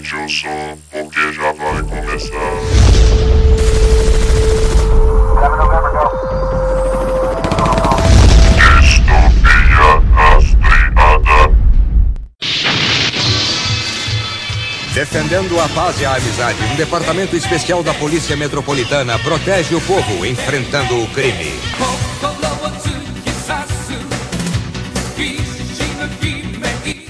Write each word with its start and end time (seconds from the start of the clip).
aumente 0.00 0.16
o 0.16 0.28
som, 0.28 0.78
porque 0.90 1.32
já 1.32 1.52
vai 1.52 1.82
começar. 1.82 2.36
Rastreada. 5.34 6.30
Defendendo 14.94 15.60
a 15.60 15.68
paz 15.68 16.00
e 16.00 16.04
a 16.04 16.16
amizade, 16.16 16.58
um 16.64 16.76
departamento 16.76 17.36
especial 17.36 17.82
da 17.82 17.94
Polícia 17.94 18.36
Metropolitana 18.36 19.18
protege 19.20 19.74
o 19.74 19.80
povo 19.80 20.26
enfrentando 20.26 21.02
o 21.02 21.06
crime. 21.08 21.58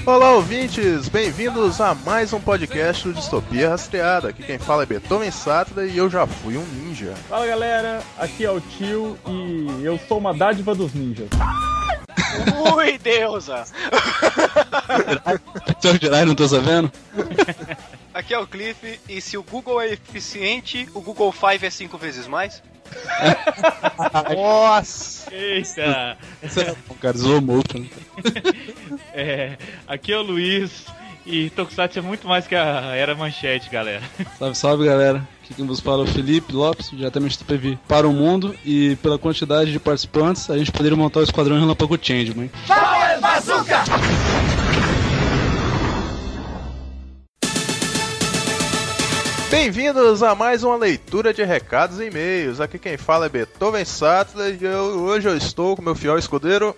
Olá, 0.03 0.31
ouvintes! 0.31 1.07
Bem-vindos 1.09 1.79
a 1.79 1.93
mais 1.93 2.33
um 2.33 2.41
podcast 2.41 3.07
do 3.07 3.13
Distopia 3.13 3.69
Rastreada. 3.69 4.29
Aqui 4.29 4.41
quem 4.41 4.57
fala 4.57 4.81
é 4.81 4.85
Beethoven 4.87 5.29
Sattler 5.29 5.93
e 5.93 5.97
eu 5.97 6.09
já 6.09 6.25
fui 6.25 6.57
um 6.57 6.65
ninja. 6.65 7.13
Fala 7.29 7.45
galera, 7.45 8.01
aqui 8.17 8.43
é 8.43 8.49
o 8.49 8.59
tio 8.59 9.15
e 9.27 9.85
eu 9.85 9.99
sou 10.07 10.17
uma 10.17 10.33
dádiva 10.33 10.73
dos 10.73 10.91
ninjas. 10.93 11.29
Ui, 12.75 12.97
deusa! 12.97 13.63
Sou 15.79 15.93
Jedi, 15.93 16.25
não 16.25 16.33
tô 16.33 16.47
sabendo? 16.47 16.91
Aqui 18.13 18.33
é 18.33 18.39
o 18.39 18.47
Cliff 18.47 18.99
e 19.07 19.21
se 19.21 19.37
o 19.37 19.43
Google 19.43 19.81
é 19.81 19.93
eficiente, 19.93 20.89
o 20.93 21.01
Google 21.01 21.31
Five 21.31 21.65
é 21.65 21.69
cinco 21.69 21.97
vezes 21.97 22.27
mais? 22.27 22.61
Nossa! 24.35 25.33
Eita! 25.33 26.17
O 26.89 26.95
cara 26.95 27.17
zoou 27.17 27.41
muito, 27.41 27.79
né? 27.79 27.87
É, 29.13 29.57
aqui 29.87 30.11
é 30.11 30.17
o 30.17 30.21
Luiz 30.21 30.85
e 31.25 31.49
Tokusatsu 31.51 31.99
é 31.99 32.01
muito 32.01 32.27
mais 32.27 32.47
que 32.47 32.55
a 32.55 32.95
Era 32.95 33.13
Manchete, 33.15 33.69
galera. 33.69 34.01
Salve, 34.39 34.55
salve, 34.55 34.85
galera. 34.85 35.27
Aqui 35.43 35.53
quem 35.53 35.65
vos 35.65 35.79
fala 35.79 36.03
é 36.05 36.09
o 36.09 36.11
Felipe 36.11 36.51
Lopes, 36.53 36.89
diretamente 36.91 37.37
do 37.37 37.45
PV 37.45 37.77
para 37.87 38.07
o 38.07 38.13
mundo. 38.13 38.55
E 38.65 38.95
pela 38.97 39.17
quantidade 39.19 39.71
de 39.71 39.79
participantes, 39.79 40.49
a 40.49 40.57
gente 40.57 40.71
poderia 40.71 40.97
montar 40.97 41.19
o 41.19 41.23
Esquadrão 41.23 41.59
Relâmpago 41.59 41.97
Changeman. 42.01 42.45
hein? 42.45 42.51
Bem-vindos 49.51 50.23
a 50.23 50.33
mais 50.33 50.63
uma 50.63 50.77
leitura 50.77 51.33
de 51.33 51.43
recados 51.43 51.99
e 51.99 52.05
e-mails. 52.05 52.61
Aqui 52.61 52.79
quem 52.79 52.95
fala 52.95 53.25
é 53.25 53.29
Beethoven 53.29 53.83
Sattler 53.83 54.57
e 54.59 54.63
eu- 54.63 55.01
hoje 55.03 55.27
eu 55.27 55.35
estou 55.35 55.75
com 55.75 55.81
meu 55.81 55.93
fiel 55.93 56.17
escudeiro. 56.17 56.73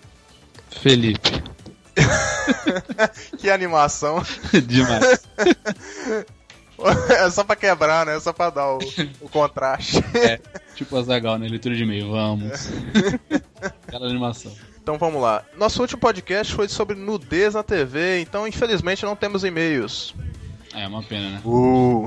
Felipe. 0.81 1.43
que 3.38 3.52
animação! 3.52 4.23
Demais. 4.65 5.23
é 7.15 7.30
só 7.30 7.43
pra 7.43 7.55
quebrar, 7.55 8.07
né? 8.07 8.17
É 8.17 8.19
só 8.19 8.33
pra 8.33 8.49
dar 8.49 8.73
o, 8.73 8.80
o 9.21 9.30
contraste. 9.30 10.03
É, 10.15 10.39
tipo 10.73 10.97
a 10.97 11.03
Zagal, 11.03 11.37
né? 11.37 11.47
Leitura 11.47 11.75
de 11.75 11.83
e-mail, 11.83 12.09
vamos. 12.09 12.69
Aquela 13.87 14.08
animação. 14.08 14.52
Então 14.81 14.97
vamos 14.97 15.21
lá. 15.21 15.45
Nosso 15.55 15.80
último 15.80 16.02
podcast 16.02 16.52
foi 16.55 16.67
sobre 16.67 16.95
nudez 16.95 17.53
na 17.53 17.61
TV, 17.61 18.19
então 18.19 18.47
infelizmente 18.47 19.05
não 19.05 19.15
temos 19.15 19.43
e-mails. 19.43 20.15
É, 20.75 20.88
uma 20.88 21.03
pena, 21.03 21.29
né? 21.29 21.41
Uh. 21.45 22.05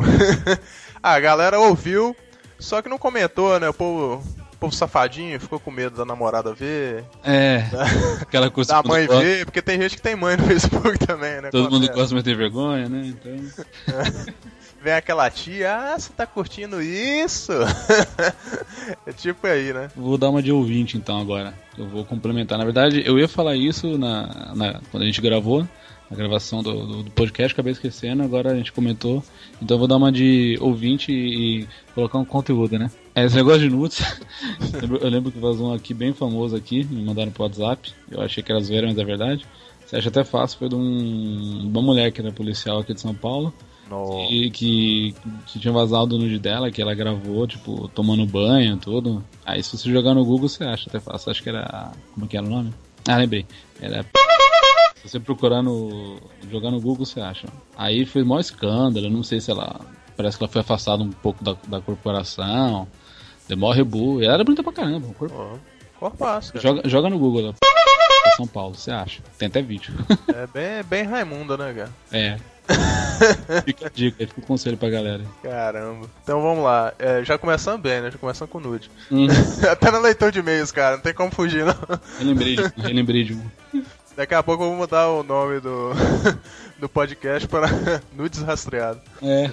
a 1.03 1.19
galera 1.21 1.59
ouviu, 1.61 2.17
só 2.59 2.83
que 2.83 2.89
não 2.89 2.99
comentou, 2.99 3.59
né? 3.61 3.69
O 3.69 3.75
povo, 3.75 4.23
o 4.53 4.57
povo 4.59 4.75
safadinho 4.75 5.39
ficou 5.39 5.61
com 5.61 5.71
medo 5.71 5.97
da 5.97 6.05
namorada 6.05 6.53
ver, 6.53 7.05
É, 7.25 7.65
aquela 8.21 8.51
coisa 8.51 8.75
da 8.75 8.83
mãe 8.83 9.07
ver, 9.07 9.45
porque 9.45 9.63
tem 9.63 9.81
gente 9.81 9.97
que 9.97 10.03
tem 10.03 10.17
mãe 10.17 10.37
no 10.37 10.45
Facebook 10.49 10.99
também, 11.07 11.41
né? 11.41 11.51
Todo 11.51 11.71
mundo 11.71 11.87
gosta, 11.93 12.15
mas 12.15 12.25
tem 12.25 12.35
vergonha, 12.35 12.89
né? 12.89 13.07
Então. 13.07 13.33
Vem 14.83 14.93
aquela 14.93 15.29
tia, 15.31 15.75
ah, 15.95 15.99
você 15.99 16.13
tá 16.13 16.27
curtindo 16.27 16.81
isso? 16.83 17.51
é 19.07 19.13
tipo 19.13 19.47
aí, 19.47 19.73
né? 19.73 19.91
Vou 19.97 20.17
dar 20.19 20.31
uma 20.31 20.43
de 20.43 20.53
ouvinte 20.53 20.97
então 20.97 21.21
agora. 21.21 21.55
Eu 21.77 21.89
vou 21.89 22.05
complementar. 22.05 22.57
Na 22.59 22.65
verdade, 22.65 23.03
eu 23.05 23.19
ia 23.19 23.27
falar 23.27 23.57
isso 23.57 23.99
na, 23.99 24.53
na- 24.55 24.81
quando 24.91 25.03
a 25.03 25.07
gente 25.07 25.21
gravou, 25.21 25.67
na 26.11 26.17
gravação 26.17 26.63
do, 26.63 26.87
do- 26.87 27.03
do 27.05 27.11
podcast, 27.11 27.53
acabei 27.53 27.73
esquecendo, 27.73 28.23
agora 28.23 28.53
a 28.53 28.57
gente 28.57 28.73
comentou. 28.73 29.23
Então 29.61 29.75
eu 29.75 29.79
vou 29.79 29.89
dar 29.89 29.97
uma 29.97 30.13
de 30.13 30.57
ouvinte 30.61 31.11
e, 31.13 31.61
e 31.63 31.67
colocar 31.95 32.19
um 32.19 32.25
conteúdo, 32.25 32.79
né? 32.79 32.91
É, 33.15 33.25
esse 33.25 33.35
negócio 33.37 33.61
de 33.61 33.71
nudes. 33.71 34.01
eu 35.01 35.09
lembro- 35.09 35.33
que 35.33 35.39
vazou 35.39 35.71
um 35.71 35.75
aqui 35.75 35.93
bem 35.95 36.13
famoso 36.13 36.55
aqui, 36.55 36.85
me 36.85 37.03
mandaram 37.05 37.31
pro 37.33 37.43
WhatsApp. 37.45 37.93
Eu 38.11 38.21
achei 38.21 38.43
que 38.43 38.53
era 38.53 38.61
zoeira, 38.61 38.87
mas 38.87 38.99
é 38.99 39.05
verdade. 39.05 39.45
Você 39.85 39.97
acha 39.97 40.09
até 40.09 40.25
fácil, 40.25 40.59
foi 40.59 40.69
de 40.69 40.75
um, 40.75 41.61
uma 41.69 41.81
mulher 41.83 42.11
que 42.13 42.21
era 42.21 42.33
policial 42.33 42.79
aqui 42.79 42.93
de 42.95 43.01
São 43.01 43.15
Paulo. 43.15 43.53
No... 43.89 44.27
E 44.31 44.51
que, 44.51 45.15
que 45.47 45.61
tinha 45.61 45.73
vazado 45.73 46.17
o 46.17 46.19
nude 46.19 46.41
dela, 46.41 46.73
que 46.73 46.83
ela 46.83 46.93
gravou, 46.93 47.47
tipo, 47.47 47.87
tomando 47.95 48.27
banho, 48.27 48.77
tudo. 48.79 49.25
Aí 49.45 49.63
se 49.63 49.77
você 49.79 49.89
jogar 49.91 50.13
no 50.13 50.25
Google, 50.25 50.49
você 50.49 50.65
acha 50.65 50.89
até 50.89 50.99
fácil. 50.99 51.31
Acho 51.31 51.41
que 51.43 51.49
era. 51.49 51.93
Como 52.15 52.27
que 52.27 52.37
era 52.37 52.45
o 52.45 52.51
nome? 52.51 52.75
Ah, 53.09 53.17
lembrei. 53.17 53.47
Era. 53.81 54.05
Se 55.07 55.13
você 55.13 55.21
procurar 55.21 55.63
no. 55.63 56.21
jogar 56.51 56.71
no 56.71 56.81
Google, 56.81 57.07
você 57.07 57.21
acha. 57.21 57.47
Aí 57.77 58.05
foi 58.05 58.23
maior 58.25 58.41
escândalo, 58.41 59.09
não 59.11 59.23
sei 59.23 59.41
se 59.41 59.51
ela. 59.51 59.81
Parece 60.17 60.37
que 60.39 60.45
ela 60.45 60.51
foi 60.53 60.61
afastada 60.63 61.03
um 61.03 61.11
pouco 61.13 61.43
da, 61.45 61.57
da 61.69 61.81
corporação. 61.81 62.89
Deu 63.49 63.57
maior 63.57 63.73
rebu. 63.75 64.23
Ela 64.23 64.35
era 64.35 64.45
bonita 64.45 64.63
pra 64.63 64.73
caramba. 64.73 65.07
o 65.09 65.15
corpo- 65.15 65.35
Ó, 65.37 65.57
Corpaço, 65.99 66.53
cara. 66.53 66.63
Joga, 66.63 66.89
joga 66.89 67.09
no 67.11 67.19
Google 67.19 67.47
lá. 67.49 67.55
São 68.37 68.47
Paulo, 68.47 68.75
você 68.75 68.91
acha. 68.91 69.23
Tem 69.39 69.49
até 69.49 69.63
vídeo. 69.63 69.95
É 70.35 70.47
bem, 70.47 70.83
bem 70.85 71.03
Raimunda, 71.05 71.57
né, 71.57 71.73
cara? 71.73 71.91
É. 72.13 72.39
Fica 73.65 73.87
a 73.87 73.89
dica, 73.91 74.27
fica 74.27 74.41
o 74.41 74.43
conselho 74.43 74.77
pra 74.77 74.91
galera. 74.91 75.23
Caramba. 75.43 76.07
Então 76.23 76.43
vamos 76.43 76.63
lá. 76.65 76.93
É, 76.99 77.25
já 77.25 77.39
começando 77.39 77.81
bem, 77.81 78.03
né? 78.03 78.11
Já 78.11 78.19
começando 78.19 78.49
com 78.49 78.61
nude. 78.61 78.91
Hum, 79.11 79.27
Até 79.71 79.91
na 79.91 79.99
leitura 79.99 80.31
de 80.33 80.41
e-mails, 80.41 80.71
cara. 80.73 80.97
Não 80.97 81.03
tem 81.03 81.15
como 81.15 81.31
fugir, 81.31 81.65
não. 81.65 81.73
de 81.73 82.61
um, 82.61 82.83
relembrei 82.83 83.25
de. 83.25 83.41
Daqui 84.17 84.35
a 84.35 84.43
pouco 84.43 84.65
eu 84.65 84.69
vou 84.69 84.77
mudar 84.79 85.11
o 85.11 85.23
nome 85.23 85.61
do, 85.61 85.91
do 86.81 86.89
podcast 86.89 87.47
para 87.47 87.69
Nudes 88.17 88.41
Rastreado. 88.41 88.99
É. 89.23 89.51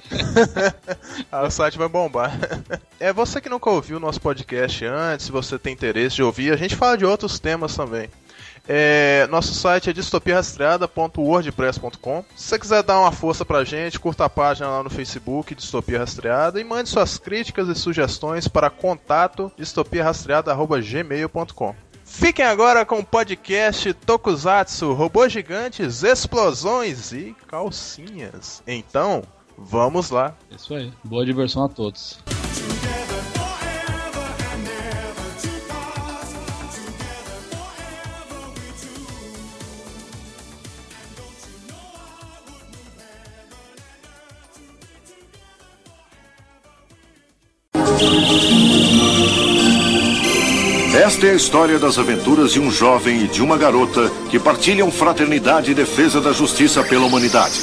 Aí 1.30 1.44
o 1.46 1.52
site 1.52 1.78
vai 1.78 1.90
bombar. 1.90 2.32
É 2.98 3.12
você 3.12 3.42
que 3.42 3.50
nunca 3.50 3.70
ouviu 3.70 3.98
o 3.98 4.00
nosso 4.00 4.22
podcast 4.22 4.86
antes, 4.86 5.26
se 5.26 5.34
você 5.34 5.60
tem 5.60 5.74
interesse 5.74 6.16
de 6.16 6.24
ouvir, 6.24 6.54
a 6.54 6.56
gente 6.56 6.78
fala 6.78 6.98
de 6.98 7.06
outros 7.06 7.40
temas 7.40 7.76
também. 7.76 8.10
É, 8.66 9.28
nosso 9.30 9.54
site 9.54 9.90
é 9.90 9.94
distopiarastreada.wordpress.com. 9.94 12.24
Se 12.34 12.48
você 12.48 12.58
quiser 12.58 12.84
dar 12.84 13.02
uma 13.02 13.12
força 13.12 13.44
pra 13.44 13.66
gente, 13.66 14.00
curta 14.00 14.24
a 14.24 14.30
página 14.30 14.70
lá 14.70 14.82
no 14.82 14.90
Facebook, 14.90 15.54
Distopia 15.54 16.00
Rastreada, 16.00 16.62
e 16.62 16.64
mande 16.64 16.88
suas 16.88 17.18
críticas 17.18 17.68
e 17.68 17.76
sugestões 17.76 18.48
para 18.48 18.70
contato 18.70 19.52
distopiarastreada.gmail.com. 19.58 21.76
Fiquem 22.16 22.46
agora 22.46 22.86
com 22.86 23.00
o 23.00 23.04
podcast 23.04 23.92
Tokusatsu, 23.92 24.94
robôs 24.94 25.34
gigantes, 25.34 26.04
explosões 26.04 27.12
e 27.12 27.36
calcinhas. 27.48 28.62
Então, 28.68 29.24
vamos 29.58 30.12
lá. 30.12 30.36
Isso 30.52 30.76
aí. 30.76 30.94
Boa 31.04 31.26
diversão 31.26 31.66
a 31.66 31.70
todos. 31.70 32.20
Esta 50.94 51.26
é 51.26 51.32
a 51.32 51.34
história 51.34 51.80
das 51.80 51.98
aventuras 51.98 52.54
de 52.54 52.60
um 52.60 52.70
jovem 52.70 53.24
e 53.24 53.28
de 53.28 53.42
uma 53.42 53.58
garota 53.58 54.12
que 54.30 54.38
partilham 54.38 54.92
fraternidade 54.92 55.72
e 55.72 55.74
defesa 55.74 56.22
da 56.22 56.32
justiça 56.32 56.84
pela 56.84 57.08
humanidade. 57.08 57.60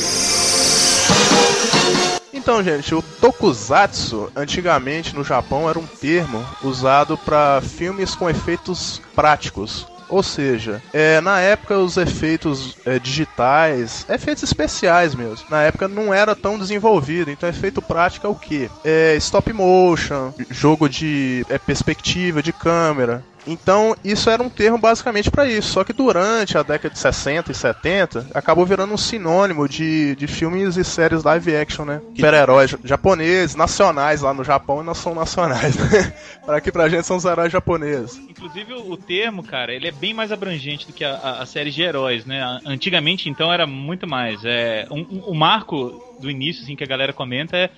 Então, 2.33 2.61
gente, 2.61 2.93
o 2.93 3.01
tokusatsu 3.01 4.33
antigamente 4.35 5.15
no 5.15 5.23
Japão 5.23 5.71
era 5.71 5.79
um 5.79 5.87
termo 5.87 6.45
usado 6.61 7.17
para 7.17 7.61
filmes 7.61 8.17
com 8.17 8.29
efeitos 8.29 9.01
práticos. 9.15 9.87
Ou 10.11 10.23
seja, 10.23 10.83
é, 10.93 11.21
na 11.21 11.41
época 11.41 11.79
os 11.79 11.97
efeitos 11.97 12.77
é, 12.85 12.99
digitais, 12.99 14.05
efeitos 14.09 14.43
especiais 14.43 15.15
mesmo, 15.15 15.47
na 15.49 15.63
época 15.63 15.87
não 15.87 16.13
era 16.13 16.35
tão 16.35 16.59
desenvolvido. 16.59 17.31
Então, 17.31 17.49
efeito 17.49 17.81
prático 17.81 18.27
é 18.27 18.31
o 18.31 18.35
que? 18.35 18.69
É 18.85 19.15
stop 19.17 19.53
motion, 19.53 20.33
jogo 20.51 20.89
de 20.89 21.47
é, 21.49 21.59
perspectiva 21.59 22.43
de 22.43 22.53
câmera. 22.53 23.25
Então, 23.47 23.95
isso 24.05 24.29
era 24.29 24.43
um 24.43 24.51
termo 24.51 24.79
basicamente 24.79 25.31
para 25.31 25.47
isso. 25.47 25.73
Só 25.73 25.83
que 25.85 25.93
durante 25.93 26.57
a 26.59 26.63
década 26.63 26.91
de 26.93 26.99
60 26.99 27.51
e 27.51 27.55
70, 27.55 28.29
acabou 28.35 28.67
virando 28.67 28.93
um 28.93 28.99
sinônimo 28.99 29.69
de, 29.69 30.15
de 30.17 30.27
filmes 30.27 30.77
e 30.77 30.85
séries 30.85 31.25
live 31.25 31.57
action, 31.57 31.85
né? 31.85 32.01
Super-heróis 32.15 32.77
japoneses, 32.85 33.57
nacionais 33.57 34.21
lá 34.21 34.35
no 34.35 34.45
Japão 34.45 34.83
e 34.83 34.85
não 34.87 34.95
são 34.95 35.15
nacionais. 35.15 35.77
né? 35.77 36.13
Para 36.45 36.59
aqui 36.59 36.71
pra 36.71 36.89
gente 36.89 37.07
são 37.07 37.17
os 37.17 37.25
heróis 37.25 37.51
japoneses. 37.53 38.21
Inclusive 38.29 38.73
o 38.75 38.97
termo, 38.97 39.43
cara, 39.43 39.73
ele 39.75 39.87
é 39.89 39.93
bem 39.93 40.13
mais 40.15 40.31
abrangente 40.33 40.87
do 40.87 40.93
que 40.93 41.05
a, 41.05 41.15
a, 41.15 41.43
a 41.43 41.47
série 41.47 41.71
de 41.71 41.83
heróis, 41.83 42.25
né? 42.25 42.43
Antigamente, 42.65 43.29
então, 43.29 43.53
era 43.53 43.67
muito 43.67 44.07
mais. 44.07 44.45
É, 44.45 44.87
um- 44.91 45.01
um- 45.11 45.23
o 45.27 45.35
marco 45.35 45.93
do 46.19 46.31
início, 46.31 46.63
assim, 46.63 46.77
que 46.77 46.85
a 46.85 46.87
galera 46.87 47.13
comenta 47.13 47.57
é, 47.57 47.71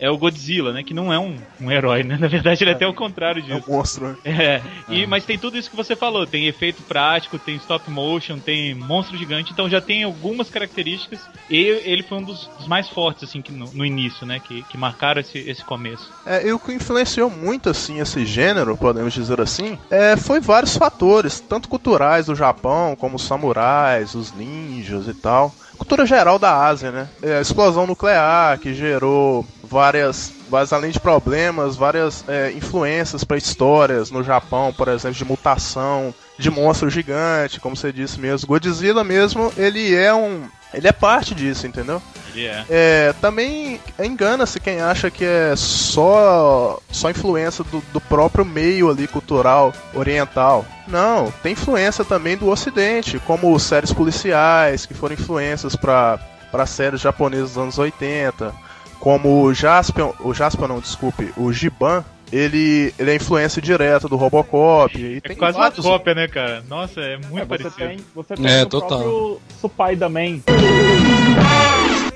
é 0.00 0.10
o 0.10 0.16
Godzilla, 0.16 0.72
né? 0.72 0.82
Que 0.82 0.94
não 0.94 1.12
é 1.12 1.18
um, 1.18 1.36
um 1.60 1.70
herói, 1.70 2.02
né? 2.02 2.16
Na 2.18 2.26
verdade, 2.26 2.64
ele 2.64 2.70
é 2.70 2.74
até 2.74 2.86
o 2.86 2.94
contrário 2.94 3.44
É 3.46 3.54
um 3.54 3.58
disso. 3.58 3.70
monstro, 3.70 4.08
né? 4.08 4.16
É, 4.24 4.62
e, 4.88 5.06
mas 5.06 5.24
tem 5.24 5.38
tudo 5.38 5.58
isso 5.58 5.70
que 5.70 5.76
você 5.76 5.94
falou, 5.94 6.26
tem 6.26 6.46
efeito 6.46 6.82
prático, 6.82 7.38
tem 7.38 7.56
stop 7.56 7.88
motion, 7.90 8.38
tem 8.38 8.74
monstro 8.74 9.16
gigante, 9.16 9.52
então 9.52 9.68
já 9.68 9.80
tem 9.80 10.02
algumas 10.02 10.48
características. 10.48 11.20
E 11.50 11.56
ele 11.84 12.02
foi 12.02 12.18
um 12.18 12.22
dos, 12.22 12.48
dos 12.58 12.66
mais 12.66 12.88
fortes, 12.88 13.24
assim, 13.28 13.42
que 13.42 13.52
no, 13.52 13.66
no 13.72 13.84
início, 13.84 14.26
né? 14.26 14.40
Que, 14.40 14.62
que 14.62 14.78
marcaram 14.78 15.20
esse, 15.20 15.38
esse 15.38 15.64
começo. 15.64 16.10
É, 16.24 16.46
e 16.48 16.52
o 16.52 16.58
que 16.58 16.72
influenciou 16.72 17.28
muito 17.30 17.68
assim 17.68 18.00
esse 18.00 18.24
gênero, 18.24 18.76
podemos 18.76 19.12
dizer 19.12 19.40
assim, 19.40 19.78
é, 19.90 20.16
foi 20.16 20.40
vários 20.40 20.76
fatores, 20.76 21.40
tanto 21.40 21.68
culturais 21.68 22.26
do 22.26 22.34
Japão, 22.34 22.96
como 22.96 23.16
os 23.16 23.22
samurais, 23.22 24.14
os 24.14 24.32
ninjas 24.32 25.06
e 25.06 25.14
tal. 25.14 25.54
Cultura 25.80 26.04
geral 26.04 26.38
da 26.38 26.66
Ásia, 26.66 26.92
né? 26.92 27.08
É, 27.22 27.38
a 27.38 27.40
explosão 27.40 27.86
nuclear 27.86 28.58
que 28.58 28.74
gerou 28.74 29.46
várias, 29.64 30.30
várias 30.50 30.74
além 30.74 30.90
de 30.90 31.00
problemas, 31.00 31.74
várias 31.74 32.22
é, 32.28 32.52
influências 32.52 33.24
para 33.24 33.38
histórias 33.38 34.10
no 34.10 34.22
Japão, 34.22 34.74
por 34.74 34.88
exemplo, 34.88 35.16
de 35.16 35.24
mutação, 35.24 36.14
de 36.40 36.50
monstro 36.50 36.90
gigante, 36.90 37.60
como 37.60 37.76
você 37.76 37.92
disse 37.92 38.18
mesmo. 38.18 38.48
Godzilla 38.48 39.04
mesmo, 39.04 39.52
ele 39.56 39.94
é 39.94 40.12
um, 40.12 40.48
ele 40.72 40.88
é 40.88 40.92
parte 40.92 41.34
disso, 41.34 41.66
entendeu? 41.66 42.00
Ele 42.32 42.46
é. 42.46 42.64
É, 42.68 43.14
também 43.20 43.80
engana-se 43.98 44.60
quem 44.60 44.80
acha 44.80 45.10
que 45.10 45.24
é 45.24 45.54
só 45.56 46.80
só 46.90 47.10
influência 47.10 47.64
do, 47.64 47.82
do 47.92 48.00
próprio 48.00 48.44
meio 48.44 48.90
ali 48.90 49.06
cultural 49.06 49.72
oriental. 49.94 50.64
Não, 50.86 51.32
tem 51.42 51.52
influência 51.52 52.04
também 52.04 52.36
do 52.36 52.48
ocidente, 52.48 53.18
como 53.20 53.58
séries 53.58 53.92
policiais 53.92 54.86
que 54.86 54.94
foram 54.94 55.14
influências 55.14 55.76
para 55.76 56.18
para 56.50 56.66
séries 56.66 57.00
japonesas 57.00 57.50
dos 57.50 57.58
anos 57.58 57.78
80, 57.78 58.52
como 58.98 59.44
o 59.44 59.54
Jaspion, 59.54 60.12
o 60.18 60.34
Jaspion 60.34 60.66
não, 60.66 60.80
desculpe, 60.80 61.32
o 61.36 61.52
Giban, 61.52 62.04
ele, 62.32 62.94
ele 62.98 63.10
é 63.10 63.14
influência 63.16 63.60
direta 63.60 64.08
do 64.08 64.16
Robocop 64.16 64.96
e 64.98 65.16
É 65.18 65.20
tem 65.20 65.36
quase 65.36 65.58
vários 65.58 65.84
uma 65.84 65.92
cópia, 65.92 66.14
né, 66.14 66.28
cara? 66.28 66.62
Nossa, 66.68 67.00
é 67.00 67.16
muito 67.16 67.38
É, 67.38 67.40
você 67.44 67.46
parecido. 67.46 67.74
tem, 67.76 67.98
você 68.14 68.34
tem 68.36 68.46
É, 68.46 68.62
o 68.62 68.66
total. 68.66 68.98
próprio 69.00 69.40
Spider-Man, 69.58 70.40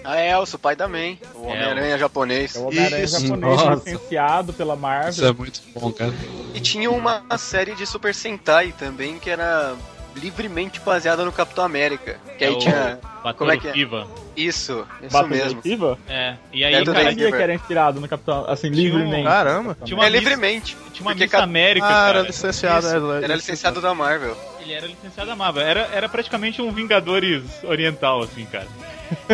Ah, 0.07 0.17
é, 0.21 0.37
o 0.37 0.45
Supai 0.45 0.77
também. 0.77 1.19
O 1.35 1.47
Homem-Aranha 1.47 1.97
japonês. 1.99 2.55
é 2.55 2.59
o 2.59 2.67
Homem-Aranha 2.69 3.07
japonês 3.07 3.41
nossa. 3.41 3.75
licenciado 3.91 4.53
pela 4.53 4.77
Marvel. 4.77 5.11
Isso 5.11 5.25
é 5.25 5.33
muito 5.33 5.61
bom, 5.75 5.91
cara. 5.93 6.13
E 6.53 6.61
tinha 6.61 6.91
uma 6.91 7.23
série 7.39 7.75
de 7.75 7.87
Super 7.87 8.15
Sentai 8.15 8.73
também 8.79 9.19
que 9.19 9.31
era 9.31 9.75
livremente 10.15 10.81
baseada 10.81 11.25
no 11.25 11.33
Capitão 11.33 11.65
América. 11.65 12.17
Que 12.39 12.45
É 12.45 12.49
aí 12.49 12.55
o 12.55 12.59
tinha. 12.59 12.99
Batalha 13.03 13.35
como 13.35 13.51
é 13.53 13.57
que 13.57 13.69
é? 13.69 13.73
Viva. 13.73 14.07
Isso, 14.37 14.87
isso 15.03 15.27
mesmo. 15.29 15.61
Viva? 15.61 15.99
É, 16.09 16.35
e 16.53 16.65
aí, 16.65 16.75
É 16.75 16.85
cara, 16.85 17.05
sabia 17.05 17.31
que 17.33 17.43
era 17.43 17.55
inspirado 17.55 18.01
no 18.01 18.09
Capitão, 18.09 18.45
assim, 18.49 18.71
Tinha 18.71 18.93
um- 18.93 18.99
livremente. 18.99 19.25
Caramba. 19.25 19.77
tinha 19.85 19.97
uma 19.97 20.07
É 20.07 20.09
livremente. 20.11 20.77
tinha 20.93 21.07
uma 21.07 21.15
Miss 21.15 21.31
cada- 21.31 21.45
América, 21.45 21.87
Ah, 21.87 21.91
era 22.09 22.15
cara. 22.15 22.27
licenciado, 22.27 22.87
Isso, 22.87 23.13
é, 23.13 23.25
Era 23.25 23.37
licenciado 23.37 23.81
da 23.81 23.95
Marvel. 23.95 24.37
Ele 24.61 24.73
era 24.73 24.87
licenciado 24.87 25.29
da 25.31 25.37
Marvel. 25.37 25.63
Era, 25.63 25.81
era 25.93 26.09
praticamente 26.09 26.61
um 26.61 26.73
Vingadores 26.73 27.43
oriental, 27.65 28.23
assim, 28.23 28.45
cara. 28.47 28.67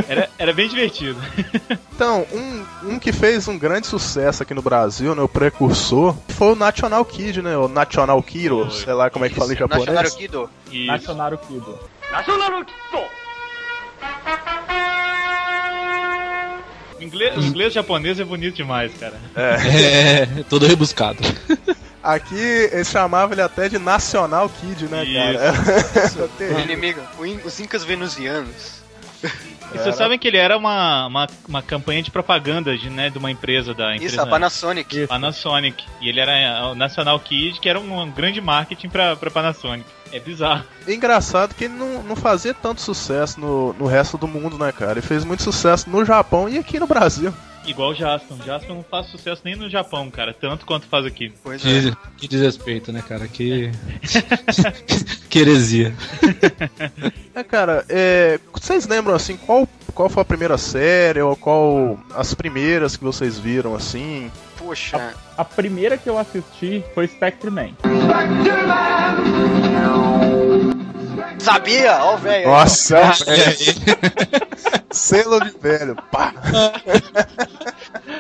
Era, 0.09 0.29
era 0.39 0.53
bem 0.53 0.69
divertido. 0.69 1.21
Então, 2.01 2.27
um, 2.33 2.65
um 2.95 2.99
que 2.99 3.13
fez 3.13 3.47
um 3.47 3.59
grande 3.59 3.87
sucesso 3.87 4.43
aqui 4.43 4.55
no 4.55 4.63
Brasil, 4.63 5.15
né, 5.15 5.21
o 5.21 5.29
precursor, 5.29 6.17
foi 6.31 6.53
o 6.53 6.57
National 6.57 7.05
Kid, 7.05 7.43
né, 7.43 7.55
o 7.59 7.69
National 7.69 8.23
Kiro, 8.23 8.67
Foi. 8.71 8.81
sei 8.85 8.93
lá 8.95 9.11
como 9.11 9.27
é 9.27 9.29
que 9.29 9.35
fala 9.35 9.53
em 9.53 9.59
National 9.59 9.85
japonês. 9.87 10.15
Kido. 10.15 10.51
E 10.73 10.87
Nacional 10.87 11.37
Kido. 11.37 11.79
o 16.99 17.03
inglês, 17.03 17.37
o 17.37 17.41
inglês 17.41 17.73
japonês 17.73 18.21
é 18.21 18.25
bonito 18.25 18.57
demais, 18.57 18.93
cara. 18.99 19.19
É, 19.37 20.27
todo 20.49 20.67
rebuscado. 20.67 21.19
Aqui 22.03 22.35
eles 22.73 22.89
chamavam 22.89 23.33
ele 23.35 23.43
até 23.43 23.69
de 23.69 23.79
National 23.79 24.49
Kid, 24.49 24.87
né, 24.89 25.05
Isso. 25.05 25.13
cara? 25.39 26.15
Era 26.17 26.25
O 26.25 26.29
terrível. 26.29 26.61
inimigo. 26.61 27.01
o 27.19 27.27
in- 27.27 27.41
Os 27.45 27.61
Incas 27.61 27.85
Venusianos. 27.85 28.81
E 29.73 29.79
vocês 29.79 29.95
sabem 29.95 30.19
que 30.19 30.27
ele 30.27 30.37
era 30.37 30.57
uma, 30.57 31.07
uma, 31.07 31.27
uma 31.49 31.63
campanha 31.63 32.03
de 32.03 32.11
propaganda 32.11 32.77
de, 32.77 32.91
né, 32.91 33.11
de 33.11 33.19
uma 33.19 33.31
empresa 33.31 33.73
da 33.73 33.95
empresa 33.95 34.15
Isso, 34.15 34.21
a 34.21 34.27
Panasonic. 34.27 35.07
Panasonic. 35.07 35.85
E 36.01 36.09
ele 36.09 36.21
era 36.21 36.69
o 36.69 36.75
National 36.75 37.19
Kid, 37.21 37.61
que 37.61 37.69
era 37.69 37.79
um, 37.79 38.11
grande 38.11 38.41
marketing 38.41 38.89
pra, 38.89 39.17
pra 39.17 39.31
Panasonic. 39.31 39.89
É 40.13 40.19
bizarro. 40.19 40.65
É 40.87 40.93
engraçado 40.93 41.55
que 41.55 41.65
ele 41.65 41.75
não, 41.75 42.03
não 42.03 42.17
fazia 42.17 42.53
tanto 42.53 42.81
sucesso 42.81 43.39
no, 43.39 43.73
no 43.75 43.87
resto 43.87 44.19
do 44.19 44.27
mundo, 44.27 44.59
né, 44.59 44.73
cara? 44.73 44.93
Ele 44.93 45.03
fez 45.03 45.25
muito 45.25 45.43
sucesso 45.43 45.89
no 45.89 46.05
Japão 46.05 46.49
e 46.49 46.59
aqui 46.59 46.81
no 46.81 46.87
Brasil. 46.87 47.33
Igual 47.67 47.91
o 47.91 47.95
Jaspion. 47.95 48.37
O 48.37 48.45
Jaspion 48.45 48.75
não 48.77 48.85
faz 48.85 49.07
sucesso 49.07 49.43
nem 49.45 49.55
no 49.55 49.69
Japão, 49.69 50.11
cara. 50.11 50.35
Tanto 50.35 50.65
quanto 50.67 50.87
faz 50.87 51.05
aqui. 51.05 51.33
Pois 51.43 51.65
é. 51.65 51.91
Que, 51.91 51.97
que 52.19 52.29
desrespeito, 52.29 52.91
né, 52.93 53.03
cara? 53.07 53.29
Que. 53.29 53.71
que 55.29 55.39
heresia. 55.39 55.95
É, 57.33 57.45
cara, 57.45 57.85
é, 57.89 58.41
vocês 58.53 58.89
lembram, 58.89 59.15
assim, 59.15 59.37
qual, 59.37 59.67
qual 59.95 60.09
foi 60.09 60.21
a 60.21 60.25
primeira 60.25 60.59
série 60.59 61.23
ou 61.23 61.37
qual 61.37 61.99
as 62.13 62.35
primeiras 62.35 62.97
que 62.97 63.05
vocês 63.05 63.39
viram, 63.39 63.75
assim? 63.75 64.31
Poxa. 64.59 65.15
A 65.39 65.45
primeira 65.45 65.97
que 65.97 66.11
eu 66.11 66.19
assisti 66.19 66.85
foi 66.93 67.07
Spectre 67.07 67.51
Man. 67.51 67.71
Sabia? 71.39 71.99
Ó, 72.03 72.15
o 72.15 72.19
velho. 72.19 72.37
aí. 72.37 72.45
Nossa, 72.45 73.13
selo 75.11 75.41
de 75.41 75.51
velho, 75.51 75.97
pá. 76.13 76.33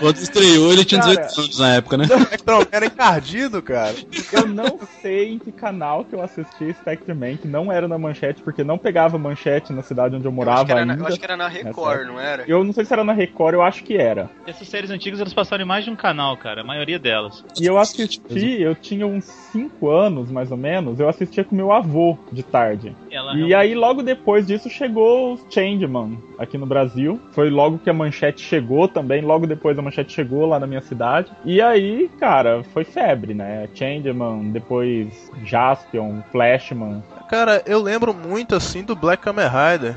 Quando 0.00 0.16
estreou, 0.16 0.72
ele 0.72 0.84
tinha 0.84 1.00
Cara. 1.00 1.26
18 1.26 1.40
anos 1.40 1.58
na 1.58 1.74
época, 1.74 1.96
né? 1.96 2.06
Spectrum 2.30 2.66
era 2.72 2.86
encardido, 2.86 3.62
cara. 3.62 3.94
Eu 4.32 4.46
não 4.46 4.78
sei 5.00 5.32
em 5.32 5.38
que 5.38 5.52
canal 5.52 6.04
que 6.04 6.14
eu 6.14 6.22
assisti 6.22 6.72
Spectre 6.74 7.14
Man, 7.14 7.36
que 7.36 7.46
não 7.46 7.70
era 7.70 7.86
na 7.86 7.98
manchete, 7.98 8.42
porque 8.42 8.64
não 8.64 8.78
pegava 8.78 9.18
manchete 9.18 9.72
na 9.72 9.82
cidade 9.82 10.16
onde 10.16 10.24
eu 10.24 10.32
Eu 10.32 10.32
acho, 10.32 10.36
morava 10.36 10.64
que 10.64 10.72
era 10.72 10.84
na, 10.84 10.92
ainda. 10.94 11.04
eu 11.04 11.08
acho 11.08 11.18
que 11.18 11.24
era 11.24 11.36
na 11.36 11.48
Record, 11.48 12.06
não 12.06 12.20
era? 12.20 12.44
Eu 12.46 12.64
não 12.64 12.72
sei 12.72 12.84
se 12.84 12.92
era 12.92 13.04
na 13.04 13.12
Record, 13.12 13.54
eu 13.54 13.62
acho 13.62 13.84
que 13.84 13.96
era. 13.96 14.30
Essas 14.46 14.68
séries 14.68 14.90
antigas 14.90 15.20
elas 15.20 15.34
passaram 15.34 15.64
em 15.64 15.66
mais 15.66 15.84
de 15.84 15.90
um 15.90 15.96
canal, 15.96 16.36
cara. 16.36 16.62
A 16.62 16.64
maioria 16.64 16.98
delas. 16.98 17.44
E 17.60 17.66
eu 17.66 17.78
assisti, 17.78 18.60
eu 18.60 18.74
tinha 18.74 19.06
uns 19.06 19.24
5 19.52 19.88
anos, 19.90 20.30
mais 20.30 20.50
ou 20.50 20.56
menos, 20.56 20.98
eu 20.98 21.08
assistia 21.08 21.44
com 21.44 21.54
meu 21.54 21.72
avô 21.72 22.18
de 22.32 22.42
tarde. 22.42 22.94
Ela 23.10 23.34
E 23.36 23.54
aí, 23.54 23.74
logo 23.74 24.02
depois 24.02 24.46
disso, 24.46 24.68
chegou 24.70 25.34
o 25.34 25.40
Changeman 25.50 26.18
aqui 26.38 26.56
no 26.56 26.66
Brasil. 26.66 27.20
Foi 27.32 27.50
logo 27.50 27.78
que 27.78 27.90
a 27.90 27.92
manchete 27.92 28.42
chegou 28.42 28.88
também, 28.88 29.20
logo 29.20 29.46
depois 29.46 29.78
a 29.78 29.82
manchete 29.82 29.89
chegou 29.90 30.46
lá 30.46 30.58
na 30.58 30.66
minha 30.66 30.80
cidade. 30.80 31.30
E 31.44 31.60
aí, 31.60 32.10
cara, 32.18 32.62
foi 32.72 32.84
febre, 32.84 33.34
né? 33.34 33.68
Changeman, 33.74 34.50
depois 34.50 35.08
Jaspion, 35.44 36.20
Flashman. 36.30 37.02
Cara, 37.28 37.62
eu 37.66 37.80
lembro 37.80 38.12
muito, 38.14 38.54
assim, 38.54 38.82
do 38.82 38.96
Black 38.96 39.22
Kamen 39.22 39.46
Rider. 39.46 39.94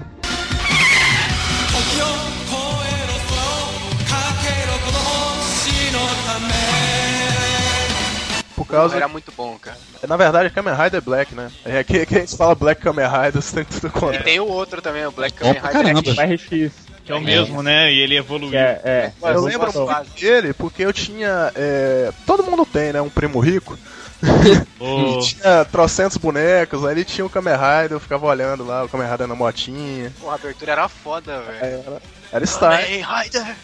Por 8.56 8.68
causa. 8.68 8.96
Era 8.96 9.08
muito 9.08 9.32
bom, 9.36 9.58
cara. 9.60 9.78
Na 10.08 10.18
verdade, 10.18 10.48
é 10.48 10.50
Kamen 10.50 10.74
Rider 10.74 11.02
Black, 11.02 11.34
né? 11.36 11.52
É 11.66 11.80
aqui 11.80 12.06
que 12.06 12.16
a 12.16 12.20
gente 12.20 12.38
fala 12.38 12.56
Black 12.56 12.82
Kamen 12.82 13.08
Rider, 13.08 13.42
você 13.42 13.64
tem 13.64 13.66
tudo 13.66 14.14
E 14.14 14.20
tem 14.20 14.40
o 14.40 14.48
outro 14.48 14.82
também, 14.82 15.06
o 15.06 15.12
Black 15.12 15.36
Kamen 15.36 15.60
Rider. 15.60 16.36
RX. 16.36 16.93
Que 17.06 17.12
é 17.12 17.16
o 17.16 17.22
mesmo, 17.22 17.62
né? 17.62 17.92
E 17.92 18.00
ele 18.00 18.16
evoluiu. 18.16 18.58
É, 18.58 18.80
é. 18.84 19.12
Mas 19.22 19.36
Eu 19.36 19.42
lembro 19.44 19.72
muito 19.74 20.20
dele 20.20 20.54
porque 20.54 20.84
eu 20.84 20.94
tinha. 20.94 21.52
é, 21.56 22.12
Todo 22.26 22.44
mundo 22.44 22.66
tem, 22.66 22.94
né? 22.94 23.02
Um 23.02 23.10
primo 23.10 23.40
rico. 23.40 23.78
Ô, 24.80 25.20
Tinha 25.20 25.66
trocentos 25.66 26.16
bonecos, 26.16 26.86
aí 26.86 26.94
ele 26.94 27.04
tinha 27.04 27.26
o 27.26 27.30
Kamen 27.30 27.56
Rider, 27.56 27.92
eu 27.92 28.00
ficava 28.00 28.26
olhando 28.26 28.66
lá, 28.66 28.86
o 28.86 28.90
Kamen 28.90 29.10
Rider 29.10 29.28
na 29.28 29.36
motinha. 29.36 30.14
Pô, 30.20 30.30
a 30.30 30.36
abertura 30.36 30.72
era 30.72 30.88
foda, 30.88 31.42
velho. 31.42 31.58
Era, 31.86 32.02
era 32.32 32.46
style. 32.46 32.84
Kamen 32.86 33.04
Rider! 33.24 33.56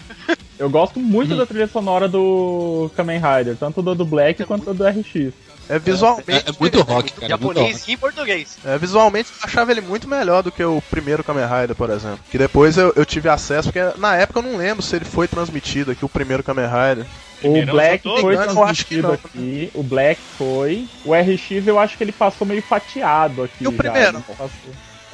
Eu 0.60 0.70
gosto 0.70 1.00
muito 1.00 1.38
da 1.38 1.46
trilha 1.46 1.68
sonora 1.68 2.10
do 2.10 2.92
Kamen 2.94 3.22
Rider, 3.22 3.56
tanto 3.56 3.82
do 3.82 3.96
do 3.96 4.04
Black 4.06 4.44
quanto 4.44 4.74
do 4.74 4.84
RX. 4.86 5.34
É 5.70 5.78
visualmente. 5.78 6.32
É, 6.32 6.50
é 6.50 6.54
muito 6.60 6.82
rock, 6.82 7.14
cara. 7.14 7.26
é 7.34 7.38
muito 7.38 7.54
Japonês 7.60 7.88
e 7.88 7.96
português. 7.96 8.58
É, 8.66 8.78
visualmente 8.78 9.30
eu 9.32 9.38
achava 9.44 9.72
ele 9.72 9.82
muito 9.82 10.08
melhor 10.08 10.42
do 10.42 10.52
que 10.52 10.64
o 10.64 10.82
primeiro 10.90 11.24
Kamen 11.24 11.46
Rider, 11.46 11.76
por 11.76 11.90
exemplo. 11.92 12.20
Que 12.32 12.38
depois 12.38 12.78
eu, 12.78 12.92
eu 12.96 13.06
tive 13.06 13.30
acesso, 13.30 13.72
porque 13.72 14.00
na 14.00 14.16
época 14.16 14.40
eu 14.40 14.44
não 14.44 14.58
lembro 14.58 14.82
se 14.82 14.96
ele 14.96 15.06
foi 15.06 15.28
transmitido 15.28 15.92
aqui, 15.92 16.04
o 16.04 16.10
primeiro 16.10 16.44
Kamen 16.44 16.66
Rider. 16.66 17.06
O 17.44 17.66
Black 17.72 18.04
foi 18.04 18.36
Eu 18.36 18.64
acho 18.64 18.86
que 18.86 19.00
transmitido 19.02 19.12
aqui, 19.14 19.72
o 19.74 19.84
Black 19.84 20.20
foi. 20.38 20.88
O 21.06 21.14
RX 21.14 21.68
eu 21.68 21.80
acho 21.80 21.98
que 21.98 22.04
ele 22.04 22.12
passou 22.12 22.46
meio 22.46 22.62
fatiado 22.62 23.44
aqui. 23.44 23.64
E 23.64 23.68
o 23.68 23.72
já, 23.72 23.78
primeiro? 23.78 24.14
né? 24.14 24.24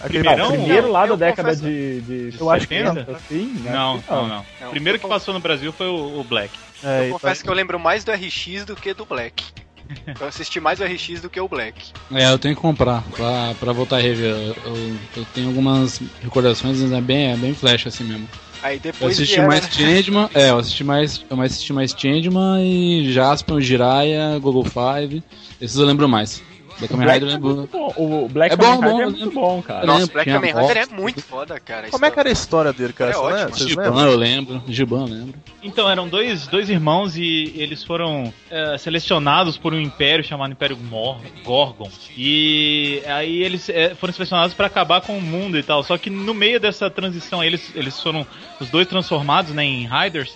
Aquele 0.03 0.19
Primeirão? 0.23 0.49
Não, 0.49 0.55
o 0.55 0.57
primeiro 0.59 0.91
lá 0.91 1.05
da 1.05 1.15
década 1.15 1.49
confesso- 1.49 1.63
de, 1.63 2.01
de 2.31 2.37
Eu 2.39 2.49
acho 2.49 2.67
que 2.67 2.75
70, 2.77 3.11
assim, 3.11 3.45
né? 3.63 3.71
Não, 3.71 4.03
não, 4.09 4.27
não. 4.27 4.45
Não, 4.61 4.67
O 4.67 4.71
primeiro 4.71 4.99
que 4.99 5.07
passou 5.07 5.33
no 5.33 5.39
Brasil 5.39 5.71
foi 5.71 5.87
o, 5.87 6.19
o 6.19 6.23
Black. 6.23 6.51
É, 6.83 6.87
Eu 6.87 7.05
então- 7.05 7.19
confesso 7.19 7.43
que 7.43 7.49
eu 7.49 7.53
lembro 7.53 7.79
mais 7.79 8.03
do 8.03 8.11
RX 8.11 8.65
do 8.65 8.75
que 8.75 8.93
do 8.93 9.05
Black. 9.05 9.43
Eu 10.19 10.27
assisti 10.27 10.59
mais 10.59 10.79
o 10.79 10.83
RX 10.83 11.21
do 11.21 11.29
que 11.29 11.39
o 11.39 11.47
Black. 11.47 11.91
É, 12.11 12.31
eu 12.31 12.39
tenho 12.39 12.55
que 12.55 12.61
comprar 12.61 13.03
pra, 13.11 13.53
pra 13.55 13.73
voltar 13.73 13.97
a 13.97 13.99
rever. 14.01 14.31
Eu, 14.31 14.55
eu- 14.65 14.99
eu 15.17 15.25
tenho 15.33 15.47
algumas 15.47 15.99
recordações, 16.21 16.81
mas 16.81 16.91
é 16.91 17.01
bem, 17.01 17.31
é 17.31 17.37
bem 17.37 17.53
flash 17.53 17.87
assim 17.87 18.03
mesmo. 18.03 18.27
Aí 18.63 18.77
Eu 18.77 18.79
depois 18.81 19.13
assisti 19.13 19.35
vieram- 19.35 19.47
mais 19.47 19.65
Changeman, 19.71 20.29
é, 20.33 20.49
eu 20.49 20.57
assisti 20.57 20.83
mais, 20.83 21.23
eu 21.29 21.37
mais 21.37 21.51
assisti 21.51 21.71
mais 21.73 21.91
Changeman 21.95 22.63
e 22.65 23.11
Jaspion, 23.11 23.59
Jiraiya, 23.59 24.39
Google 24.39 24.63
Five. 24.65 25.23
Esses 25.61 25.77
eu 25.77 25.85
lembro 25.85 26.09
mais. 26.09 26.41
O 26.81 26.87
Kamen 26.87 27.05
Black 27.05 27.25
Rider 27.25 27.35
é 27.35 27.39
bom. 27.39 27.93
O 27.95 28.29
Black 28.29 28.53
É 28.53 28.57
Kamen 28.57 28.81
bom, 28.81 29.01
é 29.01 29.05
muito 29.05 29.31
bom, 29.31 29.61
cara. 29.61 29.85
Nossa, 29.85 29.99
lembro, 29.99 30.13
Black 30.13 30.31
Kamen. 30.31 30.53
Rider 30.53 30.77
é 30.77 30.85
muito 30.87 31.21
foda, 31.21 31.59
cara. 31.59 31.89
Como 31.89 32.05
é 32.05 32.11
que 32.11 32.19
era 32.19 32.29
a 32.29 32.31
história 32.31 32.73
dele, 32.73 32.93
cara? 32.93 33.11
É 33.11 33.17
ótimo. 33.17 33.69
Giban 33.69 33.83
lembram? 33.83 34.05
eu 34.11 34.17
lembro, 34.17 34.63
Giban 34.67 35.01
eu 35.01 35.05
lembro. 35.07 35.35
Então, 35.63 35.89
eram 35.89 36.07
dois, 36.07 36.47
dois 36.47 36.69
irmãos 36.69 37.17
e 37.17 37.53
eles 37.55 37.83
foram 37.83 38.31
eh, 38.51 38.77
selecionados 38.77 39.57
por 39.57 39.73
um 39.73 39.79
império 39.79 40.23
chamado 40.23 40.51
Império 40.51 40.77
Mor 40.77 41.19
Gorgon. 41.43 41.89
E 42.15 43.01
aí 43.07 43.41
eles 43.41 43.69
eh, 43.69 43.95
foram 43.95 44.13
selecionados 44.13 44.53
para 44.53 44.67
acabar 44.67 45.01
com 45.01 45.17
o 45.17 45.21
mundo 45.21 45.57
e 45.57 45.63
tal. 45.63 45.81
Só 45.83 45.97
que 45.97 46.09
no 46.09 46.33
meio 46.33 46.59
dessa 46.59 46.89
transição, 46.89 47.43
eles, 47.43 47.71
eles 47.73 47.99
foram 48.01 48.25
os 48.59 48.69
dois 48.69 48.87
transformados 48.87 49.53
né, 49.53 49.63
em 49.63 49.87
Riders. 49.87 50.33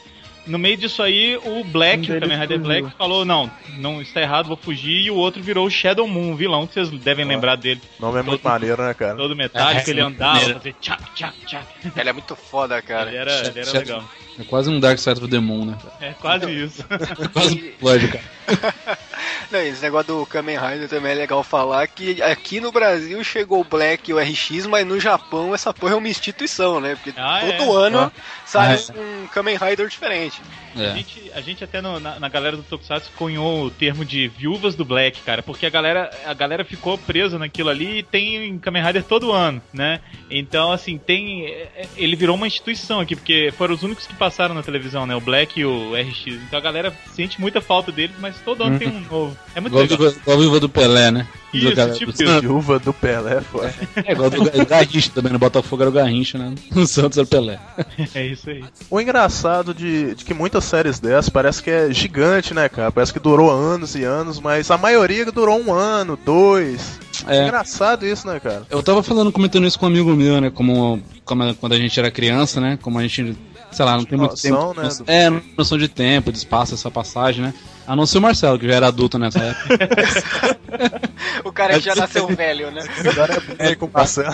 No 0.50 0.58
meio 0.58 0.76
disso 0.76 1.02
aí, 1.04 1.38
o 1.38 1.64
Black, 1.64 2.12
Um 2.12 2.18
o 2.18 2.20
Kamen 2.20 2.40
Rider. 2.40 2.60
Black, 2.60 2.90
falou: 2.98 3.24
Não, 3.24 3.50
não 3.78 4.02
está 4.02 4.22
errado, 4.22 4.48
vou 4.48 4.58
fugir. 4.58 5.04
E 5.06 5.12
o 5.12 5.16
outro 5.16 5.42
virou 5.42 5.66
o 5.66 5.70
Shadow 5.70 6.08
Moon, 6.08 6.32
um 6.32 6.36
vilão 6.36 6.66
que 6.66 6.74
vocês 6.74 6.90
devem 6.90 7.24
lembrar 7.24 7.56
dele. 7.56 7.82
O 8.00 8.02
nome 8.02 8.20
é 8.20 8.24
muito 8.24 8.44
maneiro, 8.44 8.82
né, 8.82 8.94
cara? 8.94 9.16
Todo 9.16 9.36
metálico, 9.36 9.88
É, 9.88 9.92
ele 9.92 10.00
é 10.00 10.04
andava, 10.04 10.54
fazia 10.54 10.76
tchac, 10.82 11.04
tchac, 11.14 11.46
tchac. 11.46 11.66
Ele 11.96 12.10
é 12.10 12.14
muito 12.14 12.36
foda, 12.36 12.82
cara. 12.82 13.10
Ele 13.10 13.18
era, 13.18 13.48
ele 13.48 13.60
era 13.60 13.72
legal. 13.72 14.04
É 14.40 14.44
quase 14.44 14.70
um 14.70 14.80
Dark 14.80 14.98
Side 14.98 15.20
of 15.22 15.28
the 15.30 15.40
Moon, 15.40 15.66
né? 15.66 15.78
É 16.02 16.14
quase 16.14 16.50
isso. 16.52 16.84
É 16.90 17.28
quase 17.28 17.76
um 17.82 18.08
cara. 18.08 19.00
Não, 19.52 19.60
esse 19.60 19.82
negócio 19.82 20.08
do 20.08 20.26
Kamen 20.26 20.58
Rider 20.58 20.88
também 20.90 21.12
é 21.12 21.16
legal 21.16 21.44
falar 21.44 21.88
que 21.88 22.22
aqui 22.22 22.60
no 22.60 22.72
Brasil 22.72 23.24
chegou 23.24 23.62
o 23.62 23.64
Black 23.64 24.10
e 24.10 24.14
o 24.14 24.20
RX, 24.20 24.66
mas 24.68 24.86
no 24.86 25.00
Japão 25.00 25.54
essa 25.54 25.74
porra 25.74 25.94
é 25.94 25.98
uma 25.98 26.08
instituição, 26.08 26.80
né? 26.80 26.96
Porque 26.96 27.14
Ah, 27.18 27.42
todo 27.58 27.80
é? 27.84 27.88
ano 27.88 28.00
Ah. 28.00 28.22
sai 28.46 28.76
Ah, 28.76 28.94
um 29.00 29.28
Kamen 29.28 29.58
Rider 29.58 29.88
diferente. 29.88 30.42
A 30.76 30.82
É. 30.84 30.96
gente, 30.96 31.32
a 31.34 31.42
gente 31.42 31.64
até 31.64 31.82
no- 31.82 32.00
na, 32.00 32.20
na 32.20 32.30
galera 32.30 32.56
do 32.58 32.64
Tokusatsu 32.64 33.12
cunhou 33.18 33.66
o 33.66 33.70
termo 33.72 34.04
de 34.06 34.28
viúvas 34.28 34.76
do 34.76 34.86
Black, 34.86 35.22
cara, 35.22 35.42
porque 35.44 35.66
a 35.66 35.70
galera, 35.70 36.10
a 36.26 36.34
galera 36.34 36.64
ficou 36.64 36.98
presa 36.98 37.38
naquilo 37.40 37.70
ali 37.70 38.00
e 38.00 38.04
tem 38.04 38.58
Kamen 38.60 38.84
Rider 38.84 39.04
todo 39.04 39.32
ano, 39.32 39.62
né? 39.74 40.00
Então, 40.30 40.72
assim, 40.72 40.98
tem. 40.98 41.46
é, 41.46 41.50
é, 41.76 41.88
Ele 41.98 42.16
virou 42.16 42.36
uma 42.36 42.48
instituição 42.48 43.00
aqui, 43.00 43.16
porque 43.16 43.52
foram 43.58 43.74
os 43.74 43.84
únicos 43.84 44.06
que 44.06 44.14
passaram 44.16 44.54
na 44.56 44.64
televisão, 44.64 45.06
né? 45.06 45.16
O 45.16 45.22
Black 45.22 45.60
e 45.60 45.66
o 45.66 45.94
RX. 45.96 46.28
Então 46.48 46.60
a 46.60 46.62
galera 46.62 46.94
sente 47.14 47.40
muita 47.42 47.62
falta 47.62 47.92
deles, 47.92 48.16
mas 48.20 48.36
todo 48.42 48.64
ano 48.64 48.78
tem 48.80 48.88
um 48.88 49.00
novo. 49.02 49.38
É 49.56 49.60
muito 49.60 49.74
Igual, 49.74 49.84
legal. 49.84 50.22
igual 50.22 50.38
a 50.38 50.40
viúva 50.40 50.60
do 50.60 50.70
Pelé, 50.70 51.12
né? 51.12 51.28
Isso, 51.52 51.74
Do 51.74 51.94
tipo 51.96 52.12
do- 52.14 52.24
isso. 52.24 52.42
Viúva 52.42 52.78
do 52.80 52.94
Pelé, 52.94 53.42
pô. 53.52 53.64
É 54.06 54.12
igual 54.12 54.30
do 54.30 54.44
Ga- 54.52 54.64
Garrincha 54.66 55.10
também, 55.12 55.34
no 55.34 55.40
Botafogo 55.40 55.82
era 55.82 55.90
o 55.90 55.94
Garrincha, 55.94 56.38
né? 56.38 56.54
No 56.76 56.86
Santos 56.86 57.18
era 57.18 57.26
o 57.26 57.28
Pelé. 57.28 57.60
É 58.14 58.26
isso 58.28 58.50
aí. 58.52 58.64
O 58.90 59.02
engraçado 59.02 59.74
de, 59.74 60.14
de 60.14 60.24
que 60.26 60.34
muitas 60.34 60.59
séries 60.64 61.00
dessas 61.00 61.30
parece 61.30 61.62
que 61.64 61.70
é 61.70 61.92
gigante, 61.94 62.54
né, 62.54 62.68
cara? 62.70 62.92
Parece 62.92 63.12
que 63.14 63.20
durou 63.20 63.52
anos 63.52 63.96
e 63.96 64.04
anos, 64.04 64.40
mas 64.40 64.70
a 64.72 64.78
maioria 64.78 65.26
durou 65.32 65.60
um 65.60 65.74
ano, 65.74 66.18
dois. 66.26 67.00
É 67.28 67.44
engraçado 67.44 68.06
isso, 68.06 68.26
né, 68.28 68.40
cara? 68.40 68.64
Eu 68.70 68.82
tava 68.82 69.04
falando, 69.04 69.32
comentando 69.32 69.68
isso 69.68 69.78
com 69.78 69.86
um 69.86 69.90
amigo 69.90 70.16
meu, 70.16 70.40
né? 70.40 70.50
Como, 70.50 71.02
como 71.26 71.54
quando 71.56 71.74
a 71.74 71.78
gente 71.78 72.00
era 72.00 72.10
criança, 72.10 72.62
né? 72.62 72.80
Como 72.82 72.98
a 72.98 73.02
gente, 73.02 73.38
sei 73.72 73.86
lá, 73.86 73.98
não 73.98 74.06
tem 74.06 74.18
muito 74.18 74.32
Noção, 74.32 74.68
tempo. 74.70 74.80
né, 74.80 74.84
noção- 74.86 75.06
do- 75.06 75.12
É, 75.12 75.42
noção 75.58 75.78
de 75.78 75.88
tempo, 75.90 76.32
de 76.32 76.38
espaço, 76.38 76.74
essa 76.74 76.90
passagem, 76.90 77.44
né? 77.44 77.54
A 77.86 77.96
não 77.96 78.06
ser 78.06 78.20
o 78.20 78.22
Marcelo, 78.22 78.58
que 78.58 78.68
já 78.68 78.76
era 78.76 78.88
adulto 78.88 79.18
nessa 79.20 79.40
época. 79.40 79.68
O 81.44 81.52
cara 81.52 81.80
já 81.80 81.96
nasceu 81.96 82.28
velho, 82.28 82.70
né? 82.72 82.84
Agora 83.12 83.42
é 83.58 83.76
com 83.76 83.90
Marcelo. 83.92 84.34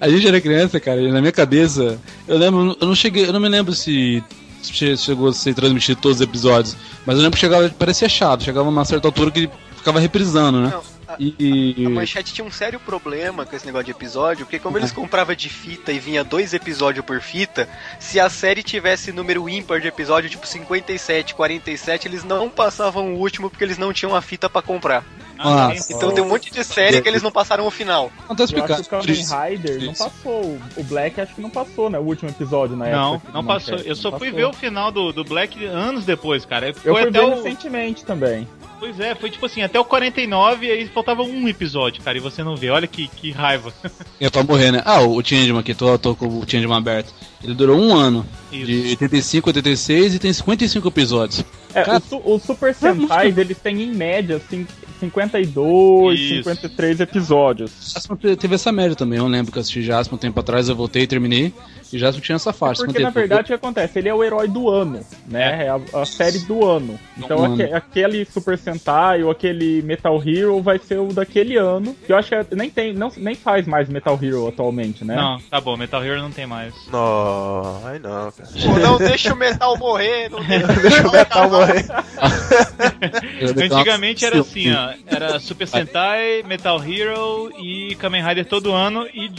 a 0.00 0.08
gente 0.08 0.26
era 0.26 0.40
criança, 0.40 0.80
cara, 0.80 1.00
e 1.00 1.10
na 1.10 1.20
minha 1.20 1.32
cabeça, 1.32 1.98
eu 2.26 2.36
lembro, 2.38 2.76
eu 2.80 2.86
não 2.86 2.94
cheguei, 2.94 3.26
eu 3.26 3.32
não 3.32 3.40
me 3.40 3.48
lembro 3.48 3.72
se 3.74 4.22
chegou 4.62 5.28
a 5.28 5.32
ser 5.32 5.54
transmitido 5.54 6.00
todos 6.00 6.18
os 6.18 6.22
episódios, 6.22 6.76
mas 7.04 7.16
eu 7.16 7.22
lembro 7.22 7.36
que 7.36 7.40
chegava, 7.40 7.68
parecia 7.70 8.08
chato, 8.08 8.44
chegava 8.44 8.68
uma 8.68 8.84
certa 8.84 9.08
altura 9.08 9.30
que 9.30 9.50
ficava 9.76 9.98
reprisando, 9.98 10.60
né? 10.60 10.70
Não, 10.72 10.82
E, 11.18 11.84
a 11.86 11.90
manchete 11.90 12.32
tinha 12.32 12.44
um 12.44 12.50
sério 12.50 12.78
problema 12.80 13.44
com 13.46 13.54
esse 13.56 13.66
negócio 13.66 13.86
de 13.86 13.90
episódio, 13.92 14.44
porque 14.46 14.58
como 14.58 14.78
eles 14.78 14.92
compravam 14.92 15.34
de 15.34 15.48
fita 15.48 15.92
e 15.92 15.98
vinha 15.98 16.22
dois 16.24 16.52
episódios 16.54 17.04
por 17.04 17.20
fita, 17.20 17.68
se 17.98 18.18
a 18.20 18.28
série 18.30 18.62
tivesse 18.62 19.12
número 19.12 19.48
ímpar 19.48 19.80
de 19.80 19.88
episódio, 19.88 20.28
tipo 20.30 20.46
57, 20.46 21.34
47, 21.34 22.08
eles 22.08 22.24
não 22.24 22.48
passavam 22.48 23.14
o 23.14 23.18
último 23.18 23.48
porque 23.50 23.64
eles 23.64 23.78
não 23.78 23.92
tinham 23.92 24.14
a 24.14 24.22
fita 24.22 24.48
pra 24.48 24.62
comprar. 24.62 25.04
Ah, 25.44 25.72
Então 25.90 26.12
tem 26.12 26.22
um 26.22 26.28
monte 26.28 26.52
de 26.52 26.62
série 26.62 27.02
que 27.02 27.08
eles 27.08 27.20
não 27.22 27.32
passaram 27.32 27.66
o 27.66 27.70
final. 27.70 28.12
não 28.28 28.36
tá 28.36 28.44
Eu 28.44 28.64
acho 28.64 28.76
que 28.76 28.80
o 28.82 28.84
Kamen 29.00 29.50
Rider 29.50 29.82
não 29.86 29.94
passou. 29.94 30.58
O 30.76 30.84
Black 30.84 31.20
acho 31.20 31.34
que 31.34 31.40
não 31.40 31.50
passou, 31.50 31.90
né? 31.90 31.98
O 31.98 32.02
último 32.02 32.30
episódio 32.30 32.76
na 32.76 32.86
Não, 32.90 33.14
época. 33.16 33.32
não 33.32 33.40
do 33.42 33.46
passou. 33.48 33.72
Manchete, 33.72 33.88
Eu 33.88 33.96
só 33.96 34.10
não 34.12 34.18
fui 34.18 34.28
passou. 34.28 34.38
ver 34.50 34.54
o 34.54 34.56
final 34.56 34.92
do, 34.92 35.12
do 35.12 35.24
Black 35.24 35.64
anos 35.64 36.04
depois, 36.04 36.44
cara. 36.44 36.68
Eu 36.68 36.74
Foi 36.74 36.92
fui 36.92 37.00
até 37.02 37.10
ver 37.10 37.24
o. 37.26 37.34
recentemente 37.42 38.04
também. 38.04 38.46
Pois 38.82 38.98
é, 38.98 39.14
foi 39.14 39.30
tipo 39.30 39.46
assim, 39.46 39.62
até 39.62 39.78
o 39.78 39.84
49 39.84 40.66
e 40.66 40.72
aí 40.72 40.88
faltava 40.88 41.22
um 41.22 41.46
episódio, 41.46 42.02
cara, 42.02 42.18
e 42.18 42.20
você 42.20 42.42
não 42.42 42.56
vê. 42.56 42.68
Olha 42.68 42.88
que, 42.88 43.06
que 43.06 43.30
raiva. 43.30 43.72
É 44.18 44.28
pra 44.28 44.42
morrer, 44.42 44.72
né? 44.72 44.82
Ah, 44.84 45.00
o 45.00 45.22
Changeman 45.24 45.60
aqui, 45.60 45.72
tô, 45.74 45.96
tô 45.98 46.14
com 46.16 46.26
o 46.26 46.44
Changeman 46.46 46.78
aberto. 46.78 47.12
Ele 47.42 47.54
durou 47.54 47.76
um 47.80 47.94
ano. 47.94 48.26
Isso. 48.52 48.66
De 48.66 48.88
85 48.90 49.48
a 49.48 49.50
86 49.50 50.14
e 50.14 50.18
tem 50.18 50.32
55 50.32 50.88
episódios. 50.88 51.44
É, 51.74 51.82
Cara, 51.82 52.02
o, 52.10 52.34
o 52.34 52.38
Super 52.40 52.74
Sentai, 52.74 53.28
eles 53.36 53.58
têm 53.58 53.82
em 53.82 53.92
média 53.92 54.36
assim, 54.36 54.66
52, 55.00 56.18
Isso. 56.20 56.34
53 56.44 57.00
episódios. 57.00 57.94
Te- 58.20 58.36
teve 58.36 58.54
essa 58.54 58.70
média 58.70 58.94
também. 58.96 59.18
Eu 59.18 59.26
lembro 59.26 59.50
que 59.50 59.58
eu 59.58 59.60
assisti 59.60 59.82
Jasper 59.82 60.14
um 60.14 60.18
tempo 60.18 60.38
atrás, 60.38 60.68
eu 60.68 60.76
voltei 60.76 61.02
e 61.02 61.06
terminei. 61.06 61.52
E 61.92 61.98
Jasper 61.98 62.22
tinha 62.22 62.36
essa 62.36 62.52
faixa. 62.52 62.84
Porque 62.84 63.02
na 63.02 63.10
verdade 63.10 63.42
o 63.42 63.46
que 63.46 63.52
acontece? 63.52 63.98
Ele 63.98 64.08
é 64.08 64.14
o 64.14 64.24
herói 64.24 64.48
do 64.48 64.70
ano, 64.70 65.00
né? 65.28 65.66
É 65.66 65.68
a, 65.68 66.00
a 66.00 66.06
série 66.06 66.38
do 66.40 66.64
ano. 66.64 66.98
Então 67.18 67.38
Um 67.38 67.52
aque- 67.54 67.62
ano. 67.64 67.76
aquele 67.76 68.24
Super 68.24 68.56
Sentai 68.58 69.22
ou 69.22 69.30
aquele 69.30 69.82
Metal 69.82 70.20
Hero 70.24 70.60
vai 70.62 70.78
ser 70.78 70.98
o 70.98 71.12
daquele 71.12 71.56
ano. 71.56 71.94
Que 72.06 72.12
eu 72.12 72.16
acho 72.16 72.30
que 72.30 72.54
nem 72.54 72.70
tem, 72.70 72.92
não, 72.94 73.12
nem 73.16 73.34
faz 73.34 73.66
mais 73.66 73.88
Metal 73.88 74.18
Hero 74.20 74.48
atualmente, 74.48 75.04
né? 75.04 75.14
Não, 75.16 75.38
tá 75.50 75.60
bom, 75.60 75.76
Metal 75.76 76.02
Hero 76.04 76.22
não 76.22 76.30
tem 76.30 76.46
mais. 76.46 76.72
Não, 76.90 77.80
aí 77.86 77.98
não, 77.98 78.30
cara. 78.32 78.48
Pô, 78.64 78.78
não 78.78 78.98
deixa 78.98 79.32
o 79.34 79.36
metal 79.36 79.76
morrer, 79.76 80.28
não 80.30 80.42
deixa, 80.44 80.66
Deixa 80.80 81.08
o 81.08 81.12
metal 81.12 81.50
morrer. 81.50 81.84
Antigamente 83.64 84.24
era 84.24 84.40
assim, 84.40 84.72
ó. 84.72 84.92
Era 85.06 85.38
Super 85.40 85.66
Sentai, 85.68 86.42
Metal 86.42 86.82
Hero 86.82 87.52
e 87.58 87.94
Kamen 87.96 88.24
Rider 88.24 88.46
todo 88.46 88.72
ano 88.72 89.06
e 89.12 89.30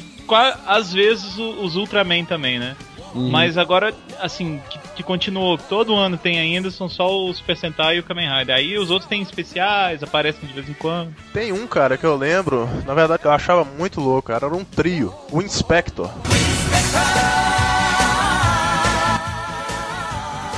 às 0.65 0.91
vezes 0.91 1.37
os 1.37 1.75
Ultraman 1.75 2.25
também, 2.25 2.42
né? 2.59 2.75
Uhum. 3.15 3.29
Mas 3.29 3.57
agora, 3.57 3.93
assim, 4.19 4.59
que, 4.69 4.79
que 4.95 5.03
continuou, 5.03 5.55
todo 5.57 5.95
ano 5.95 6.17
tem 6.17 6.39
ainda, 6.39 6.71
são 6.71 6.89
só 6.89 7.07
o 7.07 7.31
Super 7.33 7.55
Sentai 7.55 7.97
e 7.97 7.99
o 7.99 8.03
Kamen 8.03 8.27
Rider. 8.39 8.55
Aí 8.55 8.77
os 8.77 8.89
outros 8.89 9.07
têm 9.07 9.21
especiais, 9.21 10.01
aparecem 10.01 10.47
de 10.47 10.53
vez 10.53 10.67
em 10.67 10.73
quando. 10.73 11.13
Tem 11.31 11.51
um, 11.51 11.67
cara, 11.67 11.95
que 11.97 12.05
eu 12.05 12.15
lembro, 12.15 12.67
na 12.85 12.93
verdade, 12.95 13.21
que 13.21 13.27
eu 13.27 13.31
achava 13.31 13.63
muito 13.63 14.01
louco, 14.01 14.29
cara. 14.29 14.47
Era 14.47 14.55
um 14.55 14.63
trio. 14.63 15.13
O 15.31 15.41
Inspector. 15.41 16.09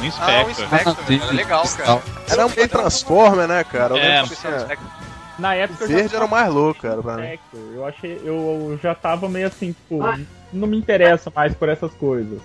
No 0.02 0.12
Ah, 0.20 0.44
o 0.46 0.50
Inspector. 0.50 0.66
Inspector, 0.66 0.96
sim, 1.08 1.20
era 1.22 1.32
legal, 1.34 1.64
cara. 1.78 2.02
Era 2.30 2.46
um 2.46 2.50
Transformer, 2.50 3.48
né, 3.48 3.64
cara? 3.64 3.94
Eu 3.94 3.98
É, 3.98 4.22
lembro 4.22 4.36
que 4.36 4.42
tinha- 4.42 4.68
Na 5.38 5.54
época 5.54 5.84
eu 5.84 5.88
verde 5.90 6.10
já 6.12 6.18
era 6.18 6.26
o 6.26 6.30
mais 6.30 6.54
louco, 6.54 6.82
cara, 6.82 7.02
pra 7.02 7.18
mim. 7.18 7.38
Eu 7.74 7.86
achei. 7.86 8.22
Eu 8.24 8.80
já 8.82 8.96
tava 8.96 9.28
meio 9.28 9.48
assim, 9.48 9.74
tipo, 9.74 10.00
não 10.54 10.68
me 10.68 10.78
interessa 10.78 11.32
mais 11.36 11.54
por 11.54 11.68
essas 11.70 11.94
coisas. 11.94 12.40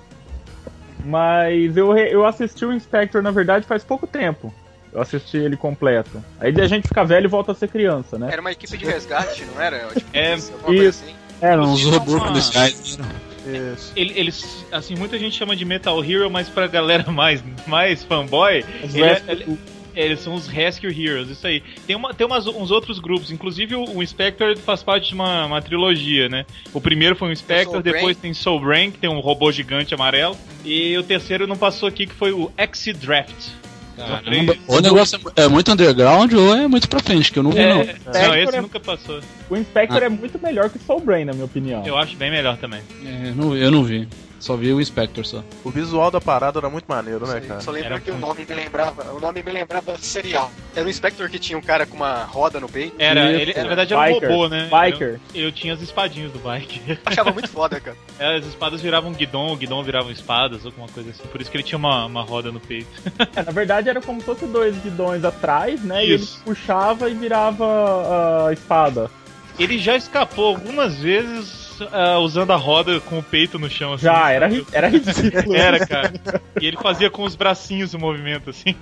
Mas 1.05 1.77
eu, 1.77 1.97
eu 1.97 2.27
assisti 2.27 2.65
o 2.65 2.73
Inspector, 2.73 3.23
na 3.23 3.31
verdade, 3.31 3.67
faz 3.67 3.83
pouco 3.85 4.07
tempo. 4.07 4.53
Eu 4.93 5.01
assisti 5.01 5.37
ele 5.39 5.57
completo. 5.57 6.23
Aí 6.41 6.53
a 6.61 6.67
gente 6.67 6.89
fica 6.89 7.05
velho 7.05 7.27
e 7.27 7.29
volta 7.29 7.53
a 7.53 7.55
ser 7.55 7.69
criança, 7.69 8.19
né? 8.19 8.29
Era 8.33 8.41
uma 8.41 8.51
equipe 8.53 8.77
de 8.77 8.85
resgate, 8.85 9.45
não 9.45 9.63
era? 9.63 9.87
Tipo, 9.95 10.11
É, 10.13 10.33
alguma 10.35 10.59
coisa 10.65 10.85
isso. 10.89 11.05
assim. 11.05 11.15
Eram 11.41 11.63
uns 11.63 11.85
robôs 11.85 12.23
policiais. 12.23 12.99
Isso. 13.47 13.93
ele- 13.97 14.13
eles, 14.19 14.67
assim, 14.71 14.95
muita 14.97 15.19
gente 15.19 15.35
chama 15.39 15.57
de 15.57 15.65
Metal 15.65 16.05
Hero, 16.05 16.31
mas 16.31 16.49
pra 16.51 16.67
galera 16.67 17.05
mais, 17.11 17.43
mais 17.67 18.05
fanboy, 18.05 18.63
Os 18.85 18.95
ele 18.95 19.59
é- 19.95 20.05
eles 20.05 20.21
são 20.21 20.35
os 20.35 20.47
Rescue 20.47 20.89
Heroes, 20.89 21.29
isso 21.31 21.47
aí. 21.47 21.63
Tem, 21.87 21.95
uma, 21.97 22.13
tem 22.15 22.27
umas, 22.27 22.47
uns 22.47 22.71
outros 22.71 22.99
grupos, 22.99 23.31
inclusive 23.31 23.75
o, 23.75 23.85
o 23.97 24.03
Inspector 24.03 24.57
faz 24.59 24.83
parte 24.83 25.09
de 25.09 25.15
uma, 25.15 25.47
uma 25.47 25.63
trilogia, 25.63 26.29
né? 26.29 26.45
O 26.73 26.81
primeiro 26.81 27.15
foi 27.17 27.29
o 27.29 27.33
Inspector, 27.33 27.83
depois 27.83 28.03
Brain. 28.03 28.15
tem 28.23 28.35
Soul 28.35 28.61
Brain, 28.61 28.91
que 28.91 28.99
tem 28.99 29.11
um 29.11 29.21
robô 29.21 29.51
gigante 29.53 29.95
amarelo, 29.95 30.37
e 30.65 30.97
o 30.99 31.03
terceiro 31.03 31.47
não 31.47 31.57
passou 31.57 31.89
aqui, 31.89 32.07
que 32.07 32.15
foi 32.15 32.33
o 32.33 32.51
X-Draft. 32.57 33.49
Caramba, 33.97 34.57
o 34.67 34.81
negócio 34.81 35.21
é 35.37 35.43
é 35.43 35.49
muito 35.49 35.71
underground 35.71 36.33
ou 36.33 36.57
é 36.57 36.67
muito 36.67 36.89
pra 36.89 37.01
frente, 37.01 37.31
que 37.31 37.39
eu 37.39 37.43
não 37.43 37.51
vi, 37.51 37.59
É, 37.59 37.69
não. 37.69 37.85
não, 37.85 38.35
esse 38.35 38.57
é- 38.57 38.61
nunca 38.63 38.81
passou. 38.81 39.21
O 39.51 39.57
Inspector 39.57 40.03
é 40.03 40.09
muito 40.09 40.39
melhor 40.43 40.71
que 40.71 40.79
o 40.79 40.81
Soul 40.81 41.01
Brain, 41.01 41.27
na 41.27 41.33
minha 41.35 41.45
opinião. 41.45 41.87
Eu 41.87 41.99
acho 41.99 42.17
bem 42.17 42.31
melhor 42.31 42.57
também. 42.57 42.81
É, 43.05 43.31
não- 43.37 43.55
eu 43.55 43.71
não 43.71 43.85
vi. 43.85 44.09
Só 44.41 44.57
vi 44.57 44.73
o 44.73 44.81
Inspector 44.81 45.25
só. 45.25 45.45
O 45.63 45.71
visual 45.71 46.11
da 46.11 46.21
parada 46.21 46.59
era 46.59 46.71
muito 46.71 46.87
maneiro, 46.87 47.27
né, 47.27 47.41
cara? 47.41 47.61
Só 47.61 47.71
lembro 47.71 47.89
Era 47.89 48.01
que 48.01 48.11
o 48.11 48.15
muito. 48.15 48.27
nome 48.27 48.47
me 48.49 48.55
lembrava. 48.55 49.13
O 49.13 49.21
nome 49.21 49.43
me 49.43 49.53
lembrava 49.53 49.97
serial. 49.99 50.51
Era 50.75 50.87
o 50.87 50.91
Inspector 50.91 51.29
que 51.29 51.39
tinha 51.39 51.59
um 51.59 51.63
cara 51.63 51.85
com 51.85 51.95
uma 51.97 52.25
roda 52.25 52.59
no 52.59 52.69
peito. 52.69 52.97
Era, 52.99 53.31
Isso. 53.33 53.41
ele, 53.43 53.55
na 53.55 53.69
verdade 53.69 53.93
era 53.93 54.03
um 54.03 54.15
Biker, 54.15 54.31
robô, 54.31 54.49
né? 54.49 54.69
biker. 54.71 55.21
Eu, 55.35 55.43
eu 55.45 55.53
tinha 55.53 55.75
as 55.75 55.83
espadinhas 55.83 56.33
do 56.33 56.39
bike. 56.39 56.99
Achava 57.05 57.31
muito 57.33 57.49
foda, 57.49 57.79
cara. 57.79 57.97
É, 58.19 58.37
As 58.37 58.45
espadas 58.45 58.83
viravam 58.83 59.13
guidon, 59.13 59.53
o 59.53 59.57
guidon 59.57 59.83
viravam 59.83 60.11
espadas, 60.13 60.67
alguma 60.67 60.87
coisa 60.89 61.09
assim. 61.11 61.23
Por 61.29 61.41
isso 61.41 61.51
que 61.51 61.57
ele 61.57 61.65
tinha 61.65 61.79
uma, 61.79 62.05
uma 62.05 62.23
roda 62.23 62.51
no 62.53 62.61
peito. 62.61 62.89
É, 63.37 63.43
na 63.43 63.53
verdade 63.53 63.89
era 63.89 64.01
como 64.01 64.21
se 64.21 64.27
fosse 64.27 64.47
dois 64.47 64.77
guidões 64.79 65.25
atrás, 65.25 65.83
né? 65.83 66.05
E 66.05 66.13
ele 66.13 66.23
Isso. 66.23 66.41
puxava 66.45 67.09
e 67.09 67.15
virava 67.15 68.47
a 68.49 68.53
espada. 68.53 69.11
Ele 69.59 69.79
já 69.79 69.95
escapou 69.97 70.47
algumas 70.49 70.97
vezes 70.99 71.60
ah, 71.93 72.19
usando 72.19 72.51
a 72.53 72.57
roda 72.57 73.01
com 73.01 73.19
o 73.19 73.23
peito 73.23 73.59
no 73.59 73.69
chão, 73.71 73.93
assim. 73.95 74.05
Já, 74.05 74.31
era, 74.31 74.47
ri- 74.47 74.67
era 74.73 74.89
ridículo. 74.89 75.55
Era, 75.57 75.87
cara. 75.87 76.13
E 76.61 76.67
ele 76.67 76.77
fazia 76.77 77.11
com 77.11 77.23
os 77.25 77.35
bracinhos 77.35 77.95
o 77.95 77.99
movimento, 77.99 78.51
assim. 78.51 78.75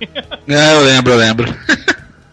É, 0.47 0.73
eu 0.75 0.81
lembro, 0.81 1.13
eu 1.13 1.17
lembro. 1.17 1.55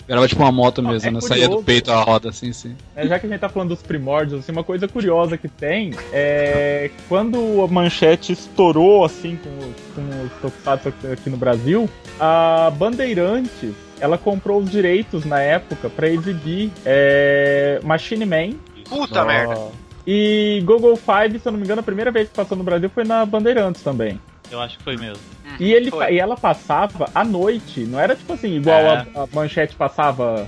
Era 0.08 0.26
tipo 0.28 0.40
uma 0.40 0.52
moto 0.52 0.80
mesmo, 0.82 1.08
é 1.08 1.12
né? 1.12 1.20
Saía 1.20 1.48
do 1.48 1.60
peito 1.64 1.90
a 1.90 2.00
roda, 2.00 2.28
assim, 2.28 2.52
sim. 2.52 2.76
É, 2.94 3.08
já 3.08 3.18
que 3.18 3.26
a 3.26 3.28
gente 3.28 3.40
tá 3.40 3.48
falando 3.48 3.70
dos 3.70 3.82
primórdios, 3.82 4.38
assim, 4.38 4.52
uma 4.52 4.62
coisa 4.62 4.86
curiosa 4.86 5.36
que 5.36 5.48
tem 5.48 5.92
é 6.12 6.92
quando 7.08 7.60
a 7.60 7.66
manchete 7.66 8.32
estourou 8.32 9.04
assim 9.04 9.36
com, 9.42 9.50
os- 9.58 9.94
com 9.96 10.24
os 10.24 10.32
tokusatsu 10.40 10.88
aqui- 11.12 11.28
no 11.28 11.36
Brasil, 11.36 11.90
a 12.20 12.70
Bandeirantes 12.78 13.72
ela 13.98 14.16
comprou 14.16 14.60
os 14.60 14.70
direitos 14.70 15.24
na 15.24 15.40
época 15.40 15.90
pra 15.90 16.08
exibir 16.08 16.70
é, 16.84 17.80
Machine 17.82 18.26
Man 18.26 18.50
Puta 18.88 19.24
merda. 19.24 19.56
E 20.06 20.62
Google 20.64 20.96
Five, 20.96 21.38
se 21.38 21.46
eu 21.48 21.52
não 21.52 21.58
me 21.58 21.64
engano, 21.64 21.80
a 21.80 21.84
primeira 21.84 22.10
vez 22.10 22.28
que 22.28 22.34
passou 22.34 22.56
no 22.56 22.62
Brasil 22.64 22.88
foi 22.90 23.04
na 23.04 23.24
Bandeirantes 23.26 23.82
também. 23.82 24.20
Eu 24.50 24.60
acho 24.60 24.78
que 24.78 24.84
foi 24.84 24.96
mesmo. 24.96 25.18
E, 25.58 25.72
ele, 25.72 25.90
Foi. 25.90 26.12
e 26.14 26.18
ela 26.20 26.36
passava 26.36 27.08
à 27.14 27.24
noite, 27.24 27.80
não 27.80 27.98
era 27.98 28.14
tipo 28.14 28.32
assim, 28.32 28.54
igual 28.56 28.78
É. 28.78 29.06
a, 29.14 29.22
a 29.22 29.28
manchete 29.34 29.74
passava 29.74 30.46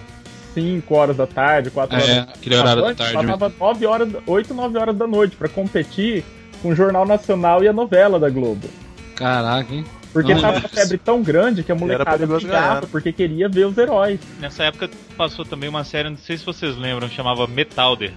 5 0.55 0.95
horas 0.95 1.17
da 1.17 1.27
tarde, 1.27 1.71
4 1.71 1.97
horas 1.97 2.09
É, 2.09 2.15
da 2.17 2.23
aquele 2.33 2.57
horário 2.57 2.83
da 2.83 2.95
tarde. 2.95 3.13
Passava 3.15 3.53
9 3.59 3.87
horas, 3.87 4.09
8, 4.27 4.55
9 4.55 4.79
horas 4.79 4.97
da 4.97 5.07
noite 5.07 5.35
pra 5.37 5.49
competir 5.49 6.25
com 6.63 6.69
o 6.69 6.75
Jornal 6.77 7.05
Nacional 7.07 7.65
e 7.65 7.69
a 7.69 7.73
novela 7.73 8.21
da 8.21 8.31
Globo. 8.31 8.69
Caraca, 9.17 9.75
hein? 9.75 9.85
Porque 10.13 10.33
Nossa. 10.33 10.47
tava 10.47 10.59
uma 10.61 10.69
febre 10.69 10.99
tão 10.99 11.23
grande 11.23 11.63
que 11.65 11.71
a 11.73 11.75
molecada 11.75 12.27
brigava 12.27 12.47
ganhar. 12.47 12.87
porque 12.87 13.13
queria 13.13 13.49
ver 13.49 13.67
os 13.67 13.77
heróis. 13.77 14.21
Nessa 14.41 14.65
época 14.65 14.89
passou 15.17 15.45
também 15.45 15.69
uma 15.69 15.85
série, 15.85 16.09
não 16.09 16.17
sei 16.17 16.37
se 16.39 16.45
vocês 16.47 16.77
lembram, 16.77 17.09
chamava 17.09 17.47
Metalder. 17.47 18.13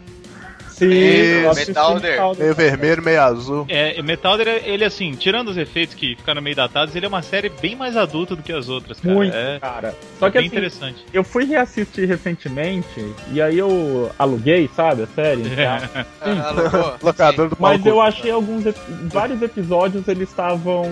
Sim, 0.72 1.46
assisti 1.48 1.70
Metalder. 1.70 2.20
Meio 2.38 2.56
vermelho, 2.56 3.04
meio 3.04 3.22
azul. 3.22 3.66
É, 3.70 4.02
Metalder, 4.02 4.62
ele 4.66 4.84
assim, 4.84 5.12
tirando 5.14 5.50
os 5.50 5.58
efeitos 5.58 5.94
que 5.96 6.16
ficaram 6.16 6.42
meio 6.42 6.56
datados, 6.56 6.96
ele 6.96 7.06
é 7.06 7.10
uma 7.10 7.22
série 7.22 7.50
bem 7.50 7.76
mais 7.76 7.96
adulta 7.98 8.36
do 8.36 8.42
que 8.44 8.52
as 8.52 8.70
outras, 8.70 9.00
cara. 9.00 9.14
Muito, 9.16 9.36
É, 9.36 9.60
cara. 9.60 9.96
Só 10.20 10.28
que 10.30 10.38
bem 10.38 10.48
assim, 10.48 10.56
interessante. 10.56 11.06
eu 11.14 11.24
fui 11.24 11.46
reassistir 11.46 12.08
recentemente 12.08 13.14
e 13.32 13.42
aí 13.42 13.58
eu 13.58 14.12
aluguei, 14.18 14.70
sabe, 14.76 15.04
a 15.04 15.08
série. 15.08 15.44
É. 15.54 15.82
Ah? 16.24 16.96
Locador 17.02 17.50
do 17.50 17.58
Mas 17.60 17.86
eu 17.86 18.00
achei 18.00 18.30
alguns 18.32 18.66
ep- 18.66 18.78
vários 19.12 19.42
episódios 19.42 20.08
eles 20.08 20.30
estavam 20.30 20.84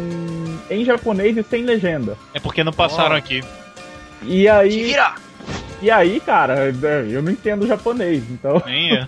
em 0.69 0.83
japonês 0.83 1.37
e 1.37 1.43
sem 1.43 1.63
legenda. 1.63 2.17
É 2.33 2.39
porque 2.39 2.63
não 2.63 2.73
passaram 2.73 3.15
Oh. 3.15 3.17
aqui. 3.19 3.41
E 4.23 4.47
aí, 4.49 4.83
vira! 4.83 5.13
E 5.81 5.89
aí, 5.89 6.19
cara, 6.19 6.71
eu 7.09 7.21
não 7.21 7.31
entendo 7.31 7.67
japonês, 7.67 8.23
então 8.29 8.61
Nem 8.65 8.93
é. 8.97 9.07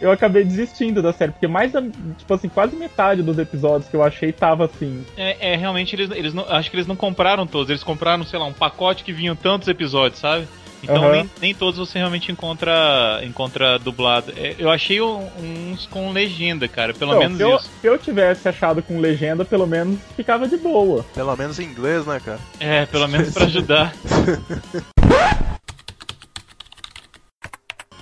eu 0.00 0.10
acabei 0.10 0.44
desistindo 0.44 1.02
da 1.02 1.12
série, 1.12 1.32
porque 1.32 1.46
mais 1.46 1.72
da, 1.72 1.82
tipo 1.82 2.32
assim, 2.34 2.48
quase 2.48 2.74
metade 2.76 3.22
dos 3.22 3.38
episódios 3.38 3.88
que 3.90 3.96
eu 3.96 4.02
achei 4.02 4.32
tava 4.32 4.64
assim. 4.66 5.04
É, 5.16 5.52
é, 5.52 5.56
realmente 5.56 5.94
eles, 5.94 6.10
eles 6.10 6.34
não, 6.34 6.44
acho 6.48 6.70
que 6.70 6.76
eles 6.76 6.86
não 6.86 6.96
compraram 6.96 7.46
todos, 7.46 7.70
eles 7.70 7.84
compraram, 7.84 8.24
sei 8.24 8.38
lá, 8.38 8.46
um 8.46 8.52
pacote 8.52 9.04
que 9.04 9.12
vinham 9.12 9.34
tantos 9.36 9.68
episódios, 9.68 10.20
sabe? 10.20 10.46
Então 10.82 10.96
Aham. 10.96 11.12
nem, 11.12 11.30
nem 11.40 11.54
todos 11.54 11.78
você 11.78 11.96
realmente 11.98 12.32
encontra 12.32 13.20
encontra 13.22 13.78
dublado. 13.78 14.32
É, 14.36 14.56
eu 14.58 14.68
achei 14.68 15.00
uns 15.00 15.86
com 15.86 16.10
legenda, 16.10 16.66
cara, 16.66 16.92
pelo 16.92 17.12
Então, 17.12 17.20
menos 17.22 17.36
se, 17.36 17.42
eu, 17.44 17.56
isso. 17.56 17.70
se 17.80 17.86
eu 17.86 17.98
tivesse 17.98 18.48
achado 18.48 18.82
com 18.82 18.98
legenda, 18.98 19.44
pelo 19.44 19.64
menos 19.66 19.96
ficava 20.16 20.48
de 20.48 20.56
boa. 20.56 21.04
Pelo 21.14 21.36
menos 21.36 21.60
em 21.60 21.64
inglês, 21.66 22.04
né, 22.04 22.20
cara? 22.24 22.40
É, 22.58 22.84
pelo 22.86 23.06
menos 23.06 23.32
pra 23.32 23.44
ajudar. 23.44 23.92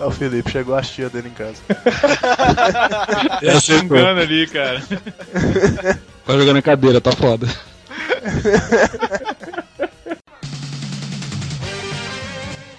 Ó, 0.00 0.06
o 0.08 0.10
Felipe 0.10 0.50
chegou 0.50 0.74
a 0.74 0.82
tia 0.82 1.08
dele 1.08 1.28
em 1.28 1.32
casa. 1.32 1.62
É, 3.42 3.82
Engano 3.82 4.20
ali, 4.20 4.46
cara. 4.46 4.82
Tá 6.26 6.36
jogando 6.36 6.58
a 6.58 6.62
cadeira, 6.62 7.00
tá 7.00 7.12
foda. 7.12 7.46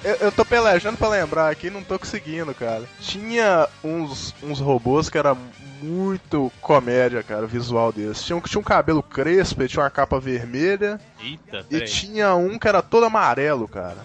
Eu, 0.04 0.16
eu 0.16 0.32
tô 0.32 0.44
pelejando 0.44 0.98
pra 0.98 1.10
lembrar 1.10 1.52
aqui, 1.52 1.70
não 1.70 1.84
tô 1.84 2.00
conseguindo, 2.00 2.54
cara. 2.56 2.84
Tinha 3.00 3.68
uns, 3.84 4.34
uns 4.42 4.60
robôs 4.60 5.10
que 5.10 5.18
era 5.18 5.38
muito 5.82 6.52
comédia, 6.60 7.22
cara, 7.22 7.46
o 7.46 7.48
visual 7.48 7.92
deles. 7.92 8.24
Tinha 8.24 8.36
um 8.36 8.42
que 8.42 8.50
tinha 8.50 8.60
um 8.60 8.64
cabelo 8.64 9.04
crespo, 9.04 9.62
e 9.62 9.68
tinha 9.68 9.84
uma 9.84 9.92
capa 9.92 10.20
vermelha. 10.20 11.00
Eita, 11.24 11.66
E 11.70 11.82
tinha 11.82 12.34
um 12.34 12.58
que 12.58 12.68
era 12.68 12.82
todo 12.82 13.06
amarelo, 13.06 13.68
cara. 13.68 13.98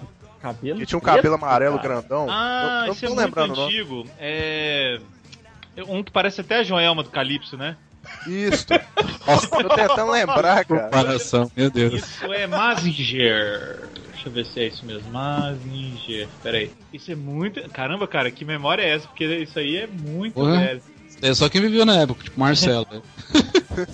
Cabelo. 0.46 0.78
Que 0.78 0.86
tinha 0.86 0.98
um 0.98 1.00
preto, 1.00 1.16
cabelo 1.16 1.34
amarelo 1.34 1.76
cara. 1.76 1.88
grandão. 1.88 2.26
Ah, 2.30 2.82
eu, 2.82 2.86
eu 2.86 2.92
isso 2.92 3.04
é 3.04 3.08
não 3.08 3.16
muito 3.16 3.26
lembrando, 3.26 3.56
não. 3.56 3.66
antigo. 3.66 4.06
É. 4.18 5.00
Um 5.88 6.02
que 6.02 6.10
parece 6.10 6.40
até 6.40 6.58
a 6.58 6.62
Joelma 6.62 7.02
do 7.02 7.10
Calypso, 7.10 7.56
né? 7.56 7.76
Isso. 8.26 8.66
tô 8.66 9.68
tentando 9.74 10.10
lembrar, 10.10 10.64
cara. 10.64 10.84
Comparação, 10.84 11.50
meu 11.56 11.70
Deus. 11.70 11.94
Isso 11.94 12.32
é 12.32 12.46
Mazinger. 12.46 13.88
Deixa 14.12 14.28
eu 14.28 14.32
ver 14.32 14.46
se 14.46 14.60
é 14.60 14.66
isso 14.68 14.86
mesmo. 14.86 15.10
Mazinger. 15.10 16.28
Pera 16.42 16.58
aí. 16.58 16.70
Isso 16.92 17.10
é 17.10 17.16
muito. 17.16 17.68
Caramba, 17.70 18.06
cara, 18.06 18.30
que 18.30 18.44
memória 18.44 18.82
é 18.82 18.90
essa? 18.94 19.08
Porque 19.08 19.24
isso 19.24 19.58
aí 19.58 19.76
é 19.76 19.86
muito 19.86 20.44
velho. 20.44 20.80
É 21.22 21.34
só 21.34 21.48
quem 21.48 21.60
viveu 21.60 21.84
na 21.86 21.96
época, 22.00 22.24
tipo 22.24 22.38
Marcelo. 22.38 22.86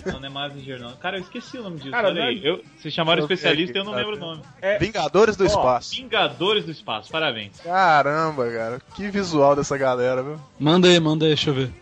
Não, 0.07 0.21
não 0.21 0.27
é 0.27 0.31
Mazinger, 0.31 0.81
não. 0.81 0.93
Cara, 0.93 1.17
eu 1.17 1.23
esqueci 1.23 1.59
o 1.59 1.63
nome 1.65 1.79
disso. 1.79 1.91
Cara, 1.91 2.07
Olha 2.07 2.23
aí. 2.27 2.37
não 2.41 2.45
é- 2.45 2.49
Eu, 2.53 2.65
vocês 2.79 2.95
chamaram 2.95 3.19
Eu 3.19 3.25
especialista 3.25 3.77
e 3.77 3.81
eu 3.81 3.85
não 3.85 3.91
tá 3.91 3.99
lembro 3.99 4.15
o 4.15 4.19
nome. 4.21 4.41
Vingadores 4.79 5.35
do 5.37 5.43
Ó, 5.43 5.47
Espaço. 5.49 5.91
Vingadores 5.97 6.65
do 6.65 6.71
Espaço, 6.71 7.11
parabéns. 7.11 7.59
Caramba, 7.65 8.49
cara. 8.49 8.81
Que 8.95 9.11
visual 9.11 9.57
dessa 9.57 9.77
galera, 9.77 10.23
viu? 10.23 10.39
Manda 10.57 10.87
aí, 10.87 11.01
manda 11.01 11.25
aí, 11.25 11.31
deixa 11.31 11.51
eu 11.51 11.55
ver. 11.55 11.73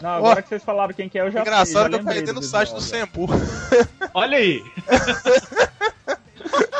Não, 0.00 0.10
agora 0.10 0.40
que 0.40 0.50
vocês 0.50 0.62
falaram 0.62 0.94
quem 0.94 1.08
que 1.08 1.18
é, 1.18 1.22
eu 1.22 1.32
já 1.32 1.40
Engraçado 1.40 1.94
sei, 1.94 2.02
já 2.04 2.12
que 2.22 2.30
eu 2.30 2.34
do 2.34 2.40
visual, 2.40 2.64
site 2.66 2.74
do. 2.74 2.80
Sempu. 2.80 3.26
Olha 4.14 4.38
aí. 4.38 4.62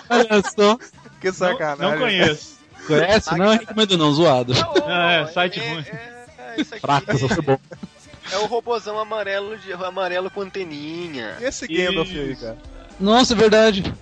Olha 0.09 0.43
só. 0.57 0.79
Que 1.21 1.27
Não, 1.29 1.35
sacanagem. 1.35 1.91
não 1.93 1.99
conheço. 1.99 2.59
Conhece? 2.87 3.37
Não, 3.37 3.51
recomendo 3.51 3.99
não, 3.99 4.13
zoado. 4.13 4.53
Ah, 4.87 5.13
é, 5.13 5.27
site 5.27 5.61
ruim. 5.61 5.85
É, 5.89 6.55
é, 6.57 6.61
isso 6.61 6.75
aqui 6.75 6.81
Fraco, 6.81 7.19
só 7.19 7.29
foi 7.29 7.43
bom. 7.43 7.59
É 8.31 8.37
o 8.39 8.47
robozão 8.47 8.99
amarelo, 8.99 9.57
de, 9.59 9.73
amarelo 9.73 10.31
com 10.31 10.43
anteninha. 10.43 11.37
E 11.41 11.45
esse 11.45 11.67
Gandalf 11.67 12.09
aí, 12.11 12.37
cara? 12.37 12.59
Nossa, 13.01 13.33
é 13.35 13.37
verdade. 13.37 13.93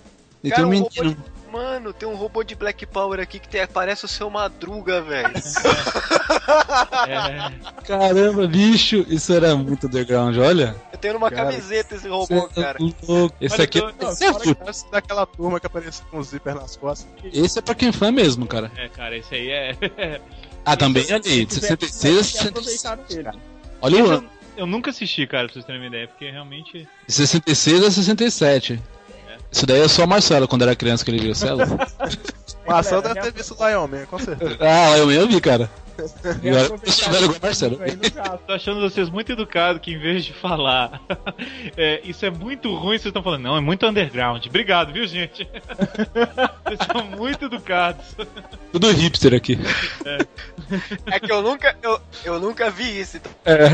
E 0.43 0.51
Cara, 0.51 0.63
tem 0.63 0.73
um 0.73 0.77
um 0.77 0.83
robô 0.83 0.91
menino. 1.03 1.17
de... 1.25 1.41
Mano, 1.51 1.93
tem 1.93 2.09
um 2.09 2.15
robô 2.15 2.45
de 2.45 2.55
Black 2.55 2.87
Power 2.87 3.19
aqui 3.19 3.41
que 3.41 3.49
tem, 3.49 3.67
parece 3.67 4.05
o 4.05 4.09
seu 4.09 4.31
Madruga, 4.31 5.03
velho. 5.03 5.33
É, 7.09 7.51
Caramba, 7.87 8.47
bicho, 8.47 9.05
isso 9.09 9.33
era 9.33 9.57
muito 9.57 9.87
underground, 9.89 10.37
olha. 10.39 10.77
Eu 10.93 10.99
tenho 10.99 11.15
numa 11.15 11.29
Cara, 11.31 11.51
camiseta 11.51 11.97
esse 11.97 12.09
robô, 12.09 12.49
é 12.57 12.61
cara. 12.63 12.79
louco. 13.03 13.35
Esse 13.41 13.55
Olha, 13.55 13.65
aqui 13.65 13.81
tô- 13.81 14.11
esse 14.11 14.25
é. 14.25 14.55
Parece 14.55 14.91
daquela 14.91 15.27
turma 15.27 15.59
que 15.59 15.67
aparecia 15.67 16.05
com 16.11 16.19
o 16.19 16.23
zíper 16.23 16.55
nas 16.55 16.77
costas. 16.77 17.09
esse 17.33 17.59
é 17.59 17.63
pra 17.63 17.75
quem 17.75 17.89
é 17.89 17.93
fã 17.93 18.13
mesmo, 18.13 18.47
cara. 18.47 18.71
é, 18.77 18.89
cara, 18.89 19.17
esse 19.17 19.35
aí 19.35 19.51
é. 19.51 20.21
Ah, 20.65 20.77
também 20.77 21.11
ali, 21.11 21.47
de 21.47 21.55
Se 21.55 21.61
66 21.61 22.37
a 22.37 22.49
tivesse, 22.51 22.79
66. 22.79 23.27
Olha 23.81 24.05
o 24.05 24.07
ano. 24.07 24.31
eu, 24.57 24.61
eu 24.63 24.67
nunca 24.67 24.91
assisti, 24.91 25.27
cara, 25.27 25.47
pra 25.47 25.55
vocês 25.55 25.65
terem 25.65 25.81
uma 25.81 25.87
ideia, 25.89 26.09
porque 26.09 26.31
realmente. 26.31 26.89
De 27.07 27.13
66 27.13 27.85
a 27.85 27.91
67. 27.91 28.81
Isso 29.53 29.67
daí 29.67 29.81
é 29.81 29.89
só 29.89 30.07
Marcelo 30.07 30.47
quando 30.47 30.63
era 30.63 30.77
criança 30.77 31.05
que 31.05 31.11
ele 31.11 31.19
viu, 31.19 31.35
cê 31.35 31.49
é 31.49 31.53
louco. 31.53 31.77
Marcel 32.67 33.03
deve 33.03 33.21
ter 33.21 33.33
visto 33.33 33.55
o 33.55 33.89
Man, 33.89 34.07
com 34.07 34.19
certeza. 34.19 34.57
Ah, 34.61 34.97
eu, 34.97 35.11
eu 35.11 35.27
vi, 35.27 35.41
cara. 35.41 35.69
E 36.43 36.49
agora 36.51 36.81
eu 36.85 36.93
sou 36.93 37.13
velho 37.13 37.25
igual 37.25 37.39
o 37.39 37.43
Marcelo. 37.43 37.79
Tô 38.47 38.53
achando 38.53 38.81
vocês 38.81 39.11
muito 39.11 39.33
educados 39.33 39.83
que 39.83 39.93
em 39.93 39.99
vez 39.99 40.25
de 40.25 40.33
falar 40.33 41.01
é, 41.77 42.01
isso 42.05 42.25
é 42.25 42.31
muito 42.31 42.73
ruim, 42.75 42.97
vocês 42.97 43.07
estão 43.07 43.23
falando, 43.23 43.43
não, 43.43 43.57
é 43.57 43.61
muito 43.61 43.85
underground. 43.87 44.47
Obrigado, 44.47 44.93
viu, 44.93 45.07
gente? 45.07 45.49
Vocês 46.71 46.89
são 46.93 47.05
muito 47.19 47.47
educados. 47.47 48.05
Tudo 48.73 48.91
hipster 48.93 49.35
aqui. 49.35 49.59
É 51.07 51.19
que 51.19 51.33
eu 51.33 51.43
nunca, 51.43 51.77
eu, 51.83 52.01
eu 52.25 52.39
nunca 52.41 52.71
vi 52.71 53.01
isso, 53.01 53.17
então 53.17 53.33
É. 53.45 53.67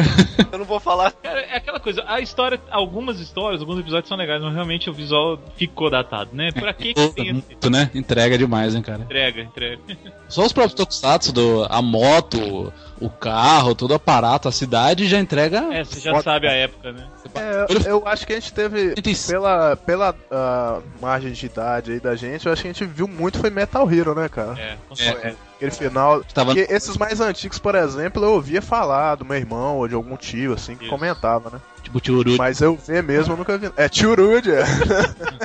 eu 0.51 0.59
não 0.59 0.65
vou 0.65 0.81
falar. 0.81 1.11
Cara, 1.13 1.41
é 1.43 1.57
aquela 1.57 1.79
coisa, 1.79 2.03
a 2.07 2.21
história, 2.21 2.59
algumas 2.71 3.21
histórias, 3.21 3.61
alguns 3.61 3.79
episódios 3.81 4.09
são 4.09 4.17
legais, 4.17 4.43
mas 4.43 4.55
realmente 4.55 4.89
o 4.89 4.95
visual 4.95 5.39
ficou 5.57 5.91
datado, 5.91 6.31
né? 6.33 6.51
Pra 6.53 6.73
que 6.73 6.95
que 6.95 7.09
tem 7.11 7.25
esse 7.29 7.33
Muito, 7.33 7.71
né? 7.71 7.91
Entrega 7.95 8.39
demais, 8.39 8.75
hein, 8.75 8.83
cara. 8.83 9.03
entrega, 9.03 9.43
entrega? 9.43 9.83
Só 10.29 10.45
os 10.47 10.53
próprios 10.53 10.75
Tokusatsu, 10.75 11.33
do, 11.33 11.67
a 11.69 11.83
moto, 11.83 12.73
o 13.01 13.11
carro, 13.11 13.75
todo 13.75 13.91
o 13.91 13.95
aparato, 13.95 14.49
a 14.49 14.53
cidade 14.53 15.07
já 15.07 15.19
entrega. 15.19 15.59
É, 15.73 15.85
você 15.85 16.01
já 16.01 16.11
foda. 16.13 16.23
sabe 16.23 16.49
a 16.49 16.53
época, 16.53 16.93
né? 16.93 17.07
É, 17.35 17.67
eu, 17.69 17.81
eu 17.99 18.09
acho 18.09 18.27
que 18.27 18.33
a 18.33 18.37
gente 18.41 18.53
teve, 18.53 18.95
pela, 19.27 19.77
pela 19.77 20.15
ah, 20.31 20.81
margem 21.01 21.33
de 21.33 21.47
idade 21.47 21.93
aí 21.93 22.01
da 22.01 22.17
gente, 22.17 22.47
eu 22.47 22.53
acho 22.53 22.63
que 22.63 22.69
a 22.69 22.73
gente 22.73 22.85
viu 22.87 23.07
muito 23.07 23.39
foi 23.39 23.51
Metal 23.51 23.91
Hero, 23.93 24.15
né, 24.15 24.29
cara? 24.29 24.59
É, 24.59 24.77
com 24.89 24.95
É, 24.95 24.97
certeza. 24.97 25.37
Aquele 25.57 25.71
final. 25.71 26.23
Tava- 26.25 26.55
Porque 26.55 26.73
esses 26.73 26.97
mais 26.99 27.21
antigos, 27.21 27.59
por 27.59 27.75
exemplo, 27.75 28.23
eu 28.23 28.33
ouvia 28.33 28.61
falar 28.61 29.15
do 29.15 29.25
meu 29.25 29.37
irmão 29.37 29.77
ou 29.79 29.89
de 29.89 29.95
algum 29.95 30.17
tio, 30.17 30.53
assim, 30.53 30.77
que 30.77 30.85
Isso. 30.85 30.93
comentava, 30.93 31.49
né? 31.51 31.61
Tipo, 31.83 32.01
Tchuru. 32.01 32.37
Mas 32.37 32.61
eu 32.61 32.77
ver 32.77 33.03
mesmo, 33.03 33.33
eu 33.33 33.37
nunca 33.39 33.57
vi. 33.57 33.71
É 33.77 33.89
Churude, 33.91 34.51
é. 34.53 34.61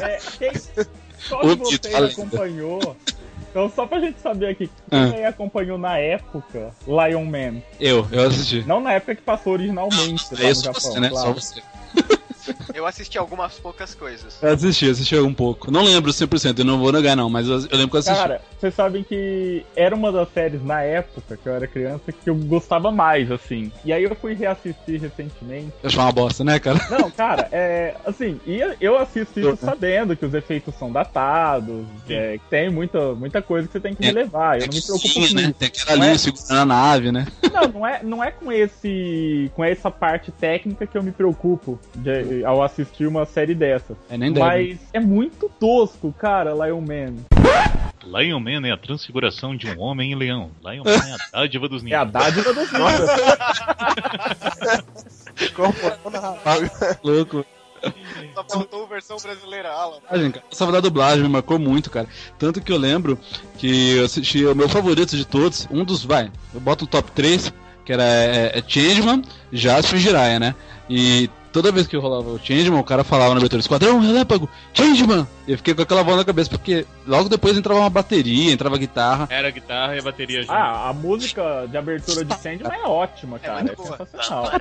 É, 0.02 0.18
quem, 0.38 0.52
só 1.20 1.42
O 1.42 1.56
de 1.56 1.78
você 1.78 1.96
acompanhou. 1.96 2.98
Então, 3.52 3.70
só 3.70 3.86
pra 3.86 4.00
gente 4.00 4.18
saber 4.22 4.48
aqui, 4.48 4.70
Ah. 4.90 5.10
quem 5.10 5.20
aí 5.20 5.26
acompanhou 5.26 5.78
na 5.78 5.98
época 5.98 6.72
Lion 6.88 7.26
Man? 7.26 7.62
Eu, 7.80 8.08
eu 8.12 8.28
assisti. 8.28 8.64
Não 8.66 8.80
na 8.80 8.94
época 8.94 9.14
que 9.16 9.22
passou 9.22 9.54
originalmente 9.54 10.26
lá 10.34 10.40
É 10.42 10.48
no 10.50 10.56
Japão, 10.56 10.82
você, 10.82 11.00
né? 11.02 11.10
claro. 11.10 11.28
Só 11.28 11.34
você. 11.34 11.62
Eu 12.74 12.86
assisti 12.86 13.18
algumas 13.18 13.54
poucas 13.60 13.94
coisas. 13.96 14.38
Eu 14.42 14.54
assisti, 14.54 14.90
assisti 14.90 15.16
um 15.18 15.34
pouco. 15.34 15.70
Não 15.72 15.84
lembro 15.84 16.12
100%, 16.12 16.60
eu 16.60 16.66
não 16.66 16.80
vou 16.80 16.92
negar 16.92 17.16
não, 17.16 17.30
mas 17.30 17.48
eu, 17.48 17.56
eu 17.56 17.78
lembro 17.78 17.90
que 17.90 17.96
eu 17.96 18.00
assisti. 18.00 18.18
Cara, 18.20 18.42
vocês 18.60 18.74
sabem 18.74 19.04
que 19.04 19.66
era 19.76 19.96
uma 19.96 20.12
das 20.12 20.30
séries 20.34 20.64
na 20.64 20.82
época 20.82 21.38
que 21.38 21.48
eu 21.48 21.54
era 21.54 21.68
criança 21.68 22.12
que 22.12 22.30
eu 22.30 22.36
gostava 22.36 22.92
mais, 22.92 23.32
assim. 23.32 23.72
E 23.86 23.92
aí 23.94 24.04
eu 24.04 24.16
fui 24.16 24.34
reassistir 24.34 25.00
recentemente. 25.02 25.72
Eu 25.84 25.88
achava 25.88 26.04
uma 26.08 26.12
bosta, 26.12 26.44
né, 26.44 26.60
cara? 26.60 26.80
Não, 26.90 27.10
cara, 27.12 27.48
é. 27.52 27.96
Assim, 28.06 28.40
e 28.46 28.60
eu 28.80 28.98
assisto 28.98 29.40
isso 29.40 29.58
sabendo 29.58 30.16
que 30.16 30.26
os 30.26 30.34
efeitos 30.34 30.74
são 30.76 30.92
datados, 30.92 31.86
é, 32.10 32.38
que 32.38 32.44
tem 32.50 32.70
muita, 32.70 33.14
muita 33.16 33.42
coisa 33.42 33.68
que 33.68 33.74
você 33.74 33.80
tem 33.80 33.96
que 33.96 34.04
É, 34.04 34.08
relevar. 34.08 34.60
Eu 34.60 34.68
não 34.68 34.74
me 34.74 34.82
preocupo 34.82 35.14
com 35.14 35.22
Tinha, 35.22 35.42
né? 35.42 35.42
isso. 35.44 35.54
Tem 35.54 35.68
aquela 35.68 35.96
Não 35.98 36.04
linha 36.04 36.16
é? 36.16 36.18
segurando 36.18 36.60
a 36.62 36.66
nave, 36.66 37.12
né? 37.12 37.28
Não, 37.52 37.68
não 37.68 37.88
é, 37.88 38.04
não 38.04 38.24
é 38.24 38.32
com 38.32 38.52
esse. 38.52 39.52
com 39.56 39.64
essa 39.64 39.92
parte 39.92 40.32
técnica 40.32 40.86
que 40.88 40.98
eu 40.98 41.04
me 41.04 41.12
preocupo 41.12 41.80
de- 41.96 42.12
ao 42.46 42.64
assistir 42.64 43.08
uma 43.08 43.26
série 43.26 43.54
dessa. 43.56 43.96
É, 44.10 44.18
nem 44.18 44.32
deve. 44.32 44.46
Mas 44.46 44.80
é 44.94 45.00
muito 45.00 45.50
tosco, 45.60 46.14
cara, 46.18 46.52
Lion 46.54 46.82
Man. 46.82 47.16
Lion 48.04 48.40
Man 48.40 48.68
é 48.68 48.72
a 48.72 48.78
transfiguração 48.78 49.56
de 49.56 49.68
um 49.68 49.80
homem 49.80 50.12
em 50.12 50.16
leão. 50.16 50.50
Lion 50.64 50.84
Man 50.84 50.92
é 50.92 51.14
a 51.14 51.18
dádiva 51.42 51.68
dos 51.70 51.84
É 51.86 51.96
a 51.96 52.06
ninjas. 52.06 52.12
dádiva 52.12 52.54
dos 52.54 52.72
ninjas. 52.72 53.10
Corporando 55.56 56.20
rapaz. 56.22 56.72
Louco. 57.04 57.46
Só 58.36 58.44
faltou 58.44 58.84
a 58.84 58.88
versão 58.88 59.18
brasileira, 59.18 59.70
Alan. 59.72 60.00
cara. 60.08 60.44
Essa 60.52 60.72
da 60.72 60.80
dublagem 60.80 61.24
me 61.24 61.30
marcou 61.30 61.58
muito, 61.58 61.90
cara. 61.90 62.08
Tanto 62.38 62.62
que 62.62 62.72
eu 62.72 62.78
lembro 62.78 63.18
que 63.58 63.98
eu 63.98 64.06
assisti 64.06 64.46
o 64.46 64.56
meu 64.56 64.70
favorito 64.70 65.18
de 65.18 65.26
todos, 65.26 65.68
um 65.72 65.84
dos, 65.84 66.04
vai, 66.06 66.32
eu 66.54 66.60
boto 66.60 66.86
o 66.86 66.88
top 66.88 67.12
3, 67.12 67.52
que 67.92 67.94
era 67.94 68.04
é, 68.04 68.60
é 68.60 68.64
Changeman, 68.66 69.22
Jasper 69.52 70.00
e 70.00 70.02
Jiraiya, 70.02 70.40
né? 70.40 70.56
E 70.90 71.30
toda 71.52 71.72
vez 71.72 71.88
que 71.88 71.96
eu 71.96 72.00
rolava 72.00 72.30
o 72.30 72.40
Changeman, 72.40 72.80
o 72.80 72.84
cara 72.84 73.04
falava 73.04 73.32
na 73.32 73.40
abertura, 73.40 73.60
Esquadrão 73.60 74.00
Relâmpago, 74.00 74.50
Changeman! 74.74 75.28
E 75.46 75.52
eu 75.52 75.58
fiquei 75.58 75.74
com 75.74 75.82
aquela 75.82 76.02
voz 76.02 76.16
na 76.16 76.24
cabeça, 76.24 76.50
porque 76.50 76.86
logo 77.06 77.28
depois 77.28 77.58
entrava 77.58 77.82
uma 77.82 77.90
bateria, 77.90 78.54
entrava 78.54 78.78
guitarra. 78.78 79.28
Era 79.30 79.50
a 79.50 79.52
guitarra 79.52 79.96
e 79.96 80.00
a 80.00 80.02
bateria 80.02 80.42
junto. 80.42 80.54
Ah, 80.54 80.90
a 80.90 80.94
música 80.94 81.68
de 81.70 81.76
abertura 81.76 82.24
de 82.24 82.34
Sandman 82.36 82.72
é 82.72 82.88
ótima, 82.88 83.38
cara. 83.38 83.60
É, 83.60 83.64
muito 83.64 83.84
boa. 83.84 83.98
sensacional. 83.98 84.52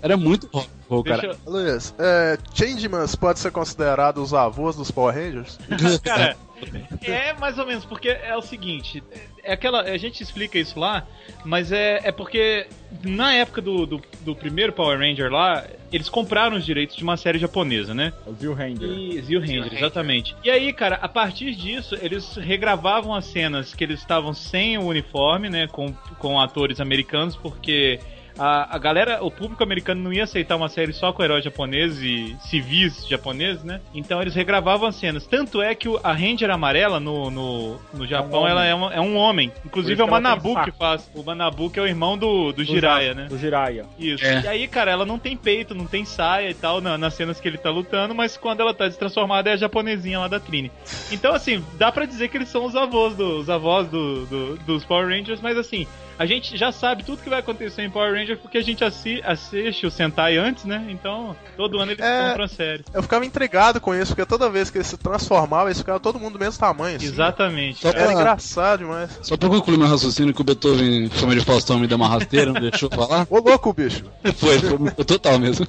Era 0.00 0.16
muito 0.16 0.48
rock, 0.88 1.08
cara. 1.08 1.22
Deixa, 1.22 1.38
Luiz, 1.44 1.94
é, 1.98 2.38
Changemans 2.54 3.16
pode 3.16 3.40
ser 3.40 3.50
considerado 3.50 4.18
os 4.18 4.32
avós 4.32 4.76
dos 4.76 4.92
Power 4.92 5.12
Rangers? 5.12 5.58
Cara, 6.04 6.36
é 7.02 7.32
mais 7.34 7.58
ou 7.58 7.66
menos, 7.66 7.84
porque 7.84 8.08
é 8.08 8.36
o 8.36 8.42
seguinte, 8.42 9.02
é 9.42 9.52
aquela. 9.52 9.82
A 9.82 9.96
gente 9.98 10.22
explica 10.22 10.58
isso 10.58 10.78
lá, 10.78 11.06
mas 11.44 11.70
é, 11.70 12.00
é 12.04 12.12
porque 12.12 12.66
na 13.02 13.34
época 13.34 13.60
do, 13.60 13.86
do, 13.86 14.02
do 14.20 14.34
primeiro 14.34 14.72
Power 14.72 14.98
Ranger 14.98 15.30
lá, 15.30 15.64
eles 15.92 16.08
compraram 16.08 16.56
os 16.56 16.64
direitos 16.64 16.96
de 16.96 17.02
uma 17.02 17.16
série 17.16 17.38
japonesa, 17.38 17.94
né? 17.94 18.12
O 18.26 18.32
Zil 18.34 18.54
Ranger. 18.54 18.88
E 18.88 19.20
Zio 19.22 19.40
Ranger. 19.40 19.74
exatamente. 19.74 20.34
E 20.42 20.50
aí, 20.50 20.72
cara, 20.72 20.96
a 20.96 21.08
partir 21.08 21.54
disso, 21.54 21.96
eles 22.00 22.36
regravavam 22.36 23.14
as 23.14 23.26
cenas 23.26 23.74
que 23.74 23.84
eles 23.84 24.00
estavam 24.00 24.32
sem 24.32 24.78
o 24.78 24.86
uniforme, 24.86 25.50
né? 25.50 25.66
Com, 25.66 25.92
com 26.18 26.40
atores 26.40 26.80
americanos, 26.80 27.36
porque. 27.36 28.00
A, 28.38 28.74
a 28.74 28.78
galera, 28.78 29.22
o 29.22 29.30
público 29.30 29.62
americano 29.62 30.02
não 30.02 30.12
ia 30.12 30.24
aceitar 30.24 30.56
uma 30.56 30.68
série 30.68 30.92
só 30.92 31.12
com 31.12 31.22
heróis 31.22 31.44
japoneses 31.44 32.02
e 32.02 32.36
civis 32.48 33.06
japoneses, 33.08 33.62
né? 33.62 33.80
Então 33.94 34.20
eles 34.20 34.34
regravavam 34.34 34.88
as 34.88 34.96
cenas. 34.96 35.26
Tanto 35.26 35.62
é 35.62 35.74
que 35.74 35.88
o- 35.88 36.00
a 36.02 36.12
Ranger 36.12 36.50
amarela 36.50 36.98
no, 36.98 37.30
no, 37.30 37.80
no 37.92 38.06
Japão, 38.06 38.40
homem. 38.40 38.50
ela 38.50 38.64
é, 38.64 38.74
uma- 38.74 38.92
é 38.94 39.00
um 39.00 39.16
homem. 39.16 39.52
Inclusive 39.64 40.00
é 40.00 40.04
o 40.04 40.10
Manabu 40.10 40.54
que 40.64 40.72
faz. 40.72 41.08
O 41.14 41.22
Manabu 41.22 41.70
que 41.70 41.78
é 41.78 41.82
o 41.82 41.86
irmão 41.86 42.18
do, 42.18 42.52
do 42.52 42.64
Jiraiya, 42.64 43.14
né? 43.14 43.26
Do 43.28 43.38
Jiraiya. 43.38 43.84
Isso. 43.98 44.24
É. 44.24 44.40
E 44.42 44.48
aí, 44.48 44.66
cara, 44.68 44.90
ela 44.90 45.06
não 45.06 45.18
tem 45.18 45.36
peito, 45.36 45.74
não 45.74 45.86
tem 45.86 46.04
saia 46.04 46.50
e 46.50 46.54
tal 46.54 46.80
na- 46.80 46.98
nas 46.98 47.14
cenas 47.14 47.38
que 47.40 47.46
ele 47.46 47.58
tá 47.58 47.70
lutando, 47.70 48.14
mas 48.14 48.36
quando 48.36 48.60
ela 48.60 48.74
tá 48.74 48.88
destransformada 48.88 49.50
é 49.50 49.52
a 49.52 49.56
japonesinha 49.56 50.18
lá 50.18 50.28
da 50.28 50.40
Trini. 50.40 50.72
Então, 51.12 51.34
assim, 51.34 51.64
dá 51.78 51.92
pra 51.92 52.04
dizer 52.04 52.28
que 52.28 52.36
eles 52.36 52.48
são 52.48 52.64
os 52.64 52.74
avós, 52.74 53.14
do, 53.14 53.38
os 53.38 53.48
avós 53.48 53.86
do, 53.88 54.26
do- 54.26 54.56
dos 54.58 54.84
Power 54.84 55.06
Rangers, 55.08 55.40
mas 55.40 55.56
assim, 55.56 55.86
a 56.18 56.26
gente 56.26 56.56
já 56.56 56.70
sabe 56.72 57.02
tudo 57.04 57.22
que 57.22 57.28
vai 57.30 57.40
acontecer 57.40 57.82
em 57.82 57.90
Power 57.90 58.12
Rangers 58.14 58.38
porque 58.40 58.58
a 58.58 58.62
gente 58.62 58.84
assi- 58.84 59.20
assiste 59.24 59.86
o 59.86 59.90
Sentai 59.90 60.36
antes, 60.36 60.64
né? 60.64 60.84
Então, 60.88 61.34
todo 61.56 61.78
ano 61.80 61.92
eles 61.92 62.04
É. 62.04 62.28
compram 62.28 62.44
a 62.44 62.48
série. 62.48 62.84
Eu 62.92 63.02
ficava 63.02 63.24
intrigado 63.26 63.80
com 63.80 63.94
isso, 63.94 64.14
porque 64.14 64.24
toda 64.28 64.48
vez 64.50 64.70
que 64.70 64.78
eles 64.78 64.86
se 64.86 64.96
transformavam, 64.96 65.66
eles 65.68 65.78
ficavam 65.78 66.00
todo 66.00 66.18
mundo 66.20 66.34
do 66.34 66.38
mesmo 66.38 66.58
tamanho. 66.58 66.96
assim. 66.96 67.06
Exatamente. 67.06 67.80
Só 67.80 67.90
cara. 67.92 68.04
Era 68.04 68.12
pra- 68.12 68.20
engraçado 68.20 68.78
demais. 68.80 69.18
Só 69.22 69.36
pra 69.36 69.48
concluir 69.48 69.78
meu 69.78 69.88
raciocínio 69.88 70.32
que 70.34 70.40
o 70.40 70.44
Beethoven, 70.44 71.08
fama 71.10 71.34
de 71.34 71.40
Faustão, 71.44 71.78
me 71.78 71.86
deu 71.86 71.96
uma 71.96 72.08
rasteira, 72.08 72.52
não 72.52 72.60
deixou 72.60 72.88
eu 72.92 72.96
falar. 72.96 73.26
Ô 73.30 73.38
louco, 73.40 73.72
bicho. 73.72 74.04
Foi, 74.36 74.58
foi, 74.58 74.78
foi 74.78 75.04
total 75.04 75.38
mesmo. 75.38 75.66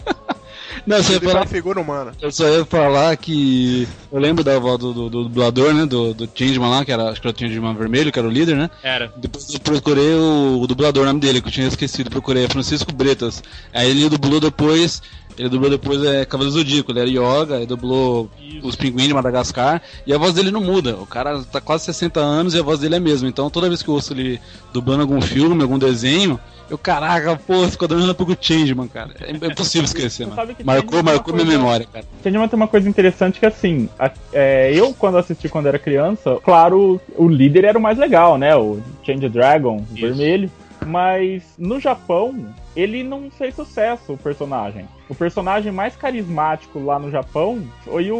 Não, 0.85 0.97
você 0.97 1.19
falar 1.19 1.41
uma 1.41 1.45
figura 1.45 1.79
humana. 1.79 2.11
Eu 2.21 2.31
só 2.31 2.47
ia 2.47 2.65
falar 2.65 3.15
que. 3.17 3.88
Eu 4.11 4.19
lembro 4.19 4.43
da 4.43 4.55
avó 4.55 4.77
do, 4.77 4.93
do, 4.93 5.09
do 5.09 5.23
dublador, 5.23 5.73
né? 5.73 5.85
Do, 5.85 6.13
do 6.13 6.29
Changeman 6.33 6.69
lá, 6.69 6.85
que 6.85 6.91
era, 6.91 7.09
acho 7.09 7.21
que 7.21 7.27
era 7.27 7.35
o 7.35 7.39
Changeman 7.39 7.75
vermelho, 7.75 8.11
que 8.11 8.19
era 8.19 8.27
o 8.27 8.31
líder, 8.31 8.55
né? 8.55 8.69
Era. 8.83 9.11
Depois 9.15 9.53
eu 9.53 9.59
procurei 9.59 10.13
o, 10.13 10.59
o 10.61 10.67
dublador, 10.67 11.03
o 11.03 11.05
nome 11.05 11.19
dele, 11.19 11.41
que 11.41 11.47
eu 11.47 11.51
tinha 11.51 11.67
esquecido, 11.67 12.09
procurei, 12.09 12.45
é 12.45 12.49
Francisco 12.49 12.93
Bretas. 12.93 13.43
Aí 13.73 13.89
ele 13.89 14.09
dublou 14.09 14.39
depois. 14.39 15.01
Ele 15.38 15.50
dublou 15.50 15.69
depois 15.69 16.02
é 16.04 16.24
Cavaleiro 16.26 16.54
do 16.54 16.60
Zodíaco, 16.60 16.91
ele 16.91 17.00
era 17.00 17.10
Yoga, 17.10 17.56
ele 17.58 17.65
dublou 17.65 18.30
Isso. 18.41 18.65
os 18.67 18.76
pinguins 18.76 19.08
de 19.10 19.13
Madagascar, 19.13 19.82
e 20.08 20.13
a 20.13 20.17
voz 20.17 20.34
dele 20.34 20.52
não 20.52 20.62
muda. 20.62 20.95
O 20.95 21.06
cara 21.06 21.41
tá 21.43 21.60
quase 21.60 21.86
60 21.86 22.19
anos 22.19 22.54
e 22.54 22.60
a 22.60 22.63
voz 22.63 22.80
dele 22.80 22.95
é 22.95 22.98
a 22.98 23.02
mesma. 23.02 23.28
Então 23.28 23.50
toda 23.50 23.67
vez 23.67 23.82
que 23.84 23.89
eu 23.89 23.93
ouço 23.95 24.13
ele 24.13 24.39
dublando 24.74 25.02
algum 25.02 25.19
filme, 25.21 25.62
algum 25.62 25.78
desenho, 25.78 26.39
eu, 26.69 26.78
caraca, 26.80 27.36
pô, 27.45 27.67
ficou 27.67 27.88
dando 27.88 28.10
um 28.10 28.13
pouco 28.15 28.36
Changeman, 28.39 28.88
cara. 28.88 29.12
É 29.21 29.30
é 29.30 29.34
impossível 29.52 29.86
esquecer, 29.86 30.26
mano. 30.26 30.36
Marcou, 30.63 30.93
Changeman 31.00 31.04
marcou 31.13 31.34
minha 31.34 31.45
coisa- 31.45 31.60
memória, 31.60 31.88
cara. 31.93 32.06
Sandman 32.24 32.48
tem 32.48 32.58
uma 32.58 32.67
coisa 32.67 32.89
interessante 32.89 33.39
que, 33.39 33.45
assim, 33.45 33.88
a- 34.00 34.10
é, 34.34 34.71
eu, 34.74 34.91
quando 34.93 35.17
assisti 35.19 35.48
quando 35.48 35.67
era 35.67 35.78
criança, 35.78 36.38
claro, 36.43 37.00
o 37.15 37.28
líder 37.28 37.65
era 37.65 37.78
o 37.78 37.82
mais 37.82 37.98
legal, 38.00 38.38
né? 38.38 38.56
O 38.56 38.80
Change 39.06 39.30
Dragon, 39.30 39.84
Isso. 39.93 40.02
vermelho. 40.08 40.50
Mas 40.86 41.43
no 41.58 41.80
Japão, 41.80 42.45
ele 42.75 43.03
não 43.03 43.29
fez 43.31 43.55
sucesso, 43.55 44.13
o 44.13 44.17
personagem. 44.17 44.88
O 45.07 45.13
personagem 45.13 45.71
mais 45.71 45.95
carismático 45.95 46.83
lá 46.83 46.97
no 46.97 47.11
Japão 47.11 47.63
foi 47.83 48.11
o, 48.11 48.15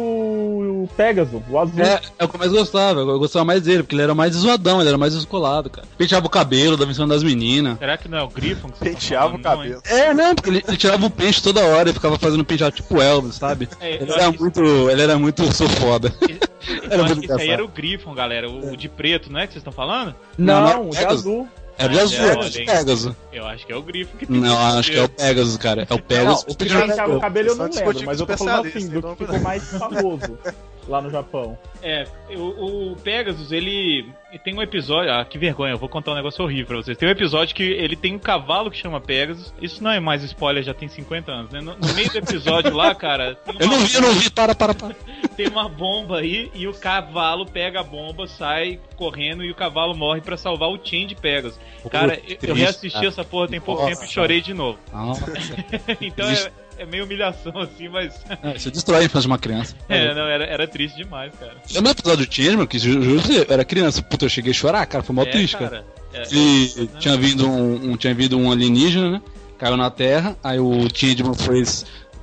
o 0.84 0.88
Pegasus, 0.96 1.42
o 1.50 1.58
azul. 1.58 1.82
É, 1.84 2.00
é 2.18 2.24
o 2.24 2.28
que 2.28 2.36
eu 2.36 2.38
mais 2.38 2.52
gostava, 2.52 3.00
eu 3.00 3.18
gostava 3.18 3.44
mais 3.44 3.62
dele, 3.62 3.82
porque 3.82 3.96
ele 3.96 4.02
era 4.02 4.14
mais 4.14 4.34
zoadão, 4.34 4.80
ele 4.80 4.88
era 4.88 4.96
mais 4.98 5.12
descolado, 5.14 5.68
cara. 5.68 5.86
Penteava 5.98 6.26
o 6.26 6.30
cabelo, 6.30 6.76
dava 6.76 6.90
em 6.90 6.94
cima 6.94 7.08
das 7.08 7.24
meninas. 7.24 7.76
Será 7.78 7.96
que 7.96 8.08
não 8.08 8.18
é 8.18 8.22
o 8.22 8.28
Griffon 8.28 8.68
que 8.68 8.78
você 8.78 8.84
tá 8.84 8.90
Penteava 8.90 9.36
o 9.36 9.42
falando, 9.42 9.44
não, 9.44 9.80
cabelo. 9.80 9.82
É, 9.86 10.14
não, 10.14 10.34
porque 10.34 10.50
ele, 10.50 10.64
ele 10.66 10.76
tirava 10.76 11.06
o 11.06 11.10
pente 11.10 11.42
toda 11.42 11.64
hora 11.64 11.90
e 11.90 11.92
ficava 11.92 12.16
fazendo 12.18 12.44
penteado 12.44 12.76
tipo 12.76 13.02
Elvis, 13.02 13.34
sabe? 13.34 13.68
É, 13.80 13.94
Ele 13.96 14.12
era 14.12 14.32
que- 14.32 14.38
muito. 14.40 14.60
Ele 14.90 15.02
era 15.02 15.18
muito 15.18 15.52
sou 15.52 15.68
foda. 15.68 16.12
Era 16.90 17.04
muito 17.04 17.22
isso 17.24 17.32
aí 17.32 17.48
era 17.48 17.64
o 17.64 17.68
Griffon, 17.68 18.12
galera. 18.12 18.50
O, 18.50 18.72
o 18.72 18.76
de 18.76 18.88
preto, 18.88 19.30
não 19.30 19.38
é 19.38 19.46
que 19.46 19.52
vocês 19.52 19.60
estão 19.60 19.72
falando? 19.72 20.16
não, 20.36 20.62
não, 20.64 20.88
o 20.88 20.90
de 20.90 21.04
azul. 21.04 21.48
Era 21.78 21.92
de 21.92 21.98
Ah, 21.98 22.02
azul, 22.02 22.18
é, 22.18 22.28
era 22.28 22.38
olha, 22.40 22.50
de 22.50 22.60
hein? 22.60 22.66
Pegasus. 22.66 23.14
Eu 23.32 23.46
acho 23.46 23.66
que 23.66 23.72
é 23.72 23.76
o 23.76 23.82
Griffon 23.82 24.16
que 24.16 24.26
tem 24.26 24.36
Não, 24.40 24.78
acho 24.78 24.90
que 24.90 24.96
é 24.96 25.02
o 25.02 25.08
Pegasus, 25.08 25.56
cara. 25.58 25.82
É 25.88 25.94
o 25.94 25.96
Não, 25.96 26.02
Pegasus. 26.04 26.42
o 26.48 26.56
que 26.56 26.64
penteava 26.64 27.16
o 27.16 27.20
cabelo 27.20 27.48
eu 27.48 27.56
não 27.56 27.64
lembro, 27.66 28.02
mas 28.06 28.20
eu 28.20 28.26
tô 28.26 28.36
falando 28.36 28.66
assim, 28.66 28.88
do 28.88 29.02
que 29.02 29.24
ficou 29.24 29.40
mais 29.40 29.62
famoso. 29.70 30.38
lá 30.88 31.00
no 31.00 31.10
Japão. 31.10 31.58
É, 31.82 32.06
o, 32.30 32.92
o 32.92 32.96
Pegasus, 32.96 33.52
ele, 33.52 34.08
ele 34.30 34.38
tem 34.38 34.54
um 34.54 34.62
episódio. 34.62 35.12
Ah, 35.12 35.24
que 35.24 35.38
vergonha, 35.38 35.72
eu 35.74 35.78
vou 35.78 35.88
contar 35.88 36.12
um 36.12 36.14
negócio 36.14 36.42
horrível 36.44 36.66
pra 36.66 36.76
vocês. 36.76 36.96
Tem 36.96 37.08
um 37.08 37.12
episódio 37.12 37.54
que 37.54 37.62
ele 37.62 37.96
tem 37.96 38.14
um 38.14 38.18
cavalo 38.18 38.70
que 38.70 38.76
chama 38.78 39.00
Pegasus. 39.00 39.52
Isso 39.60 39.82
não 39.82 39.90
é 39.90 40.00
mais 40.00 40.22
spoiler, 40.22 40.62
já 40.62 40.72
tem 40.74 40.88
50 40.88 41.30
anos, 41.32 41.50
né? 41.50 41.60
No, 41.60 41.76
no 41.76 41.94
meio 41.94 42.10
do 42.10 42.18
episódio 42.18 42.74
lá, 42.74 42.94
cara. 42.94 43.34
Tem 43.36 43.54
Eu 43.58 43.66
uma- 43.66 43.76
não 43.76 43.84
vi, 43.86 43.94
eu 43.94 44.00
não 44.02 44.12
vi, 44.14 44.30
para, 44.30 44.54
para, 44.54 44.74
para. 44.74 44.94
tem 45.36 45.48
uma 45.48 45.68
bomba 45.68 46.18
aí 46.18 46.50
e 46.54 46.66
o 46.66 46.72
cavalo 46.74 47.46
pega 47.46 47.80
a 47.80 47.84
bomba, 47.84 48.26
sai 48.26 48.80
correndo 48.96 49.44
e 49.44 49.50
o 49.50 49.54
cavalo 49.54 49.94
morre 49.94 50.20
pra 50.20 50.36
salvar 50.36 50.70
o 50.70 50.80
Chain 50.82 51.06
de 51.06 51.14
Pegasus. 51.14 51.58
Cara, 51.90 52.14
eu, 52.14 52.30
eu 52.30 52.36
triste, 52.38 52.52
reassisti 52.58 52.92
cara. 52.98 53.08
essa 53.08 53.24
porra 53.24 53.48
tem 53.48 53.60
pouco 53.60 53.82
Nossa. 53.82 53.94
tempo 53.94 54.04
e 54.04 54.12
chorei 54.12 54.40
de 54.40 54.54
novo. 54.54 54.78
Nossa, 54.92 55.24
então 56.00 56.28
é, 56.28 56.50
é 56.78 56.86
meio 56.86 57.04
humilhação 57.04 57.58
assim, 57.60 57.88
mas. 57.88 58.14
é, 58.42 58.56
isso 58.56 58.70
destrói 58.70 59.00
a 59.02 59.04
infância 59.04 59.22
de 59.22 59.26
uma 59.28 59.38
criança. 59.38 59.74
É, 59.88 60.14
não, 60.14 60.22
era, 60.26 60.44
era 60.44 60.66
triste 60.66 60.96
demais, 60.96 61.32
cara. 61.38 61.54
Lembra 61.72 61.94
do 61.94 62.00
episódio 62.00 62.26
do 62.26 62.34
Changeman, 62.34 62.66
que 62.66 62.78
ju- 62.78 63.02
juro 63.02 63.32
eu 63.32 63.46
era 63.48 63.64
criança, 63.64 64.02
puta, 64.02 64.24
eu 64.24 64.28
cheguei 64.28 64.50
a 64.52 64.54
chorar, 64.54 64.84
cara, 64.86 65.02
foi 65.04 65.14
mó 65.14 65.22
é, 65.22 65.26
triste, 65.26 65.56
cara. 65.56 65.70
cara. 65.70 65.84
É, 66.14 66.22
E 66.32 66.88
tinha 66.98 67.16
vindo 67.16 67.46
um, 67.48 67.92
um- 67.92 67.96
tinha 67.96 68.14
vindo 68.14 68.38
um 68.38 68.50
alienígena, 68.50 69.10
né? 69.12 69.22
Caiu 69.58 69.76
na 69.76 69.90
Terra, 69.90 70.36
aí 70.44 70.58
o 70.58 70.86
Changeman 70.94 71.34
foi, 71.34 71.62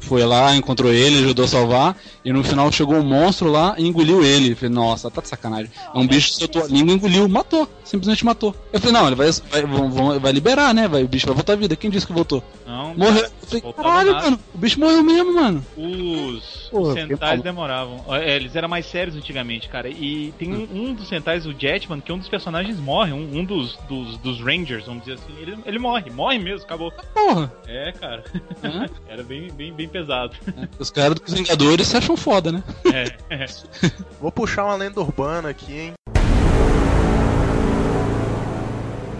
foi 0.04 0.24
lá, 0.26 0.56
encontrou 0.56 0.92
ele, 0.92 1.20
ajudou 1.20 1.46
a 1.46 1.48
salvar, 1.48 1.98
e 2.24 2.32
no 2.32 2.44
final 2.44 2.72
chegou 2.72 2.96
um 2.96 3.04
monstro 3.04 3.50
lá 3.52 3.76
e 3.78 3.86
engoliu 3.88 4.24
ele. 4.24 4.52
Eu 4.52 4.56
falei, 4.56 4.74
nossa, 4.74 5.10
tá 5.10 5.22
de 5.22 5.28
sacanagem. 5.28 5.72
É 5.94 5.98
um 5.98 6.06
bicho 6.08 6.30
que 6.34 6.36
soltou 6.40 6.64
a 6.64 6.68
língua, 6.68 6.94
engoliu, 6.94 7.28
matou, 7.28 7.68
simplesmente 7.84 8.24
matou. 8.26 8.56
Eu 8.72 8.80
falei, 8.80 8.94
não, 8.94 9.08
ele 9.08 9.16
vai, 9.16 9.30
vai, 9.50 9.62
vão- 9.64 9.90
vão- 9.92 10.20
vai 10.20 10.32
liberar, 10.32 10.74
né? 10.74 10.88
Vai, 10.88 11.04
o 11.04 11.08
bicho 11.08 11.26
vai 11.26 11.36
voltar 11.36 11.54
à 11.54 11.56
vida. 11.56 11.76
Quem 11.76 11.90
disse 11.90 12.06
que 12.08 12.14
voltou? 12.14 12.44
não, 12.66 12.94
Morreu. 12.96 13.24
Eu 13.24 13.32
falei, 13.48 13.74
caralho, 13.74 14.12
nada. 14.14 14.26
mano, 14.26 14.40
o 14.54 14.58
bicho 14.58 14.80
morreu 14.80 15.04
mesmo, 15.04 15.34
mano. 15.36 15.66
Os, 15.78 16.70
que 16.72 16.94
Sentais 17.02 17.42
demoravam. 17.42 18.04
É, 18.10 18.36
eles 18.36 18.56
eram 18.56 18.68
mais 18.70 18.86
sérios 18.86 19.16
antigamente, 19.16 19.70
cara. 19.70 19.90
E 19.90 20.34
tem 20.38 20.54
um, 20.54 20.68
um 20.90 20.94
dos 20.94 21.08
Sentais, 21.08 21.46
o 21.46 21.54
Jetman, 21.58 22.00
que 22.02 22.12
um 22.12 22.18
dos 22.18 22.30
personagens 22.30 22.80
morre, 22.80 23.12
um, 23.14 23.40
um 23.40 23.44
dos, 23.46 23.78
dos, 23.88 24.18
dos 24.18 24.40
Rangers, 24.42 24.86
vamos 24.86 25.04
dizer 25.06 25.14
assim. 25.16 25.34
Ele, 25.42 25.58
ele 25.66 25.80
morre, 25.80 26.10
morre 26.10 26.40
mesmo, 26.40 26.66
acabou. 26.66 26.92
Porra. 27.14 27.52
É, 27.68 27.92
cara. 27.92 28.24
Hã? 28.64 28.88
Era 29.08 29.24
bem, 29.24 29.52
bem, 29.52 29.72
bem 29.74 29.88
pesado. 29.94 30.36
Os 30.80 30.90
caras 30.90 31.20
dos 31.20 31.34
Vingadores 31.34 31.88
se 31.88 31.96
acham 31.96 32.18
foda, 32.18 32.52
né? 32.52 32.64
É, 32.92 33.36
é. 33.44 33.46
Vou 34.20 34.32
puxar 34.32 34.66
uma 34.66 34.76
lenda 34.76 35.00
urbana 35.00 35.50
aqui, 35.50 35.72
hein? 35.74 35.94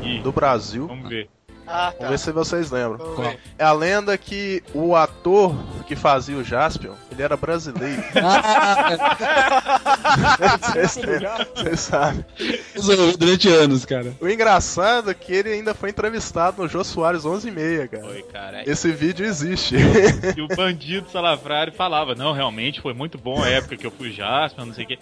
Ih, 0.02 0.20
Do 0.22 0.32
Brasil. 0.32 0.88
vamos 0.88 1.08
ver. 1.08 1.30
Ah, 1.76 1.86
Vamos 1.86 1.98
tá. 2.00 2.10
ver 2.10 2.20
se 2.20 2.32
vocês 2.32 2.70
lembram. 2.70 2.98
Vamos. 3.16 3.36
É 3.58 3.64
a 3.64 3.72
lenda 3.72 4.16
que 4.16 4.62
o 4.76 4.96
ator 4.96 5.56
que 5.88 5.96
fazia 5.96 6.38
o 6.38 6.44
Jaspion, 6.44 6.94
ele 7.12 7.24
era 7.24 7.36
brasileiro. 7.36 8.04
Vocês 10.62 10.96
lembram? 11.04 11.32
Vocês 11.56 11.80
sabem. 11.80 12.26
Durante 13.18 13.50
anos, 13.50 13.86
cara. 13.86 14.14
O 14.22 14.30
engraçado 14.30 15.10
é 15.10 15.14
que 15.14 15.34
ele 15.34 15.52
ainda 15.52 15.74
foi 15.74 15.90
entrevistado 15.90 16.62
no 16.62 16.68
Jô 16.70 16.84
Soares 16.84 17.26
11 17.26 17.48
e 17.48 17.52
meia, 17.52 17.88
cara. 17.88 18.04
Foi, 18.04 18.22
cara. 18.24 18.70
Esse 18.70 18.92
vídeo 18.92 19.26
existe. 19.26 19.76
E 20.38 20.42
o 20.42 20.48
bandido 20.48 21.10
Salafrário 21.10 21.74
falava, 21.74 22.14
não, 22.16 22.34
realmente 22.34 22.82
foi 22.82 22.94
muito 22.94 23.18
bom 23.18 23.42
a 23.42 23.50
época 23.50 23.78
que 23.78 23.86
eu 23.86 23.92
fui 23.92 24.12
Jasper, 24.12 24.66
não 24.66 24.74
sei 24.74 24.86
o 24.86 24.88
quê. 24.88 25.00